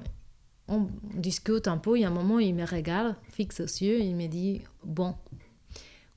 on 0.67 0.87
discute 1.13 1.67
un 1.67 1.77
peu. 1.77 1.97
Il 1.97 2.01
y 2.01 2.05
a 2.05 2.07
un 2.07 2.11
moment, 2.11 2.39
il 2.39 2.53
me 2.53 2.65
regarde, 2.65 3.15
fixe 3.29 3.59
aux 3.59 3.63
yeux, 3.63 3.99
il 3.99 4.15
me 4.15 4.27
dit 4.27 4.61
Bon, 4.83 5.15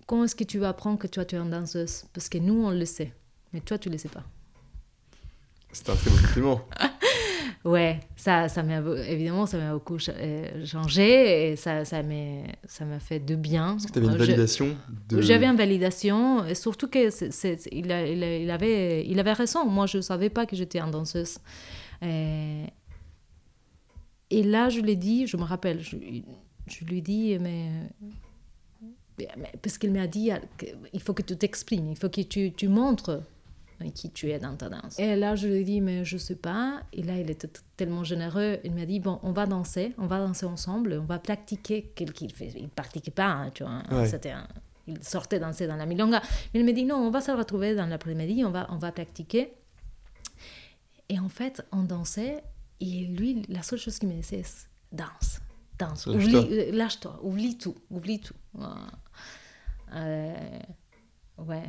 comment 0.07 0.25
est-ce 0.25 0.37
que 0.37 0.45
tu 0.45 0.59
vas 0.59 0.71
apprendre 0.71 0.99
que 0.99 1.07
toi, 1.07 1.25
tu 1.25 1.37
es 1.37 1.39
une 1.39 1.51
danseuse? 1.51 2.05
Parce 2.13 2.29
que 2.29 2.39
nous, 2.39 2.65
on 2.65 2.71
le 2.71 2.85
sait. 2.85 3.13
Mais 3.53 3.61
toi, 3.61 3.79
tu 3.79 3.89
ne 3.89 3.95
le 3.95 3.99
sais 3.99 4.09
pas. 4.09 4.25
C'est 5.73 5.89
un 5.89 5.95
très 5.95 6.11
bon 6.11 6.17
compliment. 6.17 6.61
Ouais, 7.63 8.01
ça, 8.17 8.49
ça 8.49 8.63
m'a 8.63 8.79
évidemment 9.07 9.45
ça 9.45 9.59
m'a 9.59 9.75
beaucoup 9.75 9.99
euh, 10.09 10.65
changé 10.65 11.51
et 11.51 11.57
ça, 11.57 11.85
ça 11.85 12.03
m'a 12.03 12.45
ça 12.67 12.87
m'a 12.87 12.99
fait 13.01 13.19
de 13.21 13.35
bien. 13.35 13.73
Parce 13.73 13.85
que 13.87 13.93
tu 13.93 13.99
avais 13.99 14.07
une 14.07 14.17
validation. 14.17 14.77
De... 15.11 15.21
J'avais 15.21 15.45
une 15.45 15.59
validation, 15.59 16.47
et 16.47 16.55
surtout 16.55 16.89
que 16.89 17.11
il, 17.71 17.85
il, 17.85 18.51
avait 18.51 19.07
il 19.07 19.21
avait 19.21 19.33
raison. 19.35 19.67
Moi, 19.67 19.85
je 19.85 20.01
savais 20.01 20.31
pas 20.31 20.47
que 20.47 20.57
j'étais 20.57 20.81
une 20.81 20.91
danseuse. 20.91 21.37
Et, 22.03 22.65
et 24.31 24.43
là, 24.43 24.69
je 24.69 24.81
lui 24.81 24.93
ai 24.93 24.97
dit, 24.97 25.27
je 25.27 25.37
me 25.37 25.43
rappelle, 25.43 25.81
je, 25.81 25.97
je 26.67 26.85
lui 26.85 26.99
ai 26.99 27.03
dit, 27.03 27.39
mais 27.39 27.71
parce 29.63 29.77
qu'il 29.77 29.93
m'a 29.93 30.07
dit 30.07 30.31
il 30.93 31.01
faut 31.01 31.13
que 31.13 31.23
tu 31.23 31.37
t'exprimes, 31.37 31.91
il 31.91 31.97
faut 31.97 32.09
que 32.09 32.23
tu, 32.23 32.53
tu 32.53 32.69
montres 32.69 33.23
qui 33.89 34.11
tu 34.11 34.31
es 34.31 34.39
dans 34.39 34.55
ta 34.57 34.69
danse. 34.69 34.99
Et 34.99 35.17
là, 35.17 35.37
je 35.37 35.49
lui 35.49 35.55
ai 35.57 35.65
dit, 35.65 35.81
mais 35.81 36.05
je 36.05 36.19
sais 36.19 36.37
pas. 36.37 36.83
Et 36.93 37.03
là, 37.03 37.19
il 37.19 37.31
était 37.31 37.49
tellement 37.79 38.05
généreux. 38.05 38.59
Il 38.63 38.75
m'a 38.75 38.85
dit, 38.85 39.01
bon, 39.01 39.19
on 39.23 39.33
va 39.33 39.47
danser, 39.47 39.95
on 39.97 40.07
va 40.07 40.19
danser 40.19 40.45
ensemble, 40.45 40.99
on 41.01 41.07
va 41.07 41.19
pratiquer 41.19 41.91
quel 41.95 42.13
qu'il 42.13 42.31
fait. 42.33 42.53
Il 42.57 42.65
ne 42.65 42.69
pratiquait 42.69 43.11
pas, 43.11 43.29
hein, 43.29 43.51
tu 43.55 43.65
vois. 43.65 43.83
C'était 44.07 44.35
Il 44.87 45.03
sortait 45.03 45.39
danser 45.39 45.67
dans 45.67 45.77
la 45.77 45.87
milonga. 45.87 46.21
Mais 46.53 46.61
il 46.61 46.67
m'a 46.67 46.73
dit, 46.73 46.85
non, 46.85 46.97
on 46.97 47.11
va 47.11 47.23
se 47.23 47.31
retrouver 47.31 47.75
dans 47.75 47.87
l'après-midi, 47.87 48.45
on 48.45 48.51
va, 48.51 48.67
on 48.71 48.77
va 48.77 48.93
pratiquer. 48.93 49.55
Et 51.09 51.19
en 51.19 51.31
fait, 51.31 51.65
on 51.73 51.83
dansait. 51.83 52.43
Et 52.81 53.05
lui, 53.05 53.43
la 53.49 53.63
seule 53.63 53.79
chose 53.79 53.99
qu'il 53.99 54.09
me 54.09 54.15
disait, 54.15 54.43
c'est 54.43 54.69
danse, 54.93 55.41
danse. 55.79 56.07
Euh, 56.09 56.73
lâche-toi, 56.73 57.21
oublie 57.23 57.59
tout, 57.59 57.77
oublie 57.91 58.21
tout. 58.21 58.35
Euh, 59.93 60.59
ouais. 61.39 61.69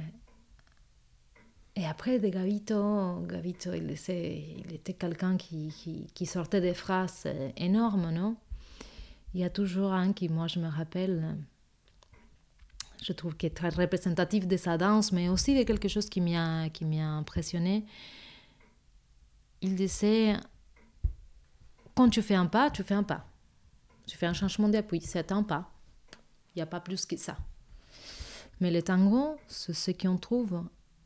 Et 1.76 1.86
après, 1.86 2.20
de 2.20 2.30
Gavito, 2.30 3.22
Gavito 3.28 3.74
il, 3.74 3.95
il 4.09 4.74
était 4.74 4.93
quelqu'un 4.93 5.38
qui, 5.38 5.70
qui, 5.70 6.07
qui, 6.14 6.26
sortait 6.26 6.62
des 6.62 6.74
phrases 6.74 7.28
énormes, 7.57 8.12
non? 8.12 8.36
Il 9.34 9.39
y 9.39 9.43
a 9.43 9.49
toujours 9.49 9.93
un 9.93 10.12
qui, 10.12 10.28
moi, 10.28 10.47
je 10.47 10.59
me 10.59 10.68
rappelle, 10.68 11.38
je 13.01 13.14
trouve 13.14 13.36
qu'il 13.38 13.47
est 13.47 13.55
très 13.55 13.70
représentatif 13.70 14.47
de 14.47 14.57
sa 14.57 14.78
danse, 14.78 15.14
mais 15.14 15.30
aussi 15.30 15.57
de 15.57 15.64
quelque 15.64 15.88
chose 15.88 16.09
qui 16.09 16.20
m'a 16.20 16.68
impressionné. 17.18 17.86
Il 19.62 19.76
disait, 19.76 20.36
quand 21.96 22.10
tu 22.10 22.22
fais 22.22 22.36
un 22.36 22.46
pas, 22.48 22.70
tu 22.72 22.84
fais 22.84 22.94
un 22.94 23.04
pas. 23.04 23.26
Tu 24.08 24.18
fais 24.18 24.26
un 24.26 24.34
changement 24.34 24.70
d'appui, 24.70 25.02
c'est 25.02 25.32
un 25.32 25.44
pas. 25.44 25.70
Il 26.54 26.60
n'y 26.60 26.62
a 26.62 26.66
pas 26.66 26.80
plus 26.80 27.06
que 27.06 27.16
ça. 27.18 27.38
Mais 28.60 28.72
le 28.72 28.82
tango, 28.82 29.38
c'est 29.48 29.74
ce 29.74 29.92
qu'on 29.92 30.18
trouve 30.18 30.64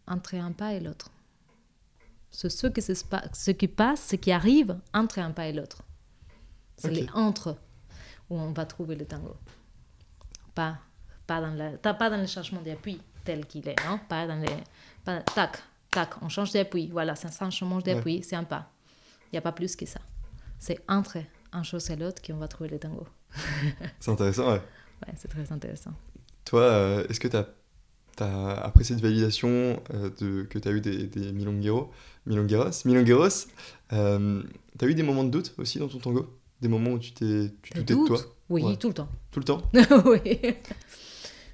entre 0.07 0.35
un 0.35 0.51
pas 0.51 0.73
et 0.73 0.79
l'autre. 0.79 1.09
C'est 2.31 2.49
ce, 2.49 2.67
pa- 3.05 3.23
ce 3.33 3.51
qui 3.51 3.67
passe, 3.67 4.07
ce 4.09 4.15
qui 4.17 4.31
arrive 4.31 4.77
entre 4.93 5.19
un 5.19 5.31
pas 5.31 5.47
et 5.47 5.53
l'autre. 5.53 5.83
C'est 6.75 6.89
Ok. 6.89 6.93
les 6.95 7.07
entre 7.13 7.57
où 8.29 8.37
on 8.37 8.51
va 8.51 8.65
trouver 8.65 8.95
le 8.95 9.05
tango. 9.05 9.35
Pas, 10.53 10.77
pas, 11.27 11.39
dans, 11.41 11.53
la, 11.53 11.71
pas 11.77 12.09
dans 12.09 12.17
le 12.17 12.27
changement 12.27 12.61
d'appui 12.61 12.99
tel 13.23 13.45
qu'il 13.45 13.67
est. 13.69 13.79
Hein? 13.87 13.99
Pas 14.09 14.27
dans 14.27 14.35
les. 14.35 14.49
Pas, 15.05 15.21
tac, 15.21 15.61
tac, 15.91 16.21
on 16.21 16.27
change 16.29 16.51
d'appui. 16.51 16.87
Voilà, 16.87 17.15
c'est 17.15 17.27
un 17.41 17.49
changement 17.49 17.79
d'appui, 17.79 18.21
c'est 18.23 18.35
un 18.35 18.43
pas. 18.43 18.69
Il 19.27 19.35
n'y 19.35 19.37
a 19.37 19.41
pas 19.41 19.51
plus 19.53 19.75
que 19.75 19.85
ça. 19.85 19.99
C'est 20.65 20.79
entre 20.87 21.17
un 21.51 21.61
chose 21.61 21.87
et 21.91 21.95
l'autre 21.95 22.23
qu'on 22.25 22.37
va 22.37 22.47
trouver 22.47 22.71
le 22.71 22.79
tango. 22.79 23.05
C'est 23.99 24.09
intéressant, 24.09 24.47
ouais. 24.51 24.61
Ouais, 25.05 25.13
c'est 25.15 25.27
très 25.27 25.51
intéressant. 25.51 25.91
Toi, 26.43 26.61
euh, 26.61 27.07
est-ce 27.07 27.19
que 27.19 27.27
tu 27.27 27.37
as, 27.37 27.45
après 28.63 28.83
cette 28.83 28.99
validation 28.99 29.79
euh, 29.93 30.09
de, 30.19 30.43
que 30.43 30.57
tu 30.57 30.67
as 30.67 30.71
eu 30.71 30.81
des, 30.81 31.05
des 31.05 31.31
milongueros, 31.33 31.91
milongueros, 32.25 32.71
milongueros 32.85 33.45
euh, 33.93 34.41
tu 34.79 34.85
as 34.85 34.87
eu 34.87 34.95
des 34.95 35.03
moments 35.03 35.23
de 35.23 35.29
doute 35.29 35.53
aussi 35.59 35.77
dans 35.77 35.87
ton 35.87 35.99
tango? 35.99 36.25
Des 36.61 36.67
moments 36.67 36.91
où 36.93 36.99
tu 36.99 37.11
t'es 37.11 37.49
doutais 37.75 37.93
de 37.93 38.07
toi? 38.07 38.17
Oui, 38.49 38.63
Ouais. 38.63 38.75
tout 38.77 38.87
le 38.87 38.93
temps. 38.95 39.09
Tout 39.31 39.39
le 39.41 39.45
temps? 39.45 39.61
Oui. 40.05 40.39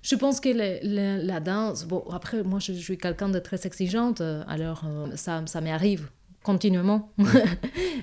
Je 0.03 0.15
pense 0.15 0.39
que 0.39 0.49
le- 0.49 0.79
le- 0.87 1.25
la 1.25 1.39
danse, 1.41 1.85
bon, 1.85 2.03
après, 2.11 2.43
moi, 2.43 2.59
je, 2.59 2.71
je 2.73 2.79
suis 2.79 2.97
quelqu'un 2.97 3.27
de 3.29 3.39
très 3.39 3.65
exigeante, 3.67 4.21
euh, 4.21 4.43
alors 4.47 4.85
ça, 5.15 5.43
ça 5.47 5.59
m'arrive 5.61 6.09
continuellement. 6.43 7.09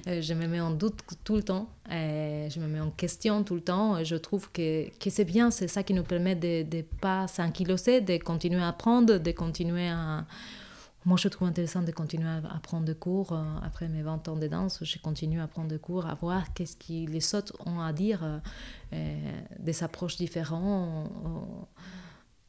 Euh, 0.07 0.23
je 0.23 0.33
me 0.33 0.47
mets 0.47 0.61
en 0.61 0.71
doute 0.71 1.01
tout 1.25 1.35
le 1.35 1.43
temps, 1.43 1.69
et 1.91 2.47
je 2.51 2.61
me 2.61 2.69
mets 2.69 2.79
en 2.81 2.91
question 2.91 3.43
tout 3.43 3.57
le 3.57 3.61
temps. 3.61 3.99
et 3.99 4.05
je 4.05 4.15
trouve 4.15 4.51
que, 4.53 4.89
que 4.99 5.11
c'est 5.11 5.25
bien, 5.25 5.51
c'est 5.51 5.67
ça 5.67 5.83
qui 5.83 5.93
nous 5.93 6.05
permet 6.05 6.37
de 6.37 6.65
ne 6.77 6.83
pas 6.83 7.27
s'ankyloser, 7.27 8.01
de 8.01 8.17
continuer 8.19 8.63
à 8.63 8.69
apprendre, 8.69 9.19
de 9.19 9.33
continuer 9.33 9.89
à... 9.89 10.25
Moi, 11.05 11.17
je 11.19 11.29
trouve 11.29 11.49
intéressant 11.49 11.83
de 11.83 11.91
continuer 11.91 12.29
à 12.29 12.59
prendre 12.63 12.85
des 12.87 12.95
cours. 12.95 13.33
euh, 13.33 13.43
Après 13.65 13.89
mes 13.89 14.03
20 14.03 14.29
ans 14.29 14.37
de 14.37 14.47
danse, 14.47 14.79
je 14.85 14.99
continue 14.99 15.41
à 15.41 15.49
prendre 15.49 15.69
des 15.69 15.79
cours, 15.79 16.07
à 16.07 16.15
voir 16.15 16.53
qu'est-ce 16.55 16.77
que 16.77 17.11
les 17.11 17.35
autres 17.35 17.55
ont 17.67 17.81
à 17.81 17.93
dire, 17.93 18.21
euh, 18.23 18.39
euh, 18.93 19.41
des 19.59 19.83
approches 19.83 20.17
différentes. 20.17 21.11
euh, 21.27 21.41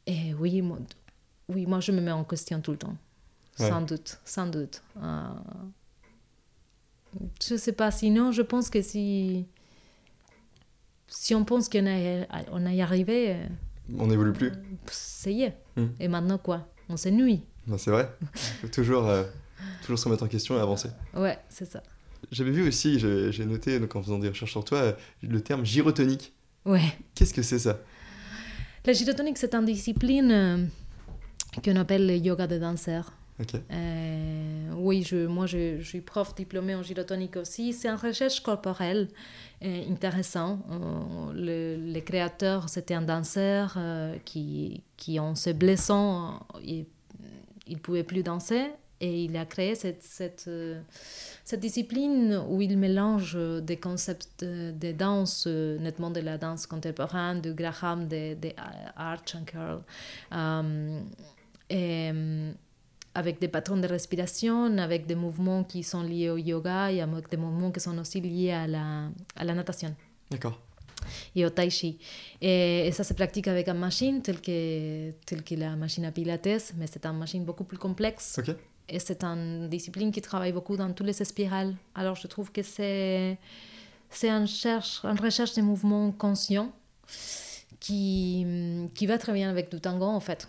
Et 0.06 0.34
oui, 0.34 0.62
moi, 0.62 0.78
oui, 1.48 1.66
moi, 1.66 1.80
je 1.80 1.90
me 1.90 2.00
mets 2.00 2.12
en 2.12 2.24
question 2.24 2.60
tout 2.60 2.70
le 2.72 2.78
temps. 2.78 2.96
Ouais. 3.58 3.68
Sans 3.68 3.80
doute, 3.82 4.20
sans 4.24 4.46
doute. 4.46 4.82
Euh, 5.02 5.28
je 7.46 7.56
sais 7.56 7.72
pas, 7.72 7.90
sinon, 7.90 8.32
je 8.32 8.42
pense 8.42 8.70
que 8.70 8.82
si, 8.82 9.46
si 11.08 11.34
on 11.34 11.44
pense 11.44 11.68
qu'on 11.68 11.86
a, 11.86 12.26
on 12.52 12.66
a 12.66 12.72
y 12.72 12.82
arrivé, 12.82 13.32
euh, 13.34 13.46
On 13.98 14.06
n'évolue 14.06 14.32
plus 14.32 14.52
ça 14.90 15.30
y 15.30 15.42
est. 15.42 15.56
Mm. 15.76 15.86
Et 16.00 16.08
maintenant 16.08 16.38
quoi? 16.38 16.68
On 16.88 16.96
s'ennuie. 16.96 17.42
Ben, 17.66 17.78
C'est 17.78 17.90
vrai. 17.90 18.10
faut 18.60 18.68
toujours, 18.68 19.06
euh, 19.08 19.24
toujours 19.82 19.98
se 19.98 20.04
remettre 20.06 20.24
en 20.24 20.28
question 20.28 20.56
et 20.56 20.60
avancer. 20.60 20.88
Ouais, 21.14 21.38
c'est 21.48 21.70
ça. 21.70 21.82
J'avais 22.30 22.50
vu 22.50 22.66
aussi, 22.68 22.98
j'ai 22.98 23.44
noté 23.46 23.80
donc, 23.80 23.96
en 23.96 24.02
faisant 24.02 24.18
des 24.18 24.28
recherches 24.28 24.52
sur 24.52 24.64
toi, 24.64 24.78
euh, 24.78 24.92
le 25.22 25.40
terme 25.40 25.64
gyrotonique. 25.64 26.32
Ouais. 26.64 26.82
Qu'est-ce 27.14 27.34
que 27.34 27.42
c'est 27.42 27.58
ça? 27.58 27.78
La 28.84 28.92
gyrotonique, 28.92 29.38
c'est 29.38 29.54
une 29.54 29.64
discipline 29.64 30.30
euh, 30.30 30.64
qu'on 31.64 31.76
appelle 31.76 32.06
le 32.06 32.16
yoga 32.16 32.46
de 32.46 32.58
danseur. 32.58 33.12
Ok. 33.40 33.54
Euh, 33.54 34.70
oui, 34.76 35.02
je, 35.02 35.26
moi 35.26 35.46
je, 35.46 35.78
je 35.80 35.88
suis 35.88 36.00
prof 36.02 36.34
diplômée 36.34 36.74
en 36.74 36.82
gyrotonique 36.82 37.36
aussi. 37.36 37.72
C'est 37.72 37.88
une 37.88 37.96
recherche 37.96 38.40
corporelle 38.40 39.08
euh, 39.62 39.90
intéressant. 39.90 40.58
Euh, 40.70 41.32
le, 41.32 41.92
le 41.92 42.00
créateur, 42.00 42.68
c'était 42.68 42.94
un 42.94 43.02
danseur 43.02 43.74
euh, 43.76 44.16
qui, 44.24 44.82
qui, 44.96 45.18
en 45.18 45.34
se 45.34 45.50
blessant, 45.50 46.46
il 46.62 46.86
ne 47.68 47.76
pouvait 47.76 48.04
plus 48.04 48.22
danser. 48.22 48.66
Et 49.02 49.24
il 49.24 49.34
a 49.38 49.46
créé 49.46 49.74
cette, 49.74 50.02
cette, 50.02 50.44
euh, 50.48 50.78
cette 51.42 51.60
discipline 51.60 52.38
où 52.50 52.60
il 52.60 52.76
mélange 52.76 53.38
des 53.62 53.78
concepts 53.78 54.44
de, 54.44 54.92
danse, 54.92 55.46
nettement 55.46 56.10
de 56.10 56.20
la 56.20 56.36
danse 56.36 56.66
contemporaine, 56.66 57.40
de 57.40 57.54
Graham, 57.54 58.06
de, 58.06 58.34
de 58.34 58.50
Arch 58.96 59.34
and 59.34 59.44
Curl. 59.44 59.80
Et, 61.70 62.10
avec 63.14 63.40
des 63.40 63.48
patrons 63.48 63.76
de 63.76 63.86
respiration, 63.86 64.78
avec 64.78 65.06
des 65.06 65.14
mouvements 65.14 65.64
qui 65.64 65.82
sont 65.82 66.02
liés 66.02 66.30
au 66.30 66.36
yoga 66.36 66.92
et 66.92 67.00
avec 67.00 67.28
des 67.28 67.36
mouvements 67.36 67.70
qui 67.70 67.80
sont 67.80 67.96
aussi 67.98 68.20
liés 68.20 68.52
à 68.52 68.66
la, 68.66 69.08
à 69.36 69.44
la 69.44 69.54
natation 69.54 69.94
D'accord. 70.30 70.60
et 71.34 71.44
au 71.44 71.50
tai 71.50 71.70
chi. 71.70 71.98
Et, 72.40 72.86
et 72.86 72.92
ça 72.92 73.02
se 73.02 73.14
pratique 73.14 73.48
avec 73.48 73.68
une 73.68 73.78
machine 73.78 74.22
telle 74.22 74.40
que, 74.40 75.10
telle 75.26 75.42
que 75.42 75.54
la 75.56 75.74
machine 75.76 76.04
à 76.04 76.12
pilates, 76.12 76.72
mais 76.76 76.86
c'est 76.86 77.04
une 77.04 77.18
machine 77.18 77.44
beaucoup 77.44 77.64
plus 77.64 77.78
complexe. 77.78 78.38
Ok. 78.38 78.54
Et 78.88 78.98
c'est 78.98 79.22
une 79.22 79.68
discipline 79.68 80.10
qui 80.10 80.20
travaille 80.20 80.52
beaucoup 80.52 80.76
dans 80.76 80.92
toutes 80.92 81.06
les 81.06 81.12
spirales. 81.24 81.74
Alors 81.94 82.16
je 82.16 82.26
trouve 82.26 82.50
que 82.50 82.62
c'est, 82.62 83.38
c'est 84.08 84.30
une, 84.30 84.48
cherche, 84.48 85.04
une 85.04 85.18
recherche 85.18 85.54
de 85.54 85.62
mouvements 85.62 86.10
conscients 86.12 86.72
qui, 87.78 88.46
qui 88.94 89.06
va 89.06 89.16
très 89.18 89.32
bien 89.32 89.48
avec 89.50 89.70
du 89.70 89.80
tango 89.80 90.06
en 90.06 90.20
fait. 90.20 90.48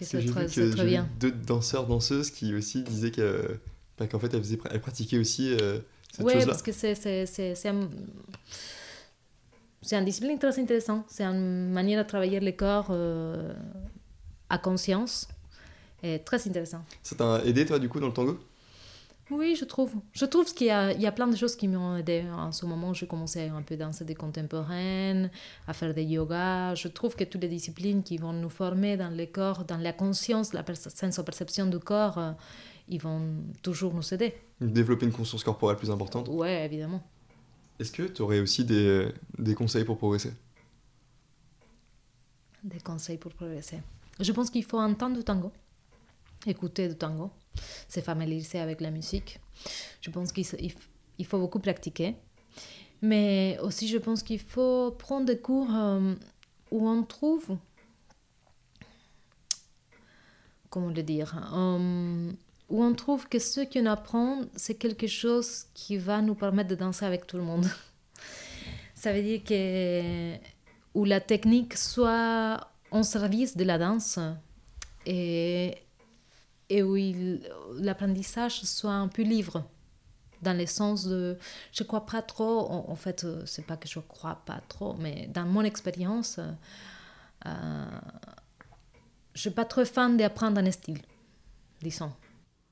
Que 0.00 0.18
vu 0.18 0.28
c'est 0.48 0.54
que 0.54 1.18
deux 1.18 1.30
danseurs, 1.30 1.86
danseuses 1.86 2.30
qui 2.30 2.54
aussi 2.54 2.82
disaient 2.82 3.10
que, 3.10 3.58
bah, 3.98 4.06
qu'en 4.06 4.18
fait 4.18 4.32
elles, 4.34 4.42
faisaient, 4.42 4.58
elles 4.70 4.80
pratiquaient 4.80 5.18
aussi 5.18 5.52
euh, 5.52 5.78
cette 6.12 6.26
Oui, 6.26 6.32
chose-là. 6.34 6.46
parce 6.52 6.62
que 6.62 6.72
c'est, 6.72 6.94
c'est, 6.94 7.26
c'est, 7.26 7.54
c'est, 7.54 7.68
un- 7.68 7.88
c'est 9.82 9.96
une 9.96 10.04
discipline 10.04 10.38
très 10.38 10.58
intéressante. 10.58 11.04
C'est 11.08 11.24
une 11.24 11.70
manière 11.70 12.02
de 12.02 12.08
travailler 12.08 12.40
le 12.40 12.52
corps 12.52 12.88
euh, 12.90 13.52
à 14.48 14.58
conscience. 14.58 15.28
Et 16.02 16.18
très 16.20 16.46
intéressant. 16.48 16.82
Ça 17.02 17.14
t'a 17.14 17.44
aidé 17.44 17.66
toi 17.66 17.78
du 17.78 17.88
coup 17.88 18.00
dans 18.00 18.06
le 18.06 18.12
tango? 18.14 18.38
Oui, 19.30 19.54
je 19.54 19.64
trouve. 19.64 19.94
Je 20.12 20.24
trouve 20.24 20.52
qu'il 20.52 20.66
y 20.66 20.70
a, 20.70 20.92
il 20.92 21.00
y 21.00 21.06
a 21.06 21.12
plein 21.12 21.28
de 21.28 21.36
choses 21.36 21.54
qui 21.54 21.68
m'ont 21.68 21.96
aidé. 21.96 22.24
En 22.32 22.50
ce 22.50 22.66
moment, 22.66 22.92
j'ai 22.92 23.06
commencé 23.06 23.48
un 23.48 23.62
peu 23.62 23.74
à 23.74 23.78
danser 23.78 24.04
des 24.04 24.14
contemporaines, 24.16 25.30
à 25.68 25.72
faire 25.72 25.94
des 25.94 26.02
yoga. 26.02 26.74
Je 26.74 26.88
trouve 26.88 27.14
que 27.14 27.24
toutes 27.24 27.42
les 27.42 27.48
disciplines 27.48 28.02
qui 28.02 28.16
vont 28.16 28.32
nous 28.32 28.50
former 28.50 28.96
dans 28.96 29.10
le 29.10 29.26
corps, 29.26 29.64
dans 29.64 29.76
la 29.76 29.92
conscience, 29.92 30.52
la 30.52 30.62
perce- 30.64 30.88
senso-perception 30.88 31.66
du 31.66 31.78
corps, 31.78 32.18
euh, 32.18 32.32
ils 32.88 33.00
vont 33.00 33.22
toujours 33.62 33.94
nous 33.94 34.12
aider. 34.14 34.34
Développer 34.60 35.06
une 35.06 35.12
conscience 35.12 35.44
corporelle 35.44 35.76
plus 35.76 35.90
importante. 35.92 36.26
Oui, 36.28 36.48
évidemment. 36.48 37.02
Est-ce 37.78 37.92
que 37.92 38.02
tu 38.02 38.20
aurais 38.22 38.40
aussi 38.40 38.64
des, 38.64 39.08
des 39.38 39.54
conseils 39.54 39.84
pour 39.84 39.96
progresser? 39.96 40.32
Des 42.64 42.80
conseils 42.80 43.16
pour 43.16 43.32
progresser. 43.32 43.80
Je 44.18 44.32
pense 44.32 44.50
qu'il 44.50 44.64
faut 44.64 44.78
entendre 44.78 45.16
du 45.16 45.24
tango, 45.24 45.50
écouter 46.46 46.88
du 46.88 46.94
tango, 46.96 47.30
se 47.88 48.00
familiariser 48.00 48.60
avec 48.60 48.80
la 48.80 48.90
musique. 48.90 49.40
Je 50.00 50.10
pense 50.10 50.32
qu'il 50.32 50.44
faut 51.26 51.38
beaucoup 51.38 51.58
pratiquer. 51.58 52.16
Mais 53.02 53.58
aussi, 53.62 53.88
je 53.88 53.98
pense 53.98 54.22
qu'il 54.22 54.40
faut 54.40 54.90
prendre 54.92 55.26
des 55.26 55.38
cours 55.38 55.74
euh, 55.74 56.14
où 56.70 56.88
on 56.88 57.02
trouve, 57.02 57.56
comment 60.68 60.88
le 60.88 61.02
dire, 61.02 61.34
euh, 61.54 62.30
où 62.68 62.84
on 62.84 62.94
trouve 62.94 63.26
que 63.28 63.38
ce 63.38 63.60
qu'on 63.60 63.86
apprend, 63.86 64.42
c'est 64.54 64.74
quelque 64.74 65.06
chose 65.06 65.64
qui 65.72 65.96
va 65.96 66.20
nous 66.20 66.34
permettre 66.34 66.68
de 66.68 66.74
danser 66.74 67.06
avec 67.06 67.26
tout 67.26 67.38
le 67.38 67.42
monde. 67.42 67.66
Ça 68.94 69.14
veut 69.14 69.22
dire 69.22 69.42
que 69.44 70.34
où 70.92 71.04
la 71.04 71.20
technique 71.20 71.76
soit 71.76 72.68
en 72.90 73.02
service 73.02 73.56
de 73.56 73.64
la 73.64 73.78
danse 73.78 74.18
et, 75.06 75.74
et 76.70 76.82
où 76.82 76.96
l'apprentissage 77.78 78.62
soit 78.62 78.92
un 78.92 79.08
peu 79.08 79.22
libre 79.22 79.64
dans 80.40 80.56
le 80.56 80.64
sens 80.64 81.06
de 81.06 81.36
je 81.72 81.82
crois 81.82 82.06
pas 82.06 82.22
trop 82.22 82.60
en, 82.70 82.86
en 82.88 82.96
fait 82.96 83.24
euh, 83.24 83.42
c'est 83.44 83.66
pas 83.66 83.76
que 83.76 83.88
je 83.88 83.98
crois 84.00 84.40
pas 84.46 84.62
trop 84.68 84.94
mais 84.98 85.28
dans 85.34 85.44
mon 85.44 85.62
expérience 85.62 86.38
euh, 86.38 86.50
euh, 87.46 87.84
je 89.34 89.40
suis 89.42 89.50
pas 89.50 89.66
trop 89.66 89.84
fan 89.84 90.16
d'apprendre 90.16 90.60
un 90.60 90.70
style 90.70 91.00
disons 91.82 92.12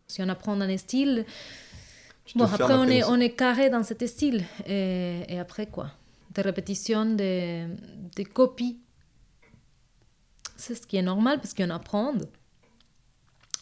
si 0.07 0.23
on 0.23 0.29
apprend 0.31 0.59
un 0.59 0.77
style 0.79 1.27
Bon, 2.35 2.45
après, 2.45 2.75
on 2.75 2.85
est, 2.85 3.03
ça. 3.03 3.11
on 3.11 3.21
est 3.21 3.31
carré 3.31 3.71
dans 3.71 3.83
cet 3.83 4.07
style. 4.07 4.45
Et, 4.67 5.23
et 5.29 5.39
après, 5.39 5.67
quoi 5.67 5.91
Des 6.35 6.43
répétitions, 6.43 7.07
des, 7.07 7.67
des 8.15 8.25
copies. 8.25 8.79
C'est 10.57 10.75
ce 10.75 10.87
qui 10.87 10.97
est 10.97 11.03
normal 11.03 11.39
parce 11.39 11.55
qu'on 11.55 11.71
apprend. 11.71 12.13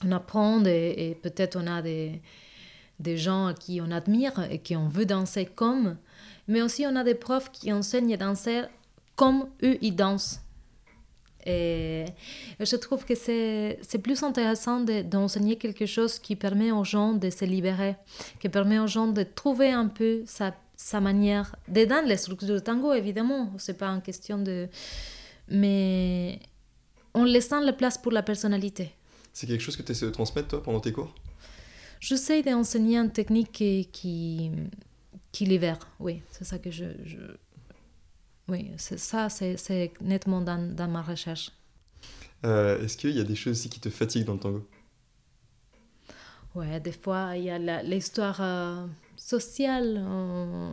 On 0.04 0.12
apprend 0.12 0.64
et, 0.64 1.10
et 1.10 1.14
peut-être 1.14 1.56
on 1.60 1.66
a 1.66 1.80
des, 1.82 2.20
des 3.00 3.16
gens 3.16 3.46
à 3.46 3.54
qui 3.54 3.80
on 3.80 3.90
admire 3.90 4.46
et 4.50 4.58
qui 4.58 4.76
on 4.76 4.88
veut 4.88 5.06
danser 5.06 5.46
comme. 5.46 5.96
Mais 6.48 6.62
aussi, 6.62 6.86
on 6.86 6.96
a 6.96 7.04
des 7.04 7.14
profs 7.14 7.50
qui 7.50 7.72
enseignent 7.72 8.14
à 8.14 8.16
danser 8.16 8.62
comme 9.16 9.48
eux, 9.62 9.78
ils 9.80 9.96
dansent. 9.96 10.40
Et 11.48 12.04
je 12.58 12.76
trouve 12.76 13.04
que 13.04 13.14
c'est 13.14 14.02
plus 14.02 14.22
intéressant 14.24 14.80
de- 14.80 15.02
d'enseigner 15.02 15.56
quelque 15.56 15.86
chose 15.86 16.18
qui 16.18 16.34
permet 16.34 16.72
aux 16.72 16.82
gens 16.84 17.12
de 17.12 17.30
se 17.30 17.44
libérer, 17.44 17.94
qui 18.40 18.48
permet 18.48 18.80
aux 18.80 18.88
gens 18.88 19.06
de 19.06 19.22
trouver 19.22 19.70
un 19.70 19.86
peu 19.86 20.22
sa, 20.26 20.54
sa 20.76 21.00
manière, 21.00 21.54
de 21.68 21.84
dans 21.84 22.04
les 22.04 22.16
structures 22.16 22.54
de 22.54 22.58
tango, 22.58 22.92
évidemment, 22.92 23.52
c'est 23.58 23.78
pas 23.78 23.88
une 23.88 24.02
question 24.02 24.38
de... 24.38 24.68
Mais 25.48 26.40
en 27.14 27.22
laissant 27.24 27.60
la 27.60 27.72
place 27.72 27.96
pour 27.96 28.10
la 28.10 28.22
personnalité. 28.22 28.90
C'est 29.36 29.46
quelque 29.46 29.60
chose 29.60 29.76
que 29.76 29.82
tu 29.82 29.92
essaies 29.92 30.06
de 30.06 30.12
transmettre, 30.12 30.48
toi, 30.48 30.62
pendant 30.62 30.80
tes 30.80 30.92
cours? 30.92 31.14
J'essaie 32.00 32.42
d'enseigner 32.42 32.96
une 32.96 33.12
technique 33.12 33.52
qui, 33.52 33.86
qui, 33.92 34.50
qui 35.30 35.44
libère, 35.44 35.78
oui, 36.00 36.22
c'est 36.30 36.44
ça 36.44 36.58
que 36.58 36.70
je... 36.70 36.86
je... 37.04 37.18
Oui, 38.48 38.70
c'est 38.78 38.98
ça, 38.98 39.28
c'est 39.28 39.92
nettement 40.00 40.40
dans, 40.40 40.74
dans, 40.74 40.88
ma 40.88 41.02
recherche. 41.02 41.52
Euh, 42.46 42.82
Est-ce 42.82 42.96
qu'il 42.96 43.10
y 43.10 43.20
a 43.20 43.24
des 43.24 43.34
choses 43.34 43.58
aussi 43.58 43.68
qui 43.68 43.78
te 43.78 43.90
fatiguent 43.90 44.24
dans 44.24 44.32
le 44.32 44.40
tango? 44.40 44.66
Ouais, 46.54 46.80
des 46.80 46.92
fois, 46.92 47.36
il 47.36 47.44
y 47.44 47.50
a 47.50 47.82
l'histoire 47.82 48.40
euh, 48.40 48.86
sociale, 49.16 50.02
euh, 50.02 50.72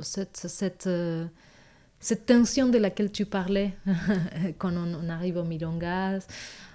cette, 0.00 0.48
cette, 0.48 0.88
cette, 2.00 2.26
tension 2.26 2.68
de 2.68 2.78
laquelle 2.78 3.12
tu 3.12 3.26
parlais 3.26 3.76
quand 4.58 4.72
on, 4.72 4.92
on, 4.92 5.08
arrive 5.08 5.36
au 5.36 5.44
milongas, 5.44 6.26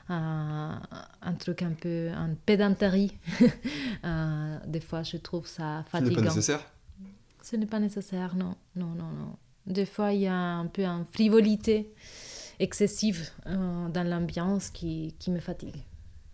un 0.10 1.34
truc 1.40 1.62
un 1.62 1.72
peu, 1.72 2.10
en 2.16 2.36
pédanterie. 2.46 3.18
des 4.68 4.80
fois, 4.80 5.04
je 5.04 5.18
trouve 5.18 5.48
ça 5.48 5.84
fatigant. 5.90 6.10
Ce 6.10 6.16
n'est 6.16 6.16
pas 6.16 6.22
nécessaire 6.22 6.72
Ce 7.42 7.56
n'est 7.56 7.66
pas 7.66 7.80
nécessaire, 7.80 8.36
non, 8.36 8.56
non, 8.76 8.90
non, 8.90 9.10
non. 9.10 9.36
Des 9.66 9.86
fois, 9.86 10.14
il 10.14 10.22
y 10.22 10.28
a 10.28 10.36
un 10.36 10.68
peu 10.68 10.86
une 10.86 11.06
frivolité 11.12 11.94
excessive 12.60 13.30
dans 13.46 14.08
l'ambiance 14.08 14.70
qui, 14.70 15.16
qui 15.20 15.32
me 15.32 15.40
fatigue. 15.40 15.84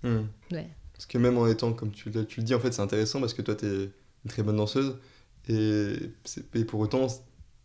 Mmh. 0.03 0.19
Ouais. 0.51 0.69
Parce 0.93 1.05
que 1.05 1.17
même 1.17 1.37
en 1.37 1.47
étant, 1.47 1.73
comme 1.73 1.91
tu, 1.91 2.11
tu 2.27 2.39
le 2.39 2.45
dis, 2.45 2.53
en 2.53 2.59
fait, 2.59 2.71
c'est 2.71 2.81
intéressant 2.81 3.19
parce 3.19 3.33
que 3.33 3.41
toi, 3.41 3.55
tu 3.55 3.65
es 3.65 3.83
une 3.83 4.29
très 4.29 4.43
bonne 4.43 4.57
danseuse. 4.57 4.97
Et, 5.49 5.95
et 6.53 6.65
pour 6.65 6.79
autant, 6.79 7.07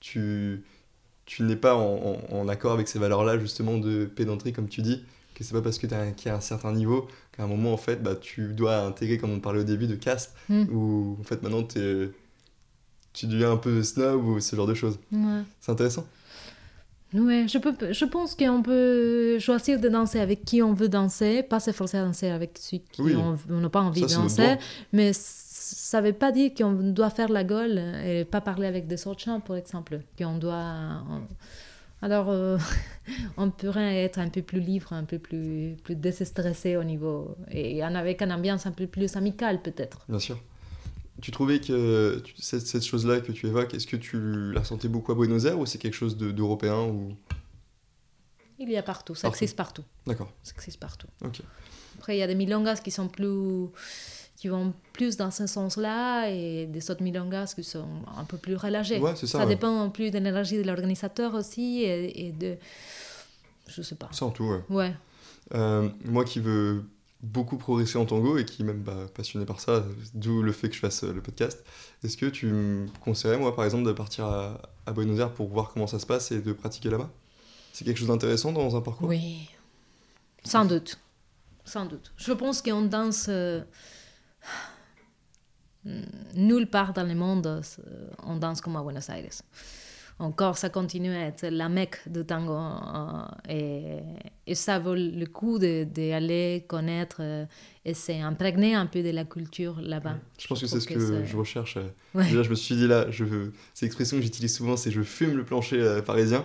tu, 0.00 0.64
tu 1.26 1.42
n'es 1.42 1.56
pas 1.56 1.76
en, 1.76 2.18
en, 2.30 2.48
accord 2.48 2.72
avec 2.72 2.88
ces 2.88 2.98
valeurs-là, 2.98 3.38
justement, 3.38 3.78
de 3.78 4.06
pédanterie, 4.06 4.52
comme 4.52 4.68
tu 4.68 4.82
dis. 4.82 5.04
Que 5.38 5.44
c'est 5.44 5.52
pas 5.52 5.62
parce 5.62 5.78
que 5.78 5.86
tu 5.86 5.94
as, 5.94 6.34
un 6.34 6.40
certain 6.40 6.72
niveau 6.72 7.06
qu'à 7.30 7.44
un 7.44 7.46
moment, 7.46 7.72
en 7.72 7.76
fait, 7.76 8.02
bah, 8.02 8.16
tu 8.16 8.54
dois 8.54 8.78
intégrer, 8.78 9.18
comme 9.18 9.30
on 9.30 9.38
parlait 9.38 9.60
au 9.60 9.64
début, 9.64 9.86
de 9.86 9.94
caste. 9.94 10.34
Mm. 10.48 10.64
Où, 10.74 11.16
en 11.20 11.22
fait, 11.22 11.40
maintenant, 11.44 11.62
es, 11.76 12.10
tu 13.12 13.26
deviens 13.28 13.52
un 13.52 13.56
peu 13.56 13.84
snob 13.84 14.24
ou 14.26 14.40
ce 14.40 14.56
genre 14.56 14.66
de 14.66 14.74
choses. 14.74 14.98
Ouais. 15.12 15.42
C'est 15.60 15.70
intéressant. 15.70 16.04
Oui, 17.14 17.46
je, 17.48 17.58
peux, 17.58 17.92
je 17.92 18.04
pense 18.04 18.34
qu'on 18.34 18.62
peut 18.62 19.38
choisir 19.38 19.78
de 19.80 19.88
danser 19.88 20.18
avec 20.18 20.44
qui 20.44 20.60
on 20.60 20.72
veut 20.72 20.88
danser, 20.88 21.44
pas 21.44 21.60
se 21.60 21.70
forcer 21.70 21.98
à 21.98 22.04
danser 22.04 22.30
avec 22.30 22.58
ceux 22.58 22.78
qui 22.78 23.00
Oui. 23.00 23.14
n'ont 23.48 23.70
pas 23.70 23.80
envie 23.82 24.08
Ça, 24.08 24.16
de 24.16 24.22
danser, 24.22 24.56
mais 24.92 25.12
ça 25.14 26.00
ne 26.00 26.08
veut 26.08 26.12
pas 26.14 26.32
dire 26.32 26.50
qu'on 26.52 26.72
doit 26.72 27.10
faire 27.10 27.28
la 27.28 27.44
gueule 27.44 27.78
et 28.04 28.24
pas 28.24 28.40
parler 28.40 28.66
avec 28.66 28.88
des 28.88 29.06
autres 29.06 29.20
gens, 29.24 29.38
par 29.38 29.54
exemple. 29.54 30.00
Qu'on 30.18 30.36
doit... 30.36 31.04
on- 31.08 31.22
Alors, 32.00 32.28
euh, 32.30 32.58
on 33.36 33.50
pourrait 33.50 34.04
être 34.04 34.18
un 34.18 34.28
peu 34.28 34.42
plus 34.42 34.60
libre, 34.60 34.92
un 34.92 35.04
peu 35.04 35.18
plus, 35.18 35.76
plus 35.82 35.96
déstressé 35.96 36.76
au 36.76 36.84
niveau... 36.84 37.36
Et 37.50 37.82
avec 37.82 38.22
une 38.22 38.32
ambiance 38.32 38.66
un 38.66 38.70
peu 38.72 38.86
plus 38.86 39.16
amicale, 39.16 39.62
peut-être. 39.62 40.04
Bien 40.08 40.18
sûr. 40.20 40.38
Tu 41.20 41.32
trouvais 41.32 41.58
que 41.60 42.22
cette, 42.38 42.66
cette 42.66 42.84
chose-là 42.84 43.20
que 43.20 43.32
tu 43.32 43.48
évoques, 43.48 43.74
est-ce 43.74 43.88
que 43.88 43.96
tu 43.96 44.52
la 44.52 44.62
sentais 44.62 44.86
beaucoup 44.86 45.10
à 45.10 45.16
Buenos 45.16 45.44
Aires 45.46 45.58
ou 45.58 45.66
c'est 45.66 45.78
quelque 45.78 45.94
chose 45.96 46.16
de- 46.16 46.30
d'européen 46.30 46.82
ou... 46.84 47.16
Il 48.60 48.70
y 48.70 48.76
a 48.76 48.82
partout, 48.82 49.14
ça 49.14 49.22
Partout. 49.28 49.36
existe 49.44 49.56
partout. 49.56 49.84
D'accord, 50.06 50.32
Ça 50.42 50.52
existe 50.56 50.78
partout. 50.80 51.06
ok. 51.24 51.40
Après, 51.98 52.16
il 52.16 52.20
y 52.20 52.22
a 52.22 52.26
des 52.28 52.34
milongas 52.36 52.76
qui 52.76 52.90
sont 52.92 53.08
plus 53.08 53.66
qui 54.38 54.48
vont 54.48 54.72
plus 54.92 55.16
dans 55.16 55.30
ce 55.30 55.46
sens-là 55.46 56.28
et 56.30 56.66
des 56.66 56.90
autres 56.90 57.02
milongas 57.02 57.52
qui 57.54 57.64
sont 57.64 57.88
un 58.16 58.24
peu 58.24 58.38
plus 58.38 58.56
relâchés. 58.56 58.98
Ouais, 59.00 59.16
ça. 59.16 59.26
ça 59.26 59.38
ouais. 59.38 59.46
dépend 59.46 59.90
plus 59.90 60.10
de 60.10 60.18
l'énergie 60.18 60.56
de 60.56 60.62
l'organisateur 60.62 61.34
aussi 61.34 61.82
et, 61.82 62.26
et 62.26 62.32
de 62.32 62.56
je 63.66 63.82
sais 63.82 63.96
pas. 63.96 64.08
En 64.20 64.30
tout, 64.30 64.44
ouais. 64.44 64.62
Ouais. 64.70 64.94
Euh, 65.54 65.88
moi 66.04 66.24
qui 66.24 66.40
veux 66.40 66.84
beaucoup 67.20 67.56
progresser 67.56 67.98
en 67.98 68.06
tango 68.06 68.38
et 68.38 68.44
qui 68.44 68.62
est 68.62 68.64
même 68.64 68.82
bah, 68.82 69.06
passionné 69.12 69.44
par 69.44 69.58
ça, 69.58 69.84
d'où 70.14 70.40
le 70.40 70.52
fait 70.52 70.68
que 70.68 70.74
je 70.76 70.80
fasse 70.80 71.02
euh, 71.02 71.12
le 71.12 71.20
podcast, 71.20 71.64
est-ce 72.04 72.16
que 72.16 72.26
tu 72.26 72.46
me 72.46 72.86
conseillerais, 73.00 73.38
moi, 73.38 73.56
par 73.56 73.64
exemple, 73.64 73.84
de 73.84 73.92
partir 73.92 74.26
à, 74.26 74.62
à 74.86 74.92
Buenos 74.92 75.18
Aires 75.18 75.32
pour 75.32 75.48
voir 75.48 75.70
comment 75.72 75.88
ça 75.88 75.98
se 75.98 76.06
passe 76.06 76.30
et 76.30 76.40
de 76.40 76.52
pratiquer 76.52 76.90
là-bas? 76.90 77.10
C'est 77.72 77.84
quelque 77.84 77.98
chose 77.98 78.08
d'intéressant 78.08 78.52
dans 78.52 78.76
un 78.76 78.80
parcours? 78.80 79.08
Oui. 79.08 79.50
Sans 80.44 80.64
doute. 80.64 80.98
Sans 81.64 81.86
doute. 81.86 82.12
Je 82.16 82.32
pense 82.32 82.62
qu'on 82.62 82.82
danse 82.82 83.26
euh, 83.28 83.62
nulle 86.34 86.66
part 86.68 86.92
dans 86.92 87.04
le 87.06 87.14
monde, 87.14 87.46
euh, 87.46 88.08
on 88.24 88.36
danse 88.36 88.60
comme 88.60 88.76
à 88.76 88.82
Buenos 88.82 89.08
Aires. 89.08 89.42
Encore, 90.20 90.58
ça 90.58 90.68
continue 90.68 91.12
à 91.14 91.26
être 91.26 91.46
la 91.46 91.68
mecque 91.68 92.00
du 92.08 92.24
tango. 92.24 92.52
euh, 92.52 93.22
et, 93.48 93.98
et 94.48 94.54
ça 94.56 94.80
vaut 94.80 94.96
le 94.96 95.24
coup 95.26 95.58
d'aller 95.60 96.64
connaître 96.66 97.18
euh, 97.20 97.46
et 97.84 97.94
s'imprégner 97.94 98.74
un 98.74 98.86
peu 98.86 99.00
de 99.04 99.10
la 99.10 99.24
culture 99.24 99.80
là-bas. 99.80 100.16
Je 100.38 100.48
pense 100.48 100.60
que 100.60 100.66
c'est 100.66 100.80
ce 100.80 100.88
que, 100.88 100.94
que 100.94 101.00
c'est- 101.00 101.24
je 101.26 101.36
recherche. 101.36 101.76
euh. 101.76 101.88
Ouais. 102.14 102.24
Déjà, 102.24 102.42
je 102.42 102.50
me 102.50 102.56
suis 102.56 102.74
dit 102.74 102.88
là, 102.88 103.08
je 103.10 103.24
veux... 103.24 103.52
c'est 103.74 103.86
l'expression 103.86 104.16
que 104.16 104.22
j'utilise 104.24 104.54
souvent, 104.56 104.76
c'est 104.76 104.90
je 104.90 105.02
fume 105.02 105.36
le 105.36 105.44
plancher 105.44 105.80
euh, 105.80 106.02
parisien. 106.02 106.44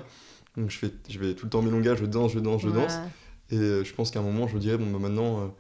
Donc 0.56 0.70
je, 0.70 0.78
fais, 0.78 0.92
je 1.10 1.18
vais 1.18 1.34
tout 1.34 1.46
le 1.48 1.50
temps 1.50 1.64
milonga, 1.64 1.96
je 1.96 2.06
danse, 2.06 2.34
je 2.34 2.40
danse, 2.40 2.62
je 2.62 2.70
danse. 2.70 2.94
Ouais. 2.94 3.58
Et 3.58 3.84
je 3.84 3.94
pense 3.96 4.12
qu'à 4.12 4.20
un 4.20 4.24
moment, 4.24 4.48
je 4.48 4.54
me 4.54 4.60
dirais, 4.60 4.78
bon, 4.78 4.86
bah, 4.92 5.00
maintenant, 5.00 5.52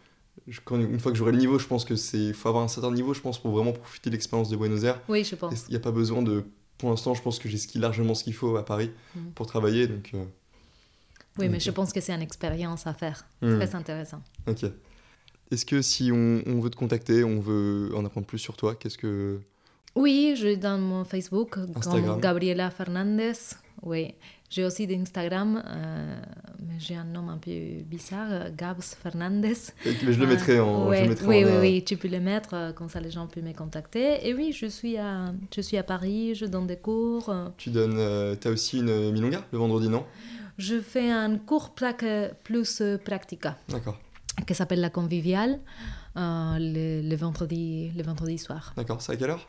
quand- 0.65 0.79
une 0.79 0.99
fois 0.99 1.11
que 1.11 1.17
j'aurai 1.17 1.31
le 1.31 1.37
niveau, 1.37 1.57
je 1.59 1.67
pense 1.67 1.85
que 1.85 1.95
c'est. 1.95 2.33
Faut 2.33 2.49
avoir 2.49 2.63
un 2.63 2.67
certain 2.67 2.91
niveau, 2.91 3.13
je 3.13 3.21
pense, 3.21 3.39
pour 3.41 3.51
vraiment 3.51 3.71
profiter 3.73 4.09
de 4.09 4.15
l'expérience 4.15 4.49
de 4.49 4.57
Buenos 4.57 4.83
Aires. 4.83 5.01
Oui, 5.09 5.23
je 5.23 5.35
pense. 5.35 5.65
Il 5.67 5.71
n'y 5.71 5.77
a 5.77 5.79
pas 5.79 5.91
besoin 5.91 6.21
de. 6.21 6.43
Pour 6.77 6.89
l'instant, 6.89 7.13
je 7.13 7.21
pense 7.21 7.39
que 7.39 7.47
j'ai 7.47 7.59
largement 7.79 8.13
ce 8.15 8.23
qu'il 8.23 8.33
faut 8.33 8.57
à 8.57 8.65
Paris 8.65 8.91
Mm. 9.15 9.19
pour 9.35 9.45
travailler. 9.47 9.87
Donc, 9.87 10.11
euh, 10.13 10.23
Oui, 11.39 11.49
mais 11.49 11.59
je 11.59 11.71
pense 11.71 11.93
que 11.93 12.01
c'est 12.01 12.13
une 12.13 12.21
expérience 12.21 12.85
à 12.87 12.93
faire. 12.93 13.25
hmm, 13.41 13.55
Très 13.57 13.75
intéressant. 13.75 14.21
ok. 14.47 14.65
Est-ce 15.51 15.65
que 15.65 15.81
si 15.81 16.11
on, 16.11 16.41
on 16.47 16.59
veut 16.59 16.69
te 16.71 16.75
contacter, 16.75 17.23
on 17.23 17.39
veut 17.39 17.91
en 17.95 18.03
apprendre 18.05 18.25
plus 18.27 18.39
sur 18.39 18.55
toi, 18.57 18.75
qu'est-ce 18.75 18.97
que. 18.97 19.39
Oui, 19.95 20.33
je 20.35 20.47
suis 20.47 20.57
dans 20.57 20.77
mon 20.79 21.05
Facebook 21.05 21.57
Instagram. 21.75 22.19
Gabriela 22.19 22.71
Fernandez. 22.71 23.33
Oui, 23.83 24.15
j'ai 24.53 24.63
aussi 24.65 24.85
d'Instagram, 24.85 25.63
euh, 25.65 26.15
mais 26.67 26.79
j'ai 26.79 26.95
un 26.95 27.03
nom 27.05 27.27
un 27.29 27.37
peu 27.37 27.51
bizarre, 27.85 28.27
euh, 28.31 28.49
Gabs 28.55 28.81
Fernandez. 29.01 29.53
Mais 29.85 30.13
je 30.13 30.19
le 30.19 30.27
mettrai 30.27 30.59
en. 30.59 30.87
Ouais, 30.87 30.97
je 30.99 31.03
le 31.03 31.09
mettrai 31.09 31.27
oui, 31.27 31.43
en, 31.43 31.47
oui, 31.47 31.53
euh, 31.53 31.61
oui, 31.61 31.83
tu 31.83 31.97
peux 31.97 32.07
le 32.07 32.19
mettre, 32.19 32.53
euh, 32.53 32.71
comme 32.71 32.89
ça 32.89 32.99
les 32.99 33.09
gens 33.11 33.25
peuvent 33.27 33.43
me 33.43 33.53
contacter. 33.53 34.27
Et 34.27 34.33
oui, 34.35 34.51
je 34.51 34.67
suis 34.67 34.97
à, 34.97 35.33
je 35.55 35.61
suis 35.61 35.77
à 35.77 35.83
Paris, 35.83 36.35
je 36.35 36.45
donne 36.45 36.67
des 36.67 36.77
cours. 36.77 37.29
euh, 37.29 37.49
Tu 37.57 37.69
donnes. 37.71 37.95
euh, 37.97 38.35
T'as 38.35 38.51
aussi 38.51 38.77
une 38.79 39.11
milonga 39.11 39.41
le 39.51 39.57
vendredi, 39.57 39.89
non? 39.89 40.05
Je 40.59 40.79
fais 40.79 41.09
un 41.09 41.37
cours 41.39 41.73
plus 41.73 42.81
euh, 42.81 42.97
practica 42.99 43.57
D'accord, 43.69 43.97
qui 44.45 44.53
s'appelle 44.53 44.81
la 44.81 44.91
conviviale 44.91 45.59
euh, 46.15 46.57
le, 46.59 47.01
le 47.09 47.15
vendredi, 47.15 47.91
le 47.97 48.03
vendredi 48.03 48.37
soir. 48.37 48.73
d'accord. 48.77 49.01
C'est 49.01 49.13
à 49.13 49.15
quelle 49.15 49.31
heure? 49.31 49.47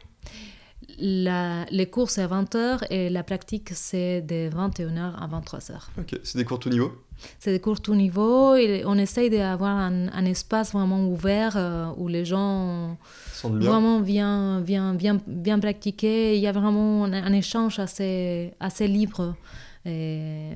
La, 0.99 1.65
les 1.71 1.87
cours 1.87 2.11
c'est 2.11 2.23
à 2.23 2.29
20h 2.29 2.87
et 2.91 3.09
la 3.11 3.23
pratique 3.23 3.71
c'est 3.73 4.21
de 4.23 4.51
21h 4.51 5.15
à 5.17 5.27
23h. 5.27 5.73
Ok, 5.99 6.21
c'est 6.23 6.39
des 6.39 6.45
cours 6.45 6.59
tout 6.59 6.69
niveau? 6.69 6.93
C'est 7.39 7.53
des 7.53 7.61
cours 7.61 7.81
tout 7.81 7.95
niveau 7.95 8.55
et 8.55 8.83
on 8.87 8.97
essaye 8.99 9.31
d'avoir 9.31 9.77
un, 9.77 10.09
un 10.09 10.25
espace 10.25 10.73
vraiment 10.73 11.07
ouvert 11.07 11.57
euh, 11.57 11.87
où 11.97 12.09
les 12.09 12.25
gens 12.25 12.97
bien 13.45 13.71
vraiment 13.71 14.01
viennent, 14.01 14.63
viennent, 14.63 14.97
viennent, 14.97 15.21
viennent 15.27 15.61
pratiquer. 15.61 16.37
Il 16.37 16.43
y 16.43 16.47
a 16.47 16.53
vraiment 16.53 17.05
un, 17.05 17.13
un 17.13 17.33
échange 17.33 17.79
assez, 17.79 18.53
assez 18.61 18.87
libre. 18.87 19.35
Et, 19.87 20.51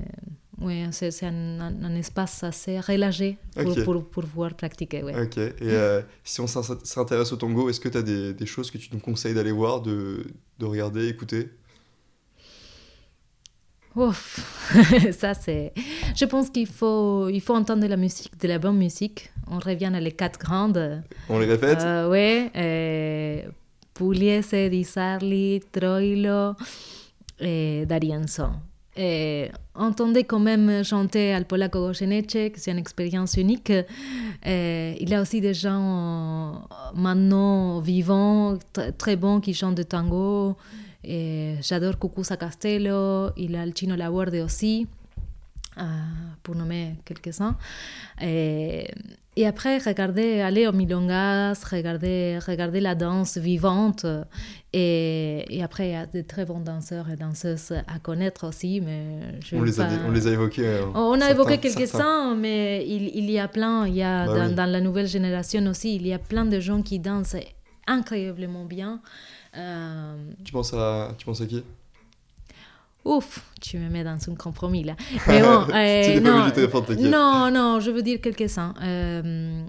ouais, 0.61 0.87
c'est 0.91 1.23
un, 1.25 1.59
un- 1.59 1.83
un 1.83 1.95
espace 1.95 2.43
assez 2.43 2.79
relâché 2.79 3.37
pour, 3.55 3.75
pour, 3.83 4.03
pour 4.09 4.23
pouvoir 4.25 4.53
pratiquer. 4.55 5.03
ouais. 5.03 5.19
Ok, 5.23 5.37
et 5.37 5.53
euh, 5.61 6.01
si 6.23 6.41
on 6.41 6.47
s'in- 6.47 6.63
s'intéresse 6.83 7.31
au 7.31 7.37
tango, 7.37 7.69
est-ce 7.69 7.79
que 7.79 7.89
tu 7.89 7.97
as 7.97 8.01
des, 8.01 8.33
des 8.33 8.45
choses 8.45 8.69
que 8.71 8.77
tu 8.77 8.89
nous 8.93 8.99
conseilles 8.99 9.33
d'aller 9.33 9.51
voir, 9.51 9.81
de, 9.81 10.25
de 10.59 10.65
regarder, 10.65 11.07
écouter? 11.07 11.49
Ouf, 13.95 14.39
ça 15.13 15.33
c'est. 15.33 15.73
Je 16.15 16.25
pense 16.25 16.49
qu'il 16.51 16.67
faut, 16.67 17.27
il 17.29 17.41
faut 17.41 17.55
entendre 17.55 17.81
de 17.81 17.87
la 17.87 17.97
musique, 17.97 18.39
de 18.39 18.47
la 18.47 18.59
bonne 18.59 18.77
musique. 18.77 19.31
On 19.47 19.57
revient 19.57 19.91
à 19.93 19.99
les 19.99 20.11
quatre 20.11 20.39
grandes. 20.39 21.01
On 21.27 21.39
les 21.39 21.47
répète? 21.47 21.79
Euh, 21.81 22.07
ouais, 22.07 22.51
euh, 22.55 23.49
Pugliese, 23.95 24.69
Di 24.69 24.83
Sarli, 24.83 25.59
Troilo 25.71 26.53
et 27.39 27.85
D'Arienzo. 27.87 28.43
Et 29.01 29.49
entendez 29.75 30.25
quand 30.25 30.39
même 30.41 30.83
chanter 30.83 31.31
al 31.33 31.45
Polaco 31.45 31.79
Goyeneche, 31.79 32.51
c'est 32.55 32.71
une 32.71 32.79
expérience 32.79 33.37
unique. 33.37 33.71
Et 34.45 34.97
il 34.99 35.07
y 35.09 35.13
a 35.15 35.21
aussi 35.21 35.39
des 35.39 35.53
gens 35.53 36.51
euh, 36.53 36.55
maintenant 36.95 37.79
vivants, 37.79 38.55
tr- 38.73 38.91
très 38.97 39.15
bons, 39.15 39.39
qui 39.39 39.53
chantent 39.53 39.75
de 39.75 39.83
tango. 39.83 40.57
Et 41.01 41.55
J'adore 41.61 41.97
Cucuza 41.97 42.35
Castello, 42.35 43.29
il 43.37 43.51
y 43.51 43.55
a 43.55 43.65
le 43.65 43.71
Chino 43.73 43.95
Laborde 43.95 44.35
aussi. 44.35 44.85
Pour 46.43 46.55
nommer 46.55 46.95
quelques-uns. 47.05 47.55
Et, 48.21 48.87
et, 49.35 49.47
après, 49.47 49.77
regarder, 49.77 50.41
aller 50.41 50.67
au 50.67 50.71
milongas, 50.71 51.63
regarder, 51.69 52.39
regarder 52.45 52.79
la 52.79 52.95
danse 52.95 53.37
vivante. 53.37 54.05
Et, 54.73 55.45
et, 55.49 55.63
après, 55.63 55.89
il 55.89 55.91
y 55.91 55.95
a 55.95 56.05
de 56.05 56.21
très 56.21 56.45
bons 56.45 56.59
danseurs 56.59 57.09
et 57.09 57.15
danseuses 57.15 57.73
à 57.87 57.99
connaître 57.99 58.47
aussi. 58.47 58.81
Mais 58.81 59.39
je 59.41 59.55
on, 59.55 59.63
les 59.63 59.79
a, 59.79 59.87
on 60.07 60.11
les 60.11 60.27
a 60.27 60.31
évoqués. 60.31 60.67
Euh, 60.67 60.85
on 60.95 61.19
a 61.21 61.31
évoqué 61.31 61.57
quelques-uns, 61.57 62.35
mais 62.35 62.85
il, 62.87 63.09
il, 63.15 63.29
y 63.29 63.39
a 63.39 63.47
plein. 63.47 63.87
Il 63.87 63.95
y 63.95 64.03
a, 64.03 64.25
bah 64.25 64.47
dans, 64.49 64.55
dans, 64.55 64.69
la 64.69 64.81
nouvelle 64.81 65.07
génération 65.07 65.65
aussi, 65.67 65.95
il 65.95 66.07
y 66.07 66.13
a 66.13 66.19
plein 66.19 66.45
de 66.45 66.59
gens 66.59 66.81
qui 66.81 66.99
dansent 66.99 67.37
incroyablement 67.87 68.65
bien. 68.65 69.01
Euh, 69.57 70.31
tu, 70.43 70.51
penses 70.51 70.73
à, 70.73 71.13
tu 71.17 71.25
penses 71.25 71.41
à 71.41 71.45
qui? 71.47 71.63
Ouf, 73.05 73.45
tu 73.61 73.77
me 73.77 73.89
mets 73.89 74.03
dans 74.03 74.17
un 74.29 74.35
compromis 74.35 74.83
là. 74.83 74.95
Mais 75.27 75.41
bon, 75.41 75.65
euh, 75.73 76.19
non, 76.19 76.51
non, 77.09 77.51
non, 77.51 77.79
je 77.79 77.91
veux 77.91 78.01
dire 78.01 78.19
quelques-uns. 78.21 78.73
Euh, 78.81 79.63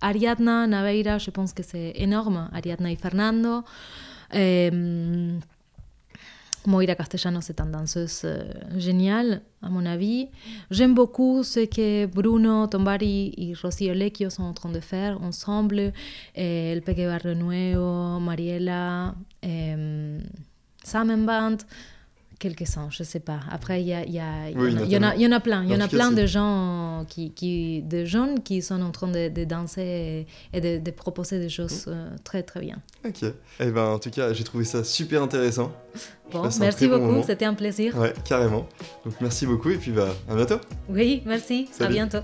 Ariadna 0.00 0.66
Naveira, 0.66 1.18
je 1.18 1.30
pense 1.30 1.52
que 1.52 1.62
c'est 1.62 1.92
énorme. 1.96 2.48
Ariadna 2.52 2.90
et 2.90 2.96
Fernando. 2.96 3.62
Euh, 4.34 5.38
Moira 6.66 6.94
Castellano, 6.96 7.40
c'est 7.40 7.60
une 7.60 7.70
danseuse 7.70 8.22
euh, 8.24 8.44
géniale, 8.76 9.42
à 9.62 9.68
mon 9.68 9.86
avis. 9.86 10.28
J'aime 10.70 10.94
beaucoup 10.94 11.42
ce 11.44 11.60
que 11.60 12.06
Bruno 12.06 12.66
Tombari 12.66 13.32
et 13.36 13.54
Rocío 13.54 13.94
Lecchio 13.94 14.30
sont 14.30 14.42
en 14.42 14.52
train 14.52 14.70
de 14.70 14.80
faire 14.80 15.20
ensemble. 15.22 15.92
Et 16.34 16.72
el 16.72 16.82
Peque 16.82 17.06
Barrenuevo, 17.06 18.18
Mariela, 18.18 19.14
eh, 19.42 20.18
Samenband 20.82 21.58
quelques-uns, 22.38 22.88
je 22.90 23.02
ne 23.02 23.06
sais 23.06 23.20
pas. 23.20 23.40
Après, 23.50 23.80
il 23.82 23.86
y, 23.86 23.94
a, 23.94 24.04
y, 24.04 24.18
a, 24.18 24.50
y, 24.50 24.52
y, 24.52 24.96
en 24.96 25.02
a, 25.02 25.16
y 25.16 25.26
en 25.26 25.32
a 25.32 25.40
plein. 25.40 25.64
Il 25.64 25.70
y 25.70 25.74
en 25.74 25.80
a 25.80 25.88
plein 25.88 26.12
de 26.12 26.26
gens, 26.26 27.04
qui, 27.08 27.32
qui, 27.32 27.82
de 27.82 28.04
jeunes 28.04 28.42
qui 28.42 28.62
sont 28.62 28.80
en 28.82 28.90
train 28.90 29.08
de, 29.08 29.28
de 29.28 29.44
danser 29.44 30.26
et, 30.52 30.60
de, 30.60 30.78
de, 30.78 30.90
proposer 30.90 31.38
des 31.38 31.48
choses 31.48 31.86
mm. 31.86 31.90
euh, 31.90 32.08
très, 32.24 32.42
très 32.42 32.60
bien. 32.60 32.78
Ok. 33.04 33.24
Eh 33.60 33.70
ben, 33.70 33.84
en 33.84 33.98
tout 33.98 34.10
cas, 34.10 34.32
j'ai 34.32 34.44
trouvé 34.44 34.64
ça 34.64 34.84
super 34.84 35.22
intéressant. 35.22 35.72
Bon, 36.30 36.48
merci 36.60 36.88
beaucoup, 36.88 37.22
c'était 37.24 37.44
un 37.44 37.54
plaisir. 37.54 37.96
Ouais, 37.96 38.12
carrément. 38.24 38.66
Donc, 39.04 39.14
merci 39.20 39.46
beaucoup 39.46 39.70
et 39.70 39.76
puis 39.76 39.92
bah, 39.92 40.08
à 40.28 40.34
bientôt. 40.34 40.60
Oui, 40.88 41.22
merci. 41.24 41.68
À 41.80 41.86
bientôt. 41.86 42.18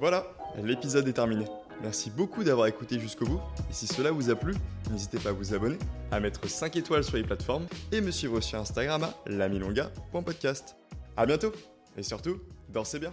Voilà, 0.00 0.26
l'épisode 0.62 1.08
est 1.08 1.14
terminé. 1.14 1.46
Merci 1.82 2.10
beaucoup 2.10 2.44
d'avoir 2.44 2.66
écouté 2.66 2.98
jusqu'au 2.98 3.26
bout, 3.26 3.40
et 3.70 3.72
si 3.72 3.86
cela 3.86 4.10
vous 4.10 4.30
a 4.30 4.34
plu, 4.34 4.54
n'hésitez 4.90 5.18
pas 5.18 5.30
à 5.30 5.32
vous 5.32 5.54
abonner, 5.54 5.78
à 6.10 6.20
mettre 6.20 6.48
5 6.48 6.76
étoiles 6.76 7.04
sur 7.04 7.16
les 7.16 7.24
plateformes, 7.24 7.66
et 7.92 8.00
me 8.00 8.10
suivre 8.10 8.40
sur 8.40 8.58
Instagram 8.58 9.04
à 9.04 9.14
lamilonga.podcast. 9.26 10.76
A 11.16 11.26
bientôt, 11.26 11.52
et 11.96 12.02
surtout, 12.02 12.40
dansez 12.70 12.98
bien 12.98 13.12